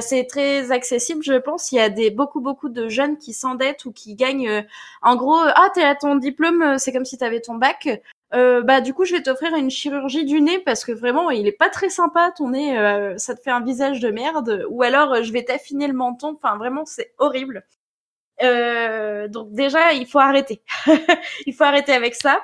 c'est 0.00 0.26
très 0.26 0.72
accessible, 0.72 1.22
je 1.22 1.34
pense. 1.34 1.72
Il 1.72 1.76
y 1.76 1.80
a 1.80 1.90
des 1.90 2.10
beaucoup 2.10 2.40
beaucoup 2.40 2.70
de 2.70 2.88
jeunes 2.88 3.18
qui 3.18 3.34
s'endettent 3.34 3.84
ou 3.84 3.92
qui 3.92 4.14
gagnent 4.14 4.64
en 5.02 5.16
gros 5.16 5.36
ah 5.36 5.68
t'es 5.74 5.84
à 5.84 5.94
ton 5.94 6.16
diplôme, 6.16 6.78
c'est 6.78 6.92
comme 6.92 7.04
si 7.04 7.18
t'avais 7.18 7.40
ton 7.40 7.56
bac 7.56 7.88
euh, 8.34 8.62
bah 8.62 8.80
du 8.80 8.94
coup 8.94 9.04
je 9.04 9.14
vais 9.14 9.22
t'offrir 9.22 9.54
une 9.54 9.70
chirurgie 9.70 10.24
du 10.24 10.40
nez 10.40 10.58
parce 10.58 10.84
que 10.84 10.92
vraiment 10.92 11.30
il 11.30 11.46
est 11.46 11.52
pas 11.52 11.68
très 11.70 11.88
sympa 11.88 12.32
ton 12.36 12.50
nez, 12.50 12.76
euh, 12.78 13.16
ça 13.16 13.34
te 13.34 13.40
fait 13.42 13.50
un 13.50 13.60
visage 13.60 14.00
de 14.00 14.10
merde. 14.10 14.66
Ou 14.70 14.82
alors 14.82 15.14
euh, 15.14 15.22
je 15.22 15.32
vais 15.32 15.44
t'affiner 15.44 15.86
le 15.86 15.94
menton. 15.94 16.36
Enfin 16.42 16.56
vraiment 16.56 16.84
c'est 16.84 17.14
horrible. 17.18 17.64
donc 18.40 19.52
déjà 19.52 19.92
il 19.92 20.06
faut 20.06 20.18
arrêter. 20.18 20.62
il 21.46 21.54
faut 21.54 21.64
arrêter 21.64 21.92
avec 21.92 22.14
ça. 22.14 22.40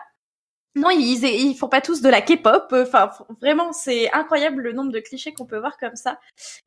Non, 0.76 0.90
ils, 0.90 1.24
ils 1.24 1.56
font 1.56 1.68
pas 1.68 1.80
tous 1.80 2.00
de 2.00 2.08
la 2.08 2.22
K-pop. 2.22 2.72
Enfin, 2.72 3.10
vraiment, 3.40 3.72
c'est 3.72 4.08
incroyable 4.12 4.62
le 4.62 4.72
nombre 4.72 4.92
de 4.92 5.00
clichés 5.00 5.34
qu'on 5.34 5.44
peut 5.44 5.58
voir 5.58 5.76
comme 5.78 5.96
ça. 5.96 6.20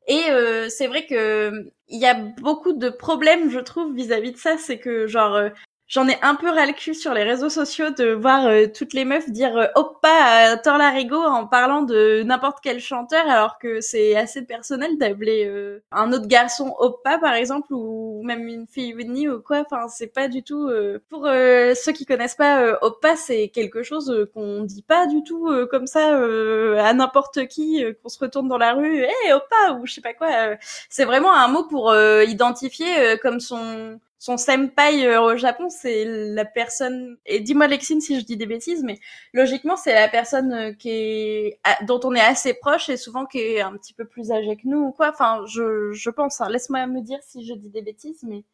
Et 0.06 0.24
c'est 0.68 0.86
vrai 0.88 1.06
que 1.06 1.72
il 1.88 1.98
y 1.98 2.06
a 2.06 2.14
beaucoup 2.14 2.74
de 2.74 2.90
problèmes, 2.90 3.50
je 3.50 3.60
trouve, 3.60 3.94
vis-à-vis 3.94 4.32
de 4.32 4.36
ça. 4.36 4.58
C'est 4.58 4.78
que 4.78 5.06
genre 5.06 5.38
J'en 5.86 6.08
ai 6.08 6.16
un 6.22 6.34
peu 6.34 6.48
ras 6.48 6.64
le 6.64 6.72
cul 6.72 6.94
sur 6.94 7.12
les 7.12 7.24
réseaux 7.24 7.50
sociaux 7.50 7.90
de 7.90 8.14
voir 8.14 8.46
euh, 8.46 8.66
toutes 8.74 8.94
les 8.94 9.04
meufs 9.04 9.28
dire 9.28 9.54
euh, 9.54 9.66
Oppa 9.74 10.08
à 10.08 10.56
Torlarigo 10.56 11.16
en 11.16 11.46
parlant 11.46 11.82
de 11.82 12.22
n'importe 12.22 12.60
quel 12.62 12.80
chanteur 12.80 13.28
alors 13.28 13.58
que 13.58 13.82
c'est 13.82 14.16
assez 14.16 14.46
personnel 14.46 14.96
d'appeler 14.96 15.44
euh, 15.44 15.82
un 15.92 16.10
autre 16.14 16.26
garçon 16.26 16.74
Oppa 16.78 17.18
par 17.18 17.34
exemple 17.34 17.74
ou 17.74 18.22
même 18.24 18.48
une 18.48 18.66
fille 18.66 18.94
Whitney 18.94 19.28
ou 19.28 19.42
quoi. 19.42 19.58
Enfin, 19.60 19.88
c'est 19.88 20.06
pas 20.06 20.28
du 20.28 20.42
tout 20.42 20.70
pour 21.10 21.26
ceux 21.26 21.92
qui 21.92 22.06
connaissent 22.06 22.34
pas 22.34 22.78
Oppa, 22.80 23.16
c'est 23.16 23.48
quelque 23.48 23.82
chose 23.82 24.28
qu'on 24.32 24.62
dit 24.62 24.82
pas 24.82 25.06
du 25.06 25.22
tout 25.22 25.50
comme 25.70 25.86
ça 25.86 26.16
à 26.16 26.92
n'importe 26.94 27.46
qui 27.48 27.84
qu'on 28.02 28.08
se 28.08 28.18
retourne 28.18 28.48
dans 28.48 28.58
la 28.58 28.72
rue, 28.72 29.00
hé 29.00 29.10
hey, 29.26 29.32
Oppa 29.32 29.74
ou 29.78 29.86
je 29.86 29.94
sais 29.94 30.00
pas 30.00 30.14
quoi. 30.14 30.56
c'est 30.88 31.04
vraiment 31.04 31.32
un 31.32 31.48
mot 31.48 31.64
pour 31.64 31.94
identifier 31.94 33.18
comme 33.22 33.40
son 33.40 33.98
son 34.24 34.38
senpai 34.38 35.06
euh, 35.06 35.20
au 35.20 35.36
Japon, 35.36 35.68
c'est 35.68 36.06
la 36.06 36.46
personne. 36.46 37.18
Et 37.26 37.40
dis-moi 37.40 37.66
Lexine 37.66 38.00
si 38.00 38.18
je 38.18 38.24
dis 38.24 38.38
des 38.38 38.46
bêtises, 38.46 38.82
mais 38.82 38.98
logiquement 39.34 39.76
c'est 39.76 39.92
la 39.92 40.08
personne 40.08 40.52
euh, 40.54 40.72
qui 40.72 40.88
est 40.88 41.58
dont 41.82 42.00
on 42.04 42.14
est 42.14 42.22
assez 42.22 42.54
proche 42.54 42.88
et 42.88 42.96
souvent 42.96 43.26
qui 43.26 43.38
est 43.38 43.60
un 43.60 43.76
petit 43.76 43.92
peu 43.92 44.06
plus 44.06 44.32
âgée 44.32 44.56
que 44.56 44.62
nous 44.64 44.78
ou 44.78 44.92
quoi. 44.92 45.10
Enfin, 45.10 45.42
je 45.46 45.92
je 45.92 46.08
pense. 46.08 46.40
Hein. 46.40 46.48
Laisse-moi 46.48 46.86
me 46.86 47.02
dire 47.02 47.18
si 47.20 47.46
je 47.46 47.52
dis 47.52 47.68
des 47.68 47.82
bêtises, 47.82 48.22
mais 48.22 48.44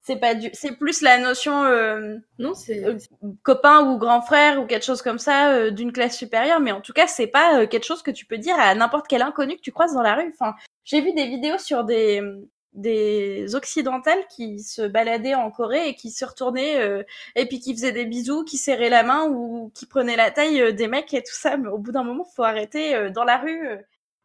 C'est 0.00 0.16
pas 0.16 0.34
du, 0.34 0.50
c'est 0.54 0.76
plus 0.76 1.02
la 1.02 1.18
notion 1.18 1.62
euh, 1.66 2.16
Non, 2.40 2.54
c'est. 2.54 2.82
Copain 3.44 3.88
ou 3.88 3.98
grand 3.98 4.22
frère 4.22 4.60
ou 4.60 4.66
quelque 4.66 4.84
chose 4.84 5.02
comme 5.02 5.20
ça 5.20 5.70
d'une 5.70 5.92
classe 5.92 6.16
supérieure, 6.18 6.58
mais 6.58 6.72
en 6.72 6.80
tout 6.80 6.92
cas 6.92 7.06
c'est 7.06 7.28
pas 7.28 7.68
quelque 7.68 7.86
chose 7.86 8.02
que 8.02 8.10
tu 8.10 8.26
peux 8.26 8.38
dire 8.38 8.56
à 8.58 8.74
n'importe 8.74 9.06
quel 9.06 9.22
inconnu 9.22 9.54
que 9.54 9.62
tu 9.62 9.70
croises 9.70 9.94
dans 9.94 10.02
la 10.02 10.16
rue. 10.16 10.34
Enfin, 10.34 10.56
j'ai 10.82 11.00
vu 11.00 11.12
des 11.12 11.28
vidéos 11.28 11.58
sur 11.58 11.84
des 11.84 12.20
des 12.74 13.54
occidentales 13.54 14.26
qui 14.28 14.60
se 14.60 14.82
baladaient 14.82 15.34
en 15.34 15.50
Corée 15.50 15.88
et 15.88 15.94
qui 15.94 16.10
se 16.10 16.24
retournaient 16.24 16.80
euh, 16.80 17.02
et 17.36 17.46
puis 17.46 17.60
qui 17.60 17.74
faisaient 17.74 17.92
des 17.92 18.06
bisous, 18.06 18.44
qui 18.44 18.56
serraient 18.56 18.88
la 18.88 19.02
main 19.02 19.26
ou 19.28 19.70
qui 19.74 19.84
prenaient 19.86 20.16
la 20.16 20.30
taille 20.30 20.60
euh, 20.62 20.72
des 20.72 20.88
mecs 20.88 21.12
et 21.14 21.22
tout 21.22 21.34
ça. 21.34 21.56
Mais 21.58 21.68
au 21.68 21.78
bout 21.78 21.92
d'un 21.92 22.02
moment, 22.04 22.24
faut 22.24 22.44
arrêter 22.44 22.94
euh, 22.94 23.10
dans 23.10 23.24
la 23.24 23.36
rue. 23.38 23.68
euh, 23.68 23.76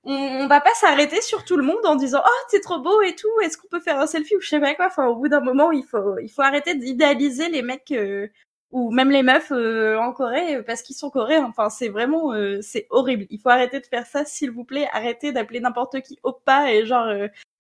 on, 0.04 0.14
on 0.14 0.48
va 0.48 0.62
pas 0.62 0.74
s'arrêter 0.76 1.22
sur 1.22 1.44
tout 1.44 1.58
le 1.58 1.64
monde 1.64 1.86
en 1.86 1.96
disant 1.96 2.22
oh 2.26 2.46
t'es 2.50 2.62
trop 2.62 2.80
beau 2.80 3.02
et 3.02 3.16
tout. 3.16 3.28
Est-ce 3.44 3.58
qu'on 3.58 3.68
peut 3.68 3.82
faire 3.82 4.00
un 4.00 4.08
selfie? 4.08 4.36
ou 4.38 4.42
je 4.42 4.48
sais 4.50 4.60
pas 4.62 4.76
quoi. 4.76 4.88
Enfin, 4.88 5.08
au 5.08 5.16
bout 5.18 5.28
d'un 5.28 5.42
moment, 5.42 5.72
il 5.72 5.84
faut 5.84 6.18
il 6.20 6.30
faut 6.30 6.42
arrêter 6.42 6.76
d'idéaliser 6.76 7.50
les 7.50 7.62
mecs 7.62 7.92
euh, 7.92 8.28
ou 8.72 8.92
même 8.92 9.12
les 9.12 9.24
meufs 9.24 9.52
en 9.52 10.14
Corée 10.14 10.64
parce 10.64 10.82
qu'ils 10.84 10.96
sont 10.96 11.10
coréens. 11.10 11.46
Enfin, 11.50 11.70
c'est 11.70 11.90
vraiment 11.90 12.34
c'est 12.62 12.88
horrible. 12.90 13.26
Il 13.30 13.40
faut 13.42 13.50
arrêter 13.50 13.80
de 13.80 13.86
faire 13.86 14.06
ça, 14.06 14.26
s'il 14.26 14.52
vous 14.52 14.66
plaît. 14.66 14.88
Arrêtez 14.94 15.32
d'appeler 15.32 15.60
n'importe 15.62 16.02
qui 16.02 16.20
oppa 16.24 16.72
et 16.72 16.86
genre 16.86 17.08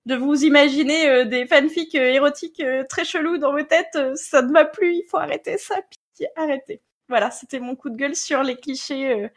de 0.07 0.15
vous 0.15 0.45
imaginer 0.45 1.09
euh, 1.09 1.25
des 1.25 1.45
fanfics 1.45 1.93
euh, 1.95 2.13
érotiques 2.13 2.61
euh, 2.61 2.83
très 2.87 3.03
chelous 3.03 3.37
dans 3.37 3.51
vos 3.51 3.63
têtes. 3.63 3.97
ça 4.15 4.41
ne 4.41 4.53
va 4.53 4.63
plus. 4.65 4.95
Il 4.95 5.05
faut 5.09 5.17
arrêter 5.17 5.57
ça. 5.57 5.75
Pitié, 5.81 6.29
arrêtez. 6.37 6.81
Voilà, 7.09 7.29
c'était 7.29 7.59
mon 7.59 7.75
coup 7.75 7.89
de 7.89 7.97
gueule 7.97 8.15
sur 8.15 8.43
les 8.43 8.57
clichés, 8.57 9.29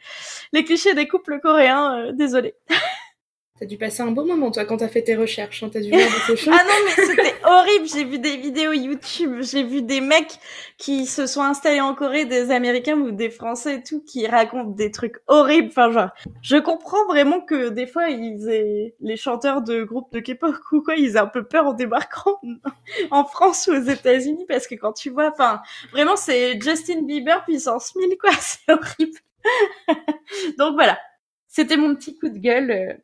les 0.51 0.65
clichés 0.65 0.93
des 0.93 1.07
couples 1.07 1.39
coréens. 1.39 2.11
Désolé. 2.11 2.55
T'as 3.61 3.67
dû 3.67 3.77
passer 3.77 4.01
un 4.01 4.09
bon 4.09 4.25
moment, 4.25 4.49
toi, 4.49 4.65
quand 4.65 4.77
t'as 4.77 4.87
fait 4.87 5.03
tes 5.03 5.15
recherches. 5.15 5.61
Hein. 5.61 5.69
T'as 5.71 5.81
dû 5.81 5.91
voir 5.91 6.01
de 6.01 6.19
ces 6.25 6.35
choses. 6.45 6.51
Ah 6.51 6.63
non, 6.63 6.73
mais 6.83 7.05
c'était 7.05 7.35
horrible. 7.45 7.85
J'ai 7.85 8.03
vu 8.05 8.17
des 8.17 8.37
vidéos 8.37 8.73
YouTube. 8.73 9.41
J'ai 9.41 9.61
vu 9.61 9.83
des 9.83 10.01
mecs 10.01 10.39
qui 10.79 11.05
se 11.05 11.27
sont 11.27 11.43
installés 11.43 11.79
en 11.79 11.93
Corée, 11.93 12.25
des 12.25 12.49
Américains 12.49 12.97
ou 12.97 13.11
des 13.11 13.29
Français 13.29 13.75
et 13.75 13.83
tout, 13.83 14.01
qui 14.03 14.25
racontent 14.25 14.71
des 14.71 14.89
trucs 14.89 15.17
horribles. 15.27 15.67
Enfin, 15.67 15.91
genre, 15.91 16.09
je 16.41 16.57
comprends 16.57 17.05
vraiment 17.05 17.39
que 17.39 17.69
des 17.69 17.85
fois, 17.85 18.09
ils 18.09 18.49
aient, 18.49 18.95
les 18.99 19.15
chanteurs 19.15 19.61
de 19.61 19.83
groupes 19.83 20.11
de 20.11 20.21
K-pop 20.21 20.55
ou 20.71 20.81
quoi, 20.81 20.95
ils 20.95 21.15
aient 21.15 21.19
un 21.19 21.27
peu 21.27 21.43
peur 21.43 21.67
en 21.67 21.73
débarquant 21.73 22.41
en 23.11 23.25
France 23.25 23.69
ou 23.71 23.75
aux 23.75 23.83
États-Unis 23.83 24.45
parce 24.47 24.65
que 24.65 24.73
quand 24.73 24.93
tu 24.93 25.11
vois, 25.11 25.29
enfin, 25.31 25.61
vraiment, 25.91 26.15
c'est 26.15 26.59
Justin 26.59 27.03
Bieber 27.03 27.45
puissance 27.45 27.93
1000, 27.95 28.17
quoi. 28.17 28.31
C'est 28.39 28.73
horrible. 28.73 29.19
Donc 30.57 30.73
voilà. 30.73 30.97
C'était 31.47 31.77
mon 31.77 31.93
petit 31.93 32.17
coup 32.17 32.29
de 32.29 32.39
gueule. 32.39 32.99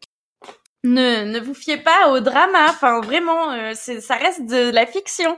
Ne, 0.84 1.26
ne 1.26 1.40
vous 1.40 1.54
fiez 1.54 1.78
pas 1.78 2.10
au 2.10 2.20
drama. 2.20 2.68
Enfin, 2.70 3.02
vraiment, 3.02 3.52
euh, 3.52 3.74
ça 3.74 4.16
reste 4.16 4.46
de 4.46 4.72
la 4.72 4.86
fiction. 4.86 5.38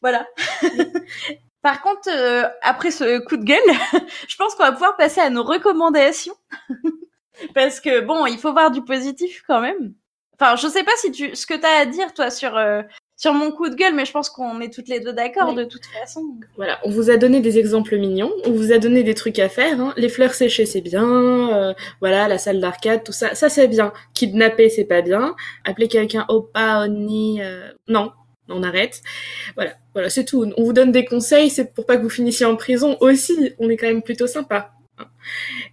Voilà. 0.00 0.26
Par 1.62 1.80
contre, 1.80 2.08
euh, 2.08 2.48
après 2.62 2.90
ce 2.90 3.20
coup 3.20 3.36
de 3.36 3.44
gueule, 3.44 3.60
je 4.28 4.36
pense 4.36 4.54
qu'on 4.54 4.64
va 4.64 4.72
pouvoir 4.72 4.96
passer 4.96 5.20
à 5.20 5.30
nos 5.30 5.44
recommandations. 5.44 6.34
Parce 7.54 7.80
que 7.80 8.00
bon, 8.00 8.26
il 8.26 8.38
faut 8.38 8.52
voir 8.52 8.70
du 8.70 8.82
positif 8.82 9.42
quand 9.46 9.60
même. 9.60 9.94
Enfin, 10.38 10.56
je 10.56 10.66
sais 10.66 10.82
pas 10.82 10.96
si 10.96 11.12
tu, 11.12 11.36
ce 11.36 11.46
que 11.46 11.54
t'as 11.54 11.78
à 11.78 11.86
dire 11.86 12.12
toi 12.14 12.30
sur 12.30 12.56
euh, 12.56 12.82
sur 13.22 13.34
mon 13.34 13.52
coup 13.52 13.68
de 13.68 13.76
gueule, 13.76 13.94
mais 13.94 14.04
je 14.04 14.10
pense 14.10 14.28
qu'on 14.28 14.60
est 14.60 14.72
toutes 14.72 14.88
les 14.88 14.98
deux 14.98 15.12
d'accord 15.12 15.50
Oui. 15.50 15.54
de 15.54 15.62
toute 15.64 15.86
façon. 15.86 16.22
Voilà, 16.56 16.80
on 16.82 16.90
vous 16.90 17.08
a 17.08 17.16
donné 17.16 17.40
des 17.40 17.56
exemples 17.56 17.96
mignons, 17.96 18.32
on 18.46 18.50
vous 18.50 18.72
a 18.72 18.78
donné 18.78 19.04
des 19.04 19.14
trucs 19.14 19.38
à 19.38 19.48
faire. 19.48 19.80
Hein. 19.80 19.94
Les 19.96 20.08
fleurs 20.08 20.34
séchées, 20.34 20.66
c'est 20.66 20.80
bien. 20.80 21.56
euh, 21.56 21.72
voilà, 22.00 22.26
la 22.26 22.36
salle 22.38 22.58
d'arcade, 22.58 23.04
tout 23.04 23.12
ça, 23.12 23.36
ça 23.36 23.48
c'est 23.48 23.68
bien. 23.68 23.92
Kidnapper, 24.14 24.68
c'est 24.70 24.84
pas 24.86 25.02
bien. 25.02 25.36
Appeler 25.64 25.86
quelqu'un 25.86 26.24
Opa, 26.28 26.82
Oni, 26.84 27.40
euh, 27.40 27.68
non, 27.86 28.10
on 28.48 28.64
arrête. 28.64 29.00
Voilà, 29.54 29.74
voilà, 29.92 30.10
c'est 30.10 30.24
tout. 30.24 30.52
On 30.56 30.64
vous 30.64 30.72
donne 30.72 30.90
des 30.90 31.04
conseils, 31.04 31.48
c'est 31.48 31.72
pour 31.74 31.86
pas 31.86 31.96
que 31.98 32.02
vous 32.02 32.10
finissiez 32.10 32.44
en 32.44 32.56
prison 32.56 32.96
aussi. 33.00 33.52
On 33.60 33.70
est 33.70 33.76
quand 33.76 33.86
même 33.86 34.02
plutôt 34.02 34.26
sympa. 34.26 34.72
hein. 34.98 35.04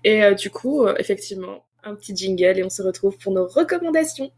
Et 0.04 0.24
euh, 0.24 0.36
du 0.36 0.52
coup, 0.52 0.84
euh, 0.86 0.93
effectivement, 1.00 1.66
un 1.84 1.95
petit 1.95 2.16
jingle 2.16 2.60
et 2.60 2.64
on 2.64 2.70
se 2.70 2.84
retrouve 2.84 3.18
pour 3.18 3.34
nos 3.34 3.47
recommandations. 3.47 4.30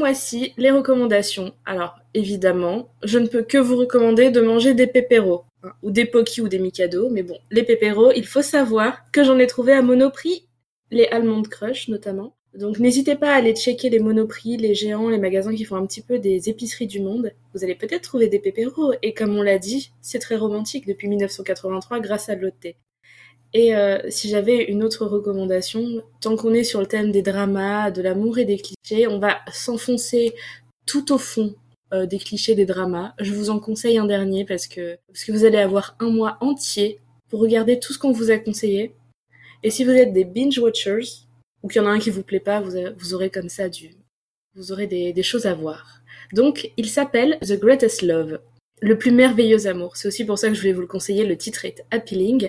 Mois-ci, 0.00 0.54
les 0.56 0.70
recommandations. 0.70 1.52
Alors, 1.66 1.96
évidemment, 2.14 2.88
je 3.04 3.18
ne 3.18 3.28
peux 3.28 3.42
que 3.42 3.58
vous 3.58 3.76
recommander 3.76 4.30
de 4.30 4.40
manger 4.40 4.74
des 4.74 4.86
pépéros, 4.86 5.44
ou 5.82 5.90
des 5.90 6.06
poki 6.06 6.40
ou 6.40 6.48
des 6.48 6.58
mikado, 6.58 7.10
mais 7.10 7.22
bon, 7.22 7.38
les 7.50 7.62
pépéros, 7.62 8.10
il 8.16 8.26
faut 8.26 8.42
savoir 8.42 9.10
que 9.12 9.22
j'en 9.22 9.38
ai 9.38 9.46
trouvé 9.46 9.72
à 9.74 9.82
Monoprix, 9.82 10.46
les 10.90 11.06
Almond 11.06 11.42
Crush 11.42 11.88
notamment. 11.88 12.34
Donc 12.54 12.80
n'hésitez 12.80 13.14
pas 13.14 13.32
à 13.32 13.36
aller 13.36 13.54
checker 13.54 13.90
les 13.90 14.00
Monoprix, 14.00 14.56
les 14.56 14.74
géants, 14.74 15.08
les 15.08 15.18
magasins 15.18 15.54
qui 15.54 15.64
font 15.64 15.76
un 15.76 15.86
petit 15.86 16.02
peu 16.02 16.18
des 16.18 16.48
épiceries 16.48 16.88
du 16.88 17.00
monde. 17.00 17.32
Vous 17.54 17.62
allez 17.62 17.76
peut-être 17.76 18.02
trouver 18.02 18.28
des 18.28 18.40
pépéros, 18.40 18.94
et 19.02 19.14
comme 19.14 19.36
on 19.36 19.42
l'a 19.42 19.58
dit, 19.58 19.92
c'est 20.00 20.18
très 20.18 20.36
romantique 20.36 20.86
depuis 20.86 21.08
1983 21.08 22.00
grâce 22.00 22.28
à 22.28 22.34
Lotte. 22.34 22.74
Et 23.52 23.74
euh, 23.74 23.98
si 24.08 24.28
j'avais 24.28 24.64
une 24.64 24.84
autre 24.84 25.06
recommandation, 25.06 26.02
tant 26.20 26.36
qu'on 26.36 26.54
est 26.54 26.64
sur 26.64 26.80
le 26.80 26.86
thème 26.86 27.10
des 27.10 27.22
dramas, 27.22 27.90
de 27.90 28.00
l'amour 28.00 28.38
et 28.38 28.44
des 28.44 28.58
clichés, 28.58 29.08
on 29.08 29.18
va 29.18 29.40
s'enfoncer 29.52 30.34
tout 30.86 31.12
au 31.12 31.18
fond 31.18 31.54
euh, 31.92 32.06
des 32.06 32.18
clichés 32.18 32.54
des 32.54 32.66
dramas. 32.66 33.14
Je 33.18 33.32
vous 33.32 33.50
en 33.50 33.58
conseille 33.58 33.98
un 33.98 34.06
dernier 34.06 34.44
parce 34.44 34.68
que, 34.68 34.98
parce 35.08 35.24
que 35.24 35.32
vous 35.32 35.44
allez 35.44 35.58
avoir 35.58 35.96
un 35.98 36.10
mois 36.10 36.38
entier 36.40 37.00
pour 37.28 37.40
regarder 37.40 37.80
tout 37.80 37.92
ce 37.92 37.98
qu'on 37.98 38.12
vous 38.12 38.30
a 38.30 38.38
conseillé. 38.38 38.94
Et 39.62 39.70
si 39.70 39.84
vous 39.84 39.90
êtes 39.90 40.12
des 40.12 40.24
binge-watchers, 40.24 41.26
ou 41.62 41.68
qu'il 41.68 41.82
y 41.82 41.84
en 41.84 41.88
a 41.88 41.90
un 41.92 41.98
qui 41.98 42.10
vous 42.10 42.22
plaît 42.22 42.40
pas, 42.40 42.60
vous, 42.60 42.76
vous 42.96 43.14
aurez 43.14 43.30
comme 43.30 43.48
ça 43.48 43.68
du... 43.68 43.90
Vous 44.54 44.72
aurez 44.72 44.86
des 44.86 45.22
choses 45.22 45.46
à 45.46 45.54
voir. 45.54 46.00
Donc, 46.32 46.72
il 46.76 46.88
s'appelle 46.88 47.38
The 47.40 47.58
Greatest 47.58 48.02
Love. 48.02 48.40
Le 48.80 48.96
plus 48.96 49.10
merveilleux 49.10 49.66
amour. 49.66 49.96
C'est 49.96 50.08
aussi 50.08 50.24
pour 50.24 50.38
ça 50.38 50.48
que 50.48 50.54
je 50.54 50.60
voulais 50.60 50.72
vous 50.72 50.80
le 50.80 50.86
conseiller. 50.86 51.26
Le 51.26 51.36
titre 51.36 51.64
est 51.64 51.84
appealing. 51.90 52.48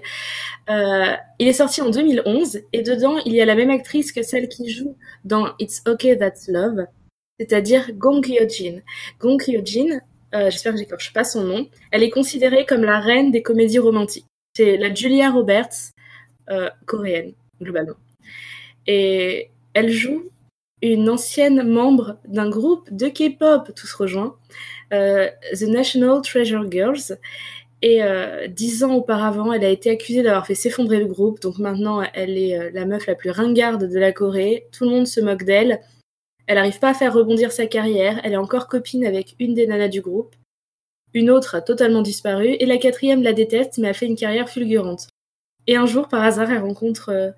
Euh, 0.70 1.14
il 1.40 1.48
est 1.48 1.54
sorti 1.54 1.82
en 1.82 1.90
2011 1.90 2.62
et 2.72 2.82
dedans 2.82 3.18
il 3.26 3.34
y 3.34 3.42
a 3.42 3.46
la 3.46 3.56
même 3.56 3.70
actrice 3.70 4.12
que 4.12 4.24
celle 4.24 4.48
qui 4.48 4.70
joue 4.70 4.96
dans 5.26 5.54
It's 5.60 5.82
Okay 5.86 6.18
That's 6.18 6.48
Love, 6.48 6.86
c'est-à-dire 7.40 7.92
Gong 7.94 8.22
Hyo-jin. 8.26 8.82
Gong 9.20 9.38
Hyo-jin, 9.46 10.00
euh, 10.34 10.50
j'espère 10.50 10.74
que 10.74 10.80
j'écorche 10.80 11.12
pas 11.12 11.24
son 11.24 11.44
nom, 11.44 11.68
elle 11.92 12.04
est 12.04 12.10
considérée 12.10 12.66
comme 12.66 12.84
la 12.84 13.00
reine 13.00 13.32
des 13.32 13.42
comédies 13.42 13.80
romantiques. 13.80 14.28
C'est 14.56 14.78
la 14.78 14.94
Julia 14.94 15.32
Roberts 15.32 15.92
euh, 16.50 16.70
coréenne 16.86 17.34
globalement. 17.62 17.96
Et 18.88 19.50
elle 19.74 19.92
joue 19.92 20.30
une 20.82 21.10
ancienne 21.10 21.64
membre 21.64 22.18
d'un 22.28 22.50
groupe 22.50 22.92
de 22.92 23.08
K-pop, 23.08 23.72
tous 23.76 23.94
rejoints, 23.94 24.36
euh, 24.94 25.30
The 25.54 25.64
National 25.64 26.22
Treasure 26.22 26.70
Girls. 26.70 27.18
Et 27.84 28.04
euh, 28.04 28.48
dix 28.48 28.84
ans 28.84 28.94
auparavant, 28.94 29.54
elle 29.54 29.66
a 29.66 29.70
été 29.70 29.90
accusée 29.90 30.22
d'avoir 30.22 30.46
fait 30.46 30.56
s'effondrer 30.56 31.00
le 31.00 31.08
groupe. 31.08 31.40
Donc 31.42 31.58
maintenant, 31.58 32.04
elle 32.14 32.38
est 32.38 32.58
euh, 32.58 32.70
la 32.74 32.86
meuf 32.86 33.08
la 33.08 33.16
plus 33.16 33.32
ringarde 33.32 33.90
de 33.90 34.00
la 34.00 34.12
Corée. 34.12 34.68
Tout 34.72 34.86
le 34.86 34.92
monde 34.92 35.08
se 35.08 35.20
moque 35.20 35.44
d'elle. 35.44 35.82
Elle 36.46 36.56
n'arrive 36.56 36.80
pas 36.80 36.90
à 36.90 36.94
faire 36.94 37.14
rebondir 37.14 37.52
sa 37.52 37.66
carrière. 37.66 38.20
Elle 38.24 38.34
est 38.34 38.38
encore 38.38 38.68
copine 38.68 39.06
avec 39.06 39.36
une 39.40 39.56
des 39.56 39.66
nanas 39.66 39.88
du 39.88 40.02
groupe. 40.02 40.36
Une 41.14 41.30
autre 41.30 41.56
a 41.56 41.62
totalement 41.62 42.02
disparu. 42.02 42.56
Et 42.60 42.66
la 42.66 42.78
quatrième 42.78 43.24
la 43.24 43.34
déteste, 43.34 43.78
mais 43.80 43.90
a 43.90 43.94
fait 43.94 44.06
une 44.06 44.16
carrière 44.16 44.50
fulgurante. 44.50 45.08
Et 45.68 45.76
un 45.76 45.86
jour, 45.86 46.08
par 46.08 46.24
hasard, 46.24 46.52
elle 46.52 46.62
rencontre 46.62 47.34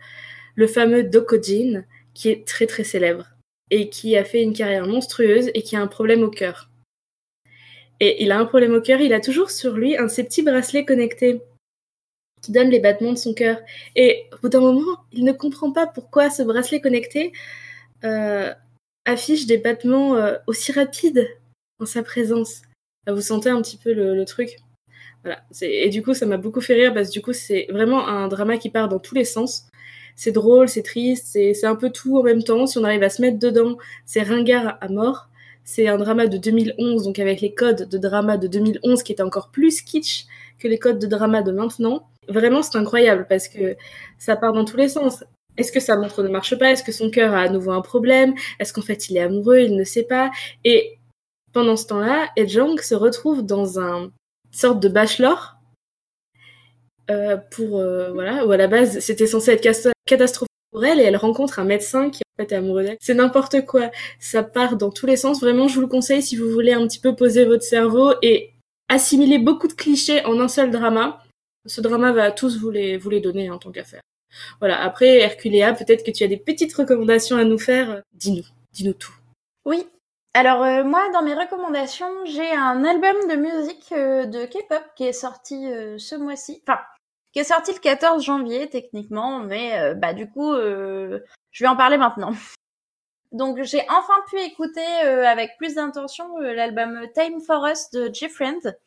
le 0.56 0.68
fameux 0.68 1.04
Dokojin, 1.04 1.84
qui 2.14 2.30
est 2.30 2.46
très 2.46 2.68
très 2.68 2.84
célèbre. 2.84 3.33
Et 3.72 3.90
qui 3.90 4.16
a 4.18 4.24
fait 4.24 4.44
une 4.44 4.54
carrière 4.54 4.88
monstrueuse 4.88 5.50
et 5.54 5.62
qui 5.62 5.76
a 5.76 5.82
un 5.82 5.88
problème 5.88 6.24
au 6.24 6.30
cœur. 6.30 6.70
Et 8.00 8.24
il 8.24 8.32
a 8.32 8.40
un 8.40 8.46
problème 8.46 8.74
au 8.74 8.82
cœur, 8.82 9.00
il 9.02 9.14
a 9.14 9.20
toujours 9.20 9.50
sur 9.50 9.74
lui 9.74 9.96
un 9.98 10.04
de 10.04 10.08
ces 10.10 10.24
petits 10.24 10.42
bracelets 10.42 10.86
connectés 10.86 11.42
qui 12.42 12.52
donnent 12.52 12.70
les 12.70 12.80
battements 12.80 13.14
de 13.14 13.18
son 13.18 13.34
cœur. 13.34 13.58
Et 13.96 14.26
au 14.34 14.38
bout 14.42 14.50
d'un 14.50 14.60
moment, 14.60 14.98
il 15.12 15.24
ne 15.24 15.32
comprend 15.32 15.72
pas 15.72 15.88
pourquoi 15.88 16.30
ce 16.30 16.44
bracelet 16.44 16.82
connecté 16.82 17.32
euh, 18.04 18.54
affiche 19.06 19.46
des 19.46 19.58
battements 19.58 20.16
euh, 20.16 20.36
aussi 20.48 20.72
rapides 20.72 21.28
en 21.80 21.86
sa 21.86 22.04
présence. 22.04 22.62
Là, 23.08 23.14
vous 23.14 23.22
sentez 23.22 23.50
un 23.50 23.62
petit 23.62 23.78
peu 23.78 23.94
le, 23.94 24.16
le 24.16 24.26
truc. 24.26 24.58
Voilà. 25.24 25.42
Et 25.62 25.90
du 25.90 26.04
coup, 26.04 26.14
ça 26.14 26.26
m'a 26.26 26.38
beaucoup 26.38 26.62
fait 26.62 26.74
rire 26.74 26.94
parce 26.94 27.08
que 27.08 27.14
du 27.14 27.22
coup, 27.22 27.34
c'est 27.34 27.68
vraiment 27.70 28.08
un 28.08 28.28
drama 28.28 28.58
qui 28.58 28.70
part 28.70 28.90
dans 28.90 29.00
tous 29.00 29.16
les 29.16 29.26
sens. 29.26 29.68
C'est 30.16 30.32
drôle, 30.32 30.70
c'est 30.70 30.84
triste, 30.84 31.28
c'est 31.28 31.66
un 31.66 31.76
peu 31.76 31.90
tout 31.90 32.18
en 32.18 32.24
même 32.24 32.44
temps. 32.44 32.66
Si 32.66 32.78
on 32.78 32.84
arrive 32.84 33.04
à 33.04 33.10
se 33.10 33.22
mettre 33.22 33.40
dedans, 33.40 33.78
c'est 34.06 34.22
ringard 34.22 34.78
à 34.82 34.88
mort. 34.90 35.30
C'est 35.64 35.88
un 35.88 35.98
drama 35.98 36.28
de 36.28 36.38
2011, 36.38 37.04
donc 37.04 37.20
avec 37.20 37.42
les 37.42 37.54
codes 37.54 37.88
de 37.90 37.98
drama 37.98 38.38
de 38.38 38.48
2011 38.48 39.02
qui 39.04 39.14
étaient 39.14 39.24
encore 39.24 39.50
plus 39.50 39.82
kitsch 39.82 40.26
que 40.60 40.68
les 40.68 40.78
codes 40.78 41.00
de 41.00 41.08
drama 41.08 41.42
de 41.42 41.52
maintenant. 41.52 42.08
Vraiment, 42.28 42.62
c'est 42.62 42.78
incroyable 42.78 43.26
parce 43.30 43.48
que 43.48 43.76
ça 44.18 44.36
part 44.36 44.54
dans 44.54 44.66
tous 44.66 44.78
les 44.78 44.90
sens. 44.90 45.24
Est-ce 45.58 45.72
que 45.72 45.80
sa 45.80 45.96
montre 45.98 46.24
ne 46.24 46.30
marche 46.30 46.58
pas? 46.58 46.72
Est-ce 46.72 46.84
que 46.84 46.92
son 46.92 47.10
cœur 47.10 47.34
a 47.34 47.42
à 47.42 47.50
nouveau 47.50 47.72
un 47.72 47.82
problème? 47.82 48.34
Est-ce 48.60 48.74
qu'en 48.74 48.82
fait 48.82 49.10
il 49.10 49.18
est 49.18 49.22
amoureux? 49.22 49.60
Il 49.60 49.76
ne 49.76 49.84
sait 49.84 50.04
pas. 50.04 50.32
Et 50.64 50.98
pendant 51.54 51.76
ce 51.76 51.86
temps-là, 51.88 52.30
Ejong 52.38 52.80
se 52.82 52.96
retrouve 52.96 53.46
dans 53.46 53.80
un 53.80 54.12
sorte 54.52 54.82
de 54.82 54.90
bachelor 54.90 55.56
euh, 57.12 57.38
pour 57.52 57.80
euh, 57.80 58.12
voilà 58.14 58.46
où 58.46 58.52
à 58.52 58.58
la 58.58 58.68
base 58.68 59.00
c'était 59.00 59.28
censé 59.28 59.52
être 59.52 59.62
casto 59.62 59.93
catastrophique 60.06 60.50
pour 60.72 60.86
elle 60.86 61.00
et 61.00 61.04
elle 61.04 61.18
rencontre 61.18 61.60
un 61.60 61.64
médecin 61.64 62.10
qui 62.10 62.22
en 62.22 62.42
fait 62.42 62.52
est 62.52 62.56
amoureux 62.56 62.84
d'elle. 62.84 62.98
C'est 63.00 63.14
n'importe 63.14 63.66
quoi. 63.66 63.92
Ça 64.20 64.44
part 64.44 64.76
dans 64.78 64.90
tous 64.90 65.06
les 65.06 65.18
sens. 65.18 65.42
Vraiment, 65.42 65.68
je 65.68 65.76
vous 65.76 65.82
le 65.82 65.88
conseille 65.88 66.24
si 66.24 66.36
vous 66.36 66.50
voulez 66.50 66.74
un 66.74 66.88
petit 66.88 67.00
peu 67.00 67.16
poser 67.16 67.46
votre 67.46 67.64
cerveau 67.64 68.14
et 68.22 68.52
assimiler 68.90 69.40
beaucoup 69.40 69.68
de 69.68 69.74
clichés 69.74 70.26
en 70.26 70.40
un 70.40 70.48
seul 70.48 70.72
drama. 70.72 71.22
Ce 71.66 71.82
drama 71.82 72.12
va 72.12 72.32
tous 72.32 72.60
vous 72.60 72.72
les, 72.72 72.98
vous 72.98 73.10
les 73.10 73.22
donner 73.22 73.50
en 73.50 73.58
tant 73.58 73.72
qu'affaire. 73.72 74.02
Voilà. 74.60 74.82
Après, 74.82 75.20
Herculea, 75.20 75.74
peut-être 75.74 76.04
que 76.04 76.12
tu 76.12 76.24
as 76.24 76.28
des 76.28 76.38
petites 76.38 76.74
recommandations 76.74 77.38
à 77.38 77.44
nous 77.44 77.60
faire. 77.60 78.02
Dis-nous. 78.14 78.46
Dis-nous 78.74 78.94
tout. 78.94 79.14
Oui. 79.66 79.88
Alors 80.36 80.64
euh, 80.64 80.84
moi, 80.84 81.02
dans 81.14 81.22
mes 81.22 81.36
recommandations, 81.36 82.26
j'ai 82.26 82.52
un 82.52 82.84
album 82.84 83.16
de 83.30 83.36
musique 83.36 83.92
euh, 83.92 84.26
de 84.26 84.46
K-pop 84.46 84.84
qui 84.96 85.04
est 85.04 85.14
sorti 85.14 85.68
euh, 85.68 86.00
ce 86.00 86.16
mois-ci. 86.16 86.64
Enfin, 86.68 86.82
qui 87.34 87.40
est 87.40 87.44
sorti 87.44 87.74
le 87.74 87.80
14 87.80 88.24
janvier 88.24 88.70
techniquement, 88.70 89.40
mais 89.40 89.94
bah 89.96 90.14
du 90.14 90.30
coup, 90.30 90.54
je 90.56 91.20
vais 91.60 91.68
en 91.68 91.76
parler 91.76 91.98
maintenant. 91.98 92.32
Donc 93.32 93.64
j'ai 93.64 93.82
enfin 93.90 94.14
pu 94.30 94.40
écouter 94.40 94.86
avec 94.86 95.58
plus 95.58 95.74
d'intention 95.76 96.38
l'album 96.38 97.08
Time 97.16 97.42
for 97.42 97.66
Us 97.66 97.90
de 97.92 98.12
Friend. 98.30 98.78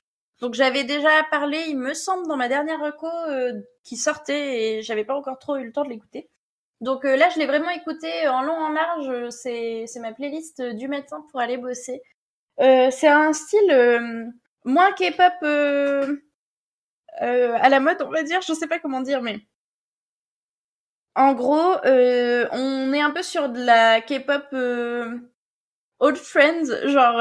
Donc 0.40 0.55
j'avais 0.55 0.84
déjà 0.84 1.24
parlé, 1.30 1.64
il 1.66 1.76
me 1.76 1.92
semble, 1.92 2.28
dans 2.28 2.36
ma 2.36 2.49
dernière 2.49 2.80
reco 2.80 3.09
qui 3.82 3.97
sortait 3.97 4.78
et 4.78 4.82
j'avais 4.82 5.05
pas 5.05 5.16
encore 5.16 5.40
trop 5.40 5.57
eu 5.57 5.64
le 5.64 5.72
temps 5.72 5.84
de 5.84 5.90
l'écouter. 5.90 6.28
Donc 6.80 7.05
euh, 7.05 7.16
là, 7.16 7.28
je 7.30 7.38
l'ai 7.38 7.47
vraiment 7.47 7.70
écouté 7.70 8.28
en 8.28 8.42
long, 8.42 8.57
en 8.57 8.68
large. 8.68 9.30
C'est, 9.30 9.86
ma 10.01 10.12
playlist 10.12 10.62
du 10.62 10.88
matin 10.88 11.24
pour 11.30 11.40
aller 11.40 11.57
bosser. 11.57 12.03
Euh, 12.61 12.90
c'est 12.90 13.09
un 13.09 13.32
style 13.32 13.70
euh, 13.70 14.24
moins 14.64 14.92
K-pop 14.92 15.32
euh, 15.42 16.16
à 17.18 17.68
la 17.68 17.80
mode, 17.80 18.02
on 18.02 18.10
va 18.10 18.22
dire. 18.22 18.40
Je 18.42 18.52
sais 18.52 18.66
pas 18.66 18.78
comment 18.78 19.00
dire, 19.00 19.22
mais 19.22 19.40
en 21.14 21.32
gros, 21.34 21.76
on 21.84 22.92
est 22.92 23.00
un 23.00 23.10
peu 23.10 23.22
sur 23.22 23.48
de 23.48 23.62
la 23.64 24.00
K-pop 24.00 24.52
old 26.00 26.16
friends, 26.16 26.88
genre 26.88 27.20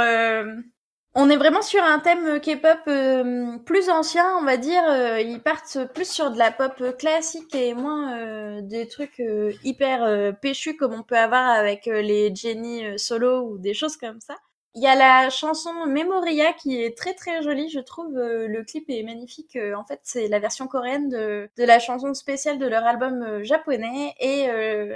on 1.18 1.30
est 1.30 1.38
vraiment 1.38 1.62
sur 1.62 1.82
un 1.82 2.00
thème 2.00 2.42
K-pop 2.42 2.80
euh, 2.90 3.58
plus 3.60 3.90
ancien, 3.90 4.36
on 4.38 4.44
va 4.44 4.58
dire. 4.58 4.84
Euh, 4.90 5.22
ils 5.22 5.42
partent 5.42 5.86
plus 5.94 6.10
sur 6.12 6.30
de 6.30 6.38
la 6.38 6.52
pop 6.52 6.84
classique 6.98 7.56
et 7.56 7.74
moins 7.74 8.18
euh, 8.18 8.62
des 8.62 8.86
trucs 8.88 9.24
hyper 9.64 10.38
péchus 10.42 10.76
comme 10.76 10.94
on 10.94 11.04
peut 11.04 11.18
avoir 11.18 11.50
avec 11.50 11.86
les 11.86 12.36
Jenny 12.36 13.00
solo 13.00 13.44
ou 13.50 13.58
des 13.58 13.74
choses 13.74 13.96
comme 13.96 14.20
ça. 14.20 14.36
Il 14.78 14.84
y 14.84 14.88
a 14.88 14.96
la 14.96 15.30
chanson 15.30 15.86
Memoria 15.86 16.52
qui 16.52 16.84
est 16.84 16.98
très 16.98 17.14
très 17.14 17.42
jolie, 17.42 17.70
je 17.70 17.80
trouve. 17.80 18.18
Euh, 18.18 18.46
le 18.50 18.62
clip 18.66 18.84
est 18.90 19.04
magnifique. 19.04 19.56
Euh, 19.56 19.74
en 19.74 19.86
fait, 19.86 20.02
c'est 20.04 20.28
la 20.28 20.40
version 20.40 20.68
coréenne 20.68 21.08
de, 21.08 21.50
la 21.58 21.80
chanson 21.80 22.14
spéciale 22.14 22.60
de 22.60 22.68
leur 22.68 22.84
album 22.84 23.22
euh, 23.24 23.42
japonais. 23.42 24.14
Et 24.20 24.48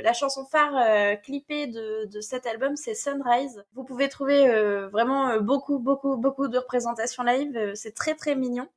la 0.01 0.11
chanson 0.11 0.45
phare 0.45 1.21
clippée 1.21 1.67
de, 1.67 2.19
cet 2.19 2.45
album, 2.45 2.75
c'est 2.75 2.93
Sunrise. 2.93 3.63
Vous 3.73 3.85
pouvez 3.85 4.09
trouver 4.09 4.49
vraiment 4.91 5.39
beaucoup 5.39 5.79
beaucoup 5.79 6.17
beaucoup 6.17 6.49
de 6.49 6.57
représentations 6.57 7.23
live. 7.23 7.73
c'est 7.75 7.95
très 7.95 8.15
très 8.15 8.35
mignon. 8.35 8.67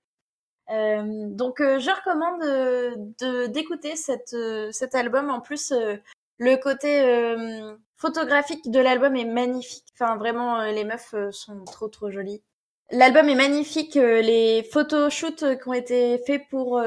donc 0.69 1.57
je 1.59 1.91
recommande 1.91 2.41
de 3.21 3.47
d'écouter 3.47 3.97
cet 3.97 4.95
album. 4.95 5.31
En 5.31 5.41
plus, 5.41 5.73
le 6.39 6.57
côté 6.57 7.03
photographique 8.03 8.69
de 8.69 8.81
l'album 8.81 9.15
est 9.15 9.25
magnifique. 9.25 9.85
Enfin, 9.95 10.17
vraiment, 10.17 10.59
euh, 10.59 10.73
les 10.73 10.85
meufs 10.85 11.15
euh, 11.15 11.31
sont 11.31 11.65
trop 11.65 11.87
trop 11.87 12.11
jolies. 12.11 12.43
L'album 12.91 13.29
est 13.29 13.37
magnifique. 13.37 13.97
Euh, 13.97 14.21
les 14.21 14.65
photoshoots 14.65 15.61
qui 15.63 15.69
ont 15.69 15.73
été 15.73 16.19
faits 16.27 16.43
pour 16.51 16.83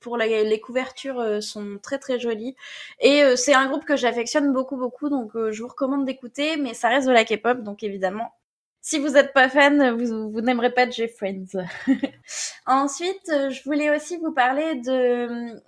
pour 0.00 0.16
les 0.18 0.60
couvertures 0.60 1.42
sont 1.42 1.78
très 1.80 1.98
très 1.98 2.18
jolis. 2.18 2.56
Et 3.00 3.22
c'est 3.36 3.54
un 3.54 3.68
groupe 3.68 3.84
que 3.84 3.96
j'affectionne 3.96 4.52
beaucoup 4.52 4.76
beaucoup, 4.76 5.08
donc 5.08 5.30
je 5.34 5.62
vous 5.62 5.68
recommande 5.68 6.04
d'écouter. 6.04 6.56
Mais 6.56 6.74
ça 6.74 6.88
reste 6.88 7.06
de 7.06 7.12
la 7.12 7.24
K-pop, 7.24 7.62
donc 7.62 7.82
évidemment 7.82 8.32
si 8.86 8.98
vous 8.98 9.08
n'êtes 9.08 9.32
pas 9.32 9.48
fan, 9.48 9.96
vous, 9.96 10.30
vous 10.30 10.40
n'aimerez 10.42 10.70
pas 10.70 10.88
Jeff 10.90 11.16
Friends. 11.16 11.56
Ensuite, 12.66 13.30
je 13.30 13.64
voulais 13.64 13.88
aussi 13.88 14.18
vous 14.18 14.30
parler 14.30 14.74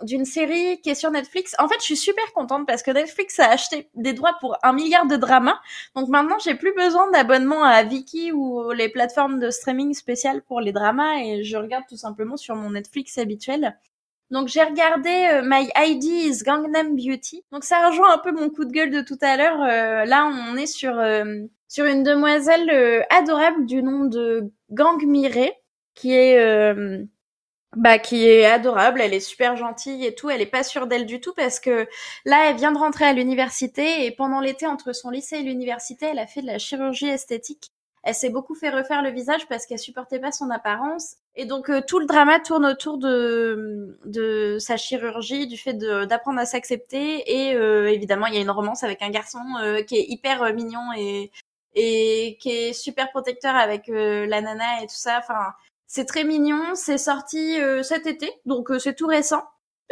d'une 0.03 0.27
série 0.27 0.83
qui 0.83 0.91
est 0.91 0.95
sur 0.95 1.11
Netflix. 1.11 1.57
En 1.59 1.67
fait, 1.67 1.77
je 1.79 1.85
suis 1.85 1.97
super 1.97 2.31
contente 2.35 2.67
parce 2.67 2.83
que 2.83 2.91
Netflix 2.91 3.39
a 3.39 3.49
acheté 3.49 3.89
des 3.95 4.13
droits 4.13 4.37
pour 4.39 4.59
un 4.63 4.75
milliard 4.75 5.07
de 5.07 5.17
dramas. 5.17 5.59
Donc 5.95 6.11
maintenant, 6.11 6.37
j'ai 6.45 6.57
plus 6.57 6.75
besoin 6.75 7.11
d'abonnement 7.11 7.65
à 7.65 7.83
Viki 7.85 8.33
ou 8.33 8.71
les 8.73 8.91
plateformes 8.91 9.41
de 9.41 9.49
streaming 9.49 9.95
spéciales 9.95 10.43
pour 10.43 10.61
les 10.61 10.73
dramas 10.73 11.17
et 11.17 11.43
je 11.43 11.57
regarde 11.57 11.85
tout 11.89 11.97
simplement 11.97 12.37
sur 12.37 12.55
mon 12.55 12.73
Netflix 12.73 13.17
habituel. 13.17 13.79
Donc 14.31 14.49
j'ai 14.49 14.63
regardé 14.63 15.09
euh, 15.09 15.43
My 15.45 15.69
ID 15.77 16.05
is 16.05 16.43
Gangnam 16.43 16.97
Beauty. 16.97 17.45
Donc 17.53 17.65
ça 17.65 17.89
rejoint 17.89 18.13
un 18.15 18.19
peu 18.19 18.33
mon 18.33 18.51
coup 18.51 18.65
de 18.65 18.73
gueule 18.73 18.91
de 18.91 19.01
tout 19.01 19.19
à 19.21 19.37
l'heure. 19.37 19.63
Euh, 19.63 20.05
là, 20.05 20.27
on 20.27 20.57
est 20.57 20.67
sur 20.67 20.99
euh, 20.99 21.25
sur 21.69 21.85
une 21.85 22.03
demoiselle 22.03 23.05
adorable 23.11 23.67
du 23.67 23.83
nom 23.83 24.05
de 24.05 24.53
Gang 24.71 25.03
Mire, 25.05 25.51
qui 25.95 26.13
est 26.13 26.39
bah 27.77 27.99
qui 27.99 28.27
est 28.27 28.47
adorable, 28.47 29.01
elle 29.03 29.13
est 29.13 29.21
super 29.21 29.57
gentille 29.57 30.07
et 30.07 30.15
tout, 30.15 30.31
elle 30.31 30.41
est 30.41 30.47
pas 30.47 30.63
sûre 30.63 30.87
d'elle 30.87 31.05
du 31.05 31.21
tout 31.21 31.35
parce 31.35 31.61
que 31.61 31.87
là 32.25 32.49
elle 32.49 32.57
vient 32.57 32.73
de 32.73 32.79
rentrer 32.79 33.05
à 33.05 33.13
l'université 33.13 34.07
et 34.07 34.13
pendant 34.13 34.41
l'été 34.41 34.67
entre 34.67 34.95
son 34.95 35.11
lycée 35.11 35.37
et 35.37 35.43
l'université, 35.43 36.07
elle 36.07 36.19
a 36.19 36.27
fait 36.27 36.41
de 36.41 36.47
la 36.47 36.59
chirurgie 36.59 37.09
esthétique 37.09 37.73
elle 38.07 38.15
s'est 38.15 38.31
beaucoup 38.31 38.55
fait 38.55 38.71
refaire 38.71 39.03
le 39.03 39.11
visage 39.11 39.49
parce 39.49 39.67
qu'elle 39.67 39.81
supportait 39.81 40.21
pas 40.21 40.31
son 40.31 40.49
apparence. 40.51 41.17
Et 41.35 41.45
donc 41.45 41.69
euh, 41.69 41.81
tout 41.85 41.99
le 41.99 42.07
drama 42.07 42.39
tourne 42.39 42.65
autour 42.65 42.99
de, 42.99 43.99
de 44.05 44.59
sa 44.61 44.77
chirurgie, 44.77 45.49
du 45.49 45.59
fait 45.59 45.75
d'apprendre 45.75 46.39
à 46.39 46.47
s'accepter. 46.47 47.25
Et 47.27 47.57
euh, 47.57 47.91
évidemment, 47.91 48.27
il 48.29 48.35
y 48.35 48.39
a 48.39 48.41
une 48.41 48.51
romance 48.51 48.85
avec 48.85 49.03
un 49.03 49.11
garçon 49.11 49.43
euh, 49.61 49.83
qui 49.83 49.97
est 49.97 50.07
hyper 50.09 50.55
mignon 50.55 50.93
et, 50.97 51.33
et 51.75 52.39
qui 52.41 52.51
est 52.51 52.73
super 52.73 53.11
protecteur 53.11 53.57
avec 53.57 53.89
la 53.89 54.41
nana 54.41 54.83
et 54.83 54.87
tout 54.87 54.95
ça. 54.95 55.19
Enfin, 55.19 55.53
c'est 55.89 56.05
très 56.05 56.23
mignon. 56.23 56.63
C'est 56.75 56.99
sorti 56.99 57.59
cet 57.83 58.07
été, 58.07 58.33
donc 58.45 58.69
c'est 58.79 58.95
tout 58.95 59.09
récent. 59.09 59.43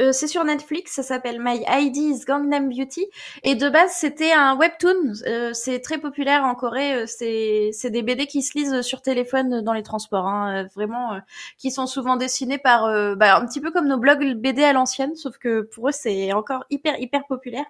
Euh, 0.00 0.10
c'est 0.12 0.26
sur 0.26 0.44
Netflix, 0.44 0.92
ça 0.92 1.02
s'appelle 1.04 1.40
My 1.40 1.64
ID 1.68 1.96
is 1.96 2.24
Gangnam 2.26 2.68
Beauty. 2.68 3.06
Et 3.44 3.54
de 3.54 3.68
base, 3.68 3.92
c'était 3.92 4.32
un 4.32 4.56
webtoon. 4.56 5.12
Euh, 5.26 5.52
c'est 5.52 5.80
très 5.80 5.98
populaire 5.98 6.44
en 6.44 6.54
Corée. 6.54 6.94
Euh, 6.94 7.06
c'est 7.06 7.70
c'est 7.72 7.90
des 7.90 8.02
BD 8.02 8.26
qui 8.26 8.42
se 8.42 8.58
lisent 8.58 8.82
sur 8.82 9.02
téléphone 9.02 9.62
dans 9.62 9.72
les 9.72 9.82
transports, 9.82 10.26
hein, 10.26 10.66
vraiment, 10.74 11.20
qui 11.58 11.70
sont 11.70 11.86
souvent 11.86 12.16
dessinés 12.16 12.58
par, 12.58 12.84
bah, 13.16 13.36
un 13.36 13.46
petit 13.46 13.60
peu 13.60 13.70
comme 13.70 13.86
nos 13.88 13.98
blogs 13.98 14.34
BD 14.34 14.64
à 14.64 14.72
l'ancienne, 14.72 15.14
sauf 15.16 15.38
que 15.38 15.62
pour 15.62 15.88
eux, 15.88 15.92
c'est 15.92 16.32
encore 16.32 16.64
hyper 16.70 16.98
hyper 17.00 17.26
populaire. 17.26 17.66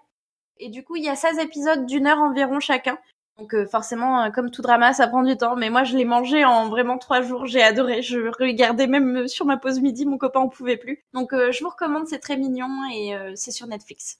Et 0.58 0.68
du 0.70 0.84
coup, 0.84 0.96
il 0.96 1.04
y 1.04 1.08
a 1.08 1.16
16 1.16 1.38
épisodes 1.38 1.86
d'une 1.86 2.06
heure 2.06 2.18
environ 2.18 2.60
chacun. 2.60 2.98
Donc 3.38 3.52
euh, 3.52 3.66
forcément, 3.66 4.22
euh, 4.22 4.30
comme 4.30 4.50
tout 4.50 4.62
drama, 4.62 4.92
ça 4.92 5.08
prend 5.08 5.22
du 5.24 5.36
temps. 5.36 5.56
Mais 5.56 5.70
moi, 5.70 5.84
je 5.84 5.96
l'ai 5.96 6.04
mangé 6.04 6.44
en 6.44 6.68
vraiment 6.68 6.98
trois 6.98 7.22
jours. 7.22 7.46
J'ai 7.46 7.62
adoré. 7.62 8.02
Je 8.02 8.30
regardais 8.38 8.86
même 8.86 9.16
euh, 9.16 9.26
sur 9.26 9.44
ma 9.44 9.56
pause 9.56 9.80
midi. 9.80 10.06
Mon 10.06 10.18
copain 10.18 10.40
en 10.40 10.48
pouvait 10.48 10.76
plus. 10.76 11.04
Donc 11.12 11.32
je 11.32 11.62
vous 11.62 11.70
recommande. 11.70 12.06
C'est 12.06 12.20
très 12.20 12.36
mignon 12.36 12.68
et 12.92 13.14
c'est 13.34 13.50
sur 13.50 13.66
Netflix. 13.66 14.18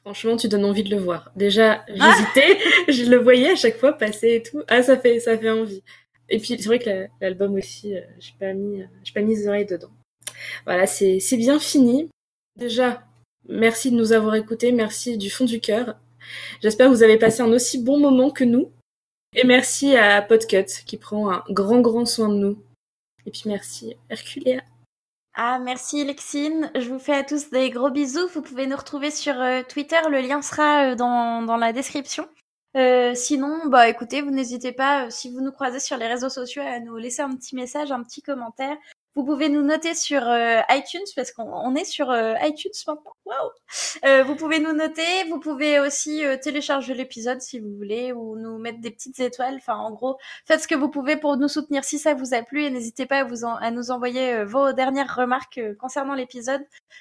Franchement, 0.00 0.36
tu 0.36 0.48
donnes 0.48 0.64
envie 0.64 0.84
de 0.84 0.90
le 0.90 1.00
voir. 1.02 1.32
Déjà, 1.34 1.84
j'hésitais. 1.88 2.58
je 2.88 3.10
le 3.10 3.16
voyais 3.16 3.50
à 3.50 3.56
chaque 3.56 3.76
fois 3.78 3.92
passer 3.92 4.36
et 4.36 4.42
tout. 4.42 4.62
Ah, 4.68 4.82
ça 4.82 4.96
fait, 4.96 5.18
ça 5.18 5.36
fait 5.36 5.50
envie. 5.50 5.82
Et 6.28 6.38
puis 6.38 6.56
c'est 6.58 6.66
vrai 6.66 6.78
que 6.78 7.06
l'album 7.20 7.54
aussi, 7.54 7.94
j'ai 8.20 8.32
pas 8.38 8.52
mis, 8.52 8.84
j'ai 9.02 9.12
pas 9.12 9.22
mis 9.22 9.34
les 9.34 9.48
oreilles 9.48 9.66
dedans. 9.66 9.90
Voilà, 10.64 10.86
c'est, 10.86 11.18
c'est 11.18 11.36
bien 11.36 11.58
fini. 11.58 12.08
Déjà, 12.56 13.02
merci 13.48 13.90
de 13.90 13.96
nous 13.96 14.12
avoir 14.12 14.36
écoutés. 14.36 14.70
Merci 14.70 15.18
du 15.18 15.30
fond 15.30 15.44
du 15.44 15.60
cœur. 15.60 15.96
J'espère 16.62 16.88
que 16.88 16.92
vous 16.92 17.02
avez 17.02 17.18
passé 17.18 17.42
un 17.42 17.52
aussi 17.52 17.82
bon 17.82 17.98
moment 17.98 18.30
que 18.30 18.44
nous. 18.44 18.70
Et 19.34 19.44
merci 19.44 19.96
à 19.96 20.22
Podcut 20.22 20.84
qui 20.86 20.96
prend 20.96 21.30
un 21.30 21.44
grand 21.50 21.80
grand 21.80 22.06
soin 22.06 22.28
de 22.28 22.34
nous. 22.34 22.58
Et 23.26 23.30
puis 23.30 23.42
merci 23.46 23.94
Herculea. 24.08 24.62
Ah, 25.34 25.58
merci 25.58 26.02
Lexine. 26.02 26.70
Je 26.74 26.88
vous 26.88 26.98
fais 26.98 27.14
à 27.14 27.22
tous 27.22 27.50
des 27.50 27.68
gros 27.68 27.90
bisous. 27.90 28.28
Vous 28.28 28.40
pouvez 28.40 28.66
nous 28.66 28.76
retrouver 28.76 29.10
sur 29.10 29.38
euh, 29.38 29.60
Twitter. 29.68 29.98
Le 30.10 30.22
lien 30.22 30.40
sera 30.40 30.92
euh, 30.92 30.94
dans, 30.94 31.56
la 31.58 31.74
description. 31.74 32.26
Euh, 32.74 33.14
sinon, 33.14 33.66
bah 33.66 33.88
écoutez, 33.88 34.22
vous 34.22 34.30
n'hésitez 34.30 34.72
pas, 34.72 35.10
si 35.10 35.30
vous 35.30 35.42
nous 35.42 35.52
croisez 35.52 35.80
sur 35.80 35.98
les 35.98 36.06
réseaux 36.06 36.30
sociaux, 36.30 36.62
à 36.62 36.80
nous 36.80 36.96
laisser 36.96 37.20
un 37.20 37.34
petit 37.36 37.54
message, 37.54 37.92
un 37.92 38.02
petit 38.02 38.22
commentaire. 38.22 38.76
Vous 39.16 39.24
pouvez 39.24 39.48
nous 39.48 39.62
noter 39.62 39.94
sur 39.94 40.28
euh, 40.28 40.60
iTunes 40.68 41.06
parce 41.16 41.32
qu'on 41.32 41.74
est 41.74 41.86
sur 41.86 42.10
euh, 42.10 42.34
iTunes 42.42 42.70
maintenant. 42.86 43.16
Waouh 43.24 43.50
euh, 44.04 44.22
Vous 44.24 44.36
pouvez 44.36 44.60
nous 44.60 44.74
noter. 44.74 45.24
Vous 45.30 45.40
pouvez 45.40 45.80
aussi 45.80 46.22
télécharger 46.42 46.92
l'épisode 46.92 47.40
si 47.40 47.58
vous 47.58 47.74
voulez 47.74 48.12
ou 48.12 48.36
nous 48.36 48.58
mettre 48.58 48.78
des 48.80 48.90
petites 48.90 49.18
étoiles. 49.18 49.54
Enfin, 49.56 49.76
en 49.76 49.90
gros, 49.90 50.18
faites 50.44 50.60
ce 50.60 50.68
que 50.68 50.74
vous 50.74 50.90
pouvez 50.90 51.16
pour 51.16 51.38
nous 51.38 51.48
soutenir 51.48 51.82
si 51.82 51.98
ça 51.98 52.12
vous 52.12 52.34
a 52.34 52.42
plu 52.42 52.64
et 52.64 52.70
n'hésitez 52.70 53.06
pas 53.06 53.24
à, 53.60 53.70
nous 53.70 53.90
envoyer 53.90 54.44
vos 54.44 54.74
dernières 54.74 55.16
remarques 55.16 55.60
concernant 55.80 56.14
l'épisode. 56.14 56.60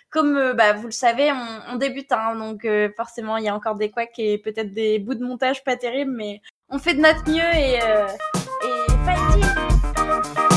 Comme 0.09 0.53
bah, 0.53 0.72
vous 0.72 0.86
le 0.86 0.91
savez, 0.91 1.34
on, 1.34 1.74
on 1.74 1.76
débute, 1.76 2.13
hein, 2.13 2.36
donc 2.38 2.66
forcément 2.95 3.36
il 3.36 3.43
y 3.43 3.49
a 3.49 3.55
encore 3.55 3.76
des 3.76 3.91
couacs 3.91 4.18
et 4.20 4.38
peut-être 4.38 4.74
des 4.74 4.99
bouts 4.99 5.16
de 5.16 5.26
montage 5.26 5.66
pas 5.66 5.76
terribles, 5.76 6.13
mais 6.16 6.41
on 6.70 6.80
fait 6.80 6.93
de 6.93 7.01
notre 7.01 7.30
mieux 7.30 7.55
et, 7.55 7.76
et 7.76 8.91
fighting 9.03 10.55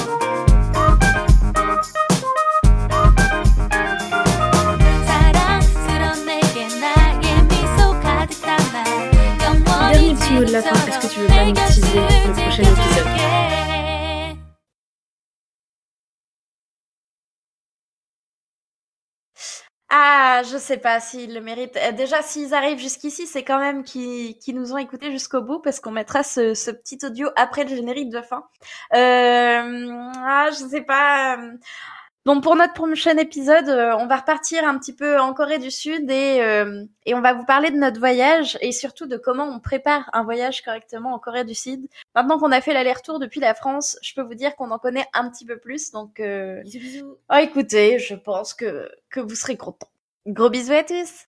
Ah, 19.90 20.42
je 20.44 20.58
sais 20.58 20.76
pas 20.76 21.00
s'ils 21.00 21.34
le 21.34 21.40
méritent. 21.40 21.76
Euh, 21.76 21.92
Déjà, 21.92 22.22
s'ils 22.22 22.54
arrivent 22.54 22.78
jusqu'ici, 22.78 23.26
c'est 23.26 23.42
quand 23.42 23.58
même 23.58 23.82
qu'ils 23.82 24.36
nous 24.54 24.72
ont 24.72 24.76
écoutés 24.76 25.10
jusqu'au 25.10 25.40
bout 25.42 25.60
parce 25.60 25.80
qu'on 25.80 25.90
mettra 25.90 26.22
ce, 26.22 26.70
petit 26.70 26.98
audio 27.04 27.28
après 27.36 27.64
le 27.64 27.70
générique 27.74 28.10
de 28.10 28.20
fin. 28.20 28.44
Euh, 28.94 29.88
ah, 30.24 30.50
je 30.52 30.68
sais 30.70 30.82
pas. 30.82 31.38
Donc 32.28 32.42
pour 32.42 32.56
notre 32.56 32.74
prochain 32.74 33.16
épisode, 33.16 33.70
euh, 33.70 33.96
on 33.96 34.06
va 34.06 34.16
repartir 34.16 34.62
un 34.62 34.78
petit 34.78 34.92
peu 34.92 35.18
en 35.18 35.32
Corée 35.32 35.58
du 35.58 35.70
Sud 35.70 36.10
et, 36.10 36.42
euh, 36.42 36.84
et 37.06 37.14
on 37.14 37.22
va 37.22 37.32
vous 37.32 37.46
parler 37.46 37.70
de 37.70 37.78
notre 37.78 37.98
voyage 37.98 38.58
et 38.60 38.70
surtout 38.70 39.06
de 39.06 39.16
comment 39.16 39.44
on 39.44 39.60
prépare 39.60 40.10
un 40.12 40.24
voyage 40.24 40.60
correctement 40.60 41.14
en 41.14 41.18
Corée 41.18 41.44
du 41.44 41.54
Sud. 41.54 41.88
Maintenant 42.14 42.38
qu'on 42.38 42.52
a 42.52 42.60
fait 42.60 42.74
l'aller-retour 42.74 43.18
depuis 43.18 43.40
la 43.40 43.54
France, 43.54 43.98
je 44.02 44.12
peux 44.12 44.20
vous 44.20 44.34
dire 44.34 44.56
qu'on 44.56 44.70
en 44.72 44.78
connaît 44.78 45.06
un 45.14 45.30
petit 45.30 45.46
peu 45.46 45.56
plus. 45.56 45.90
Donc, 45.90 46.20
euh... 46.20 46.60
Bisous 46.64 46.80
bisous 46.80 47.16
oh, 47.32 47.36
écoutez, 47.40 47.98
je 47.98 48.14
pense 48.14 48.52
que, 48.52 48.90
que 49.08 49.20
vous 49.20 49.34
serez 49.34 49.56
contents. 49.56 49.88
Gros 50.26 50.50
bisous 50.50 50.74
à 50.74 50.84
tous 50.84 51.27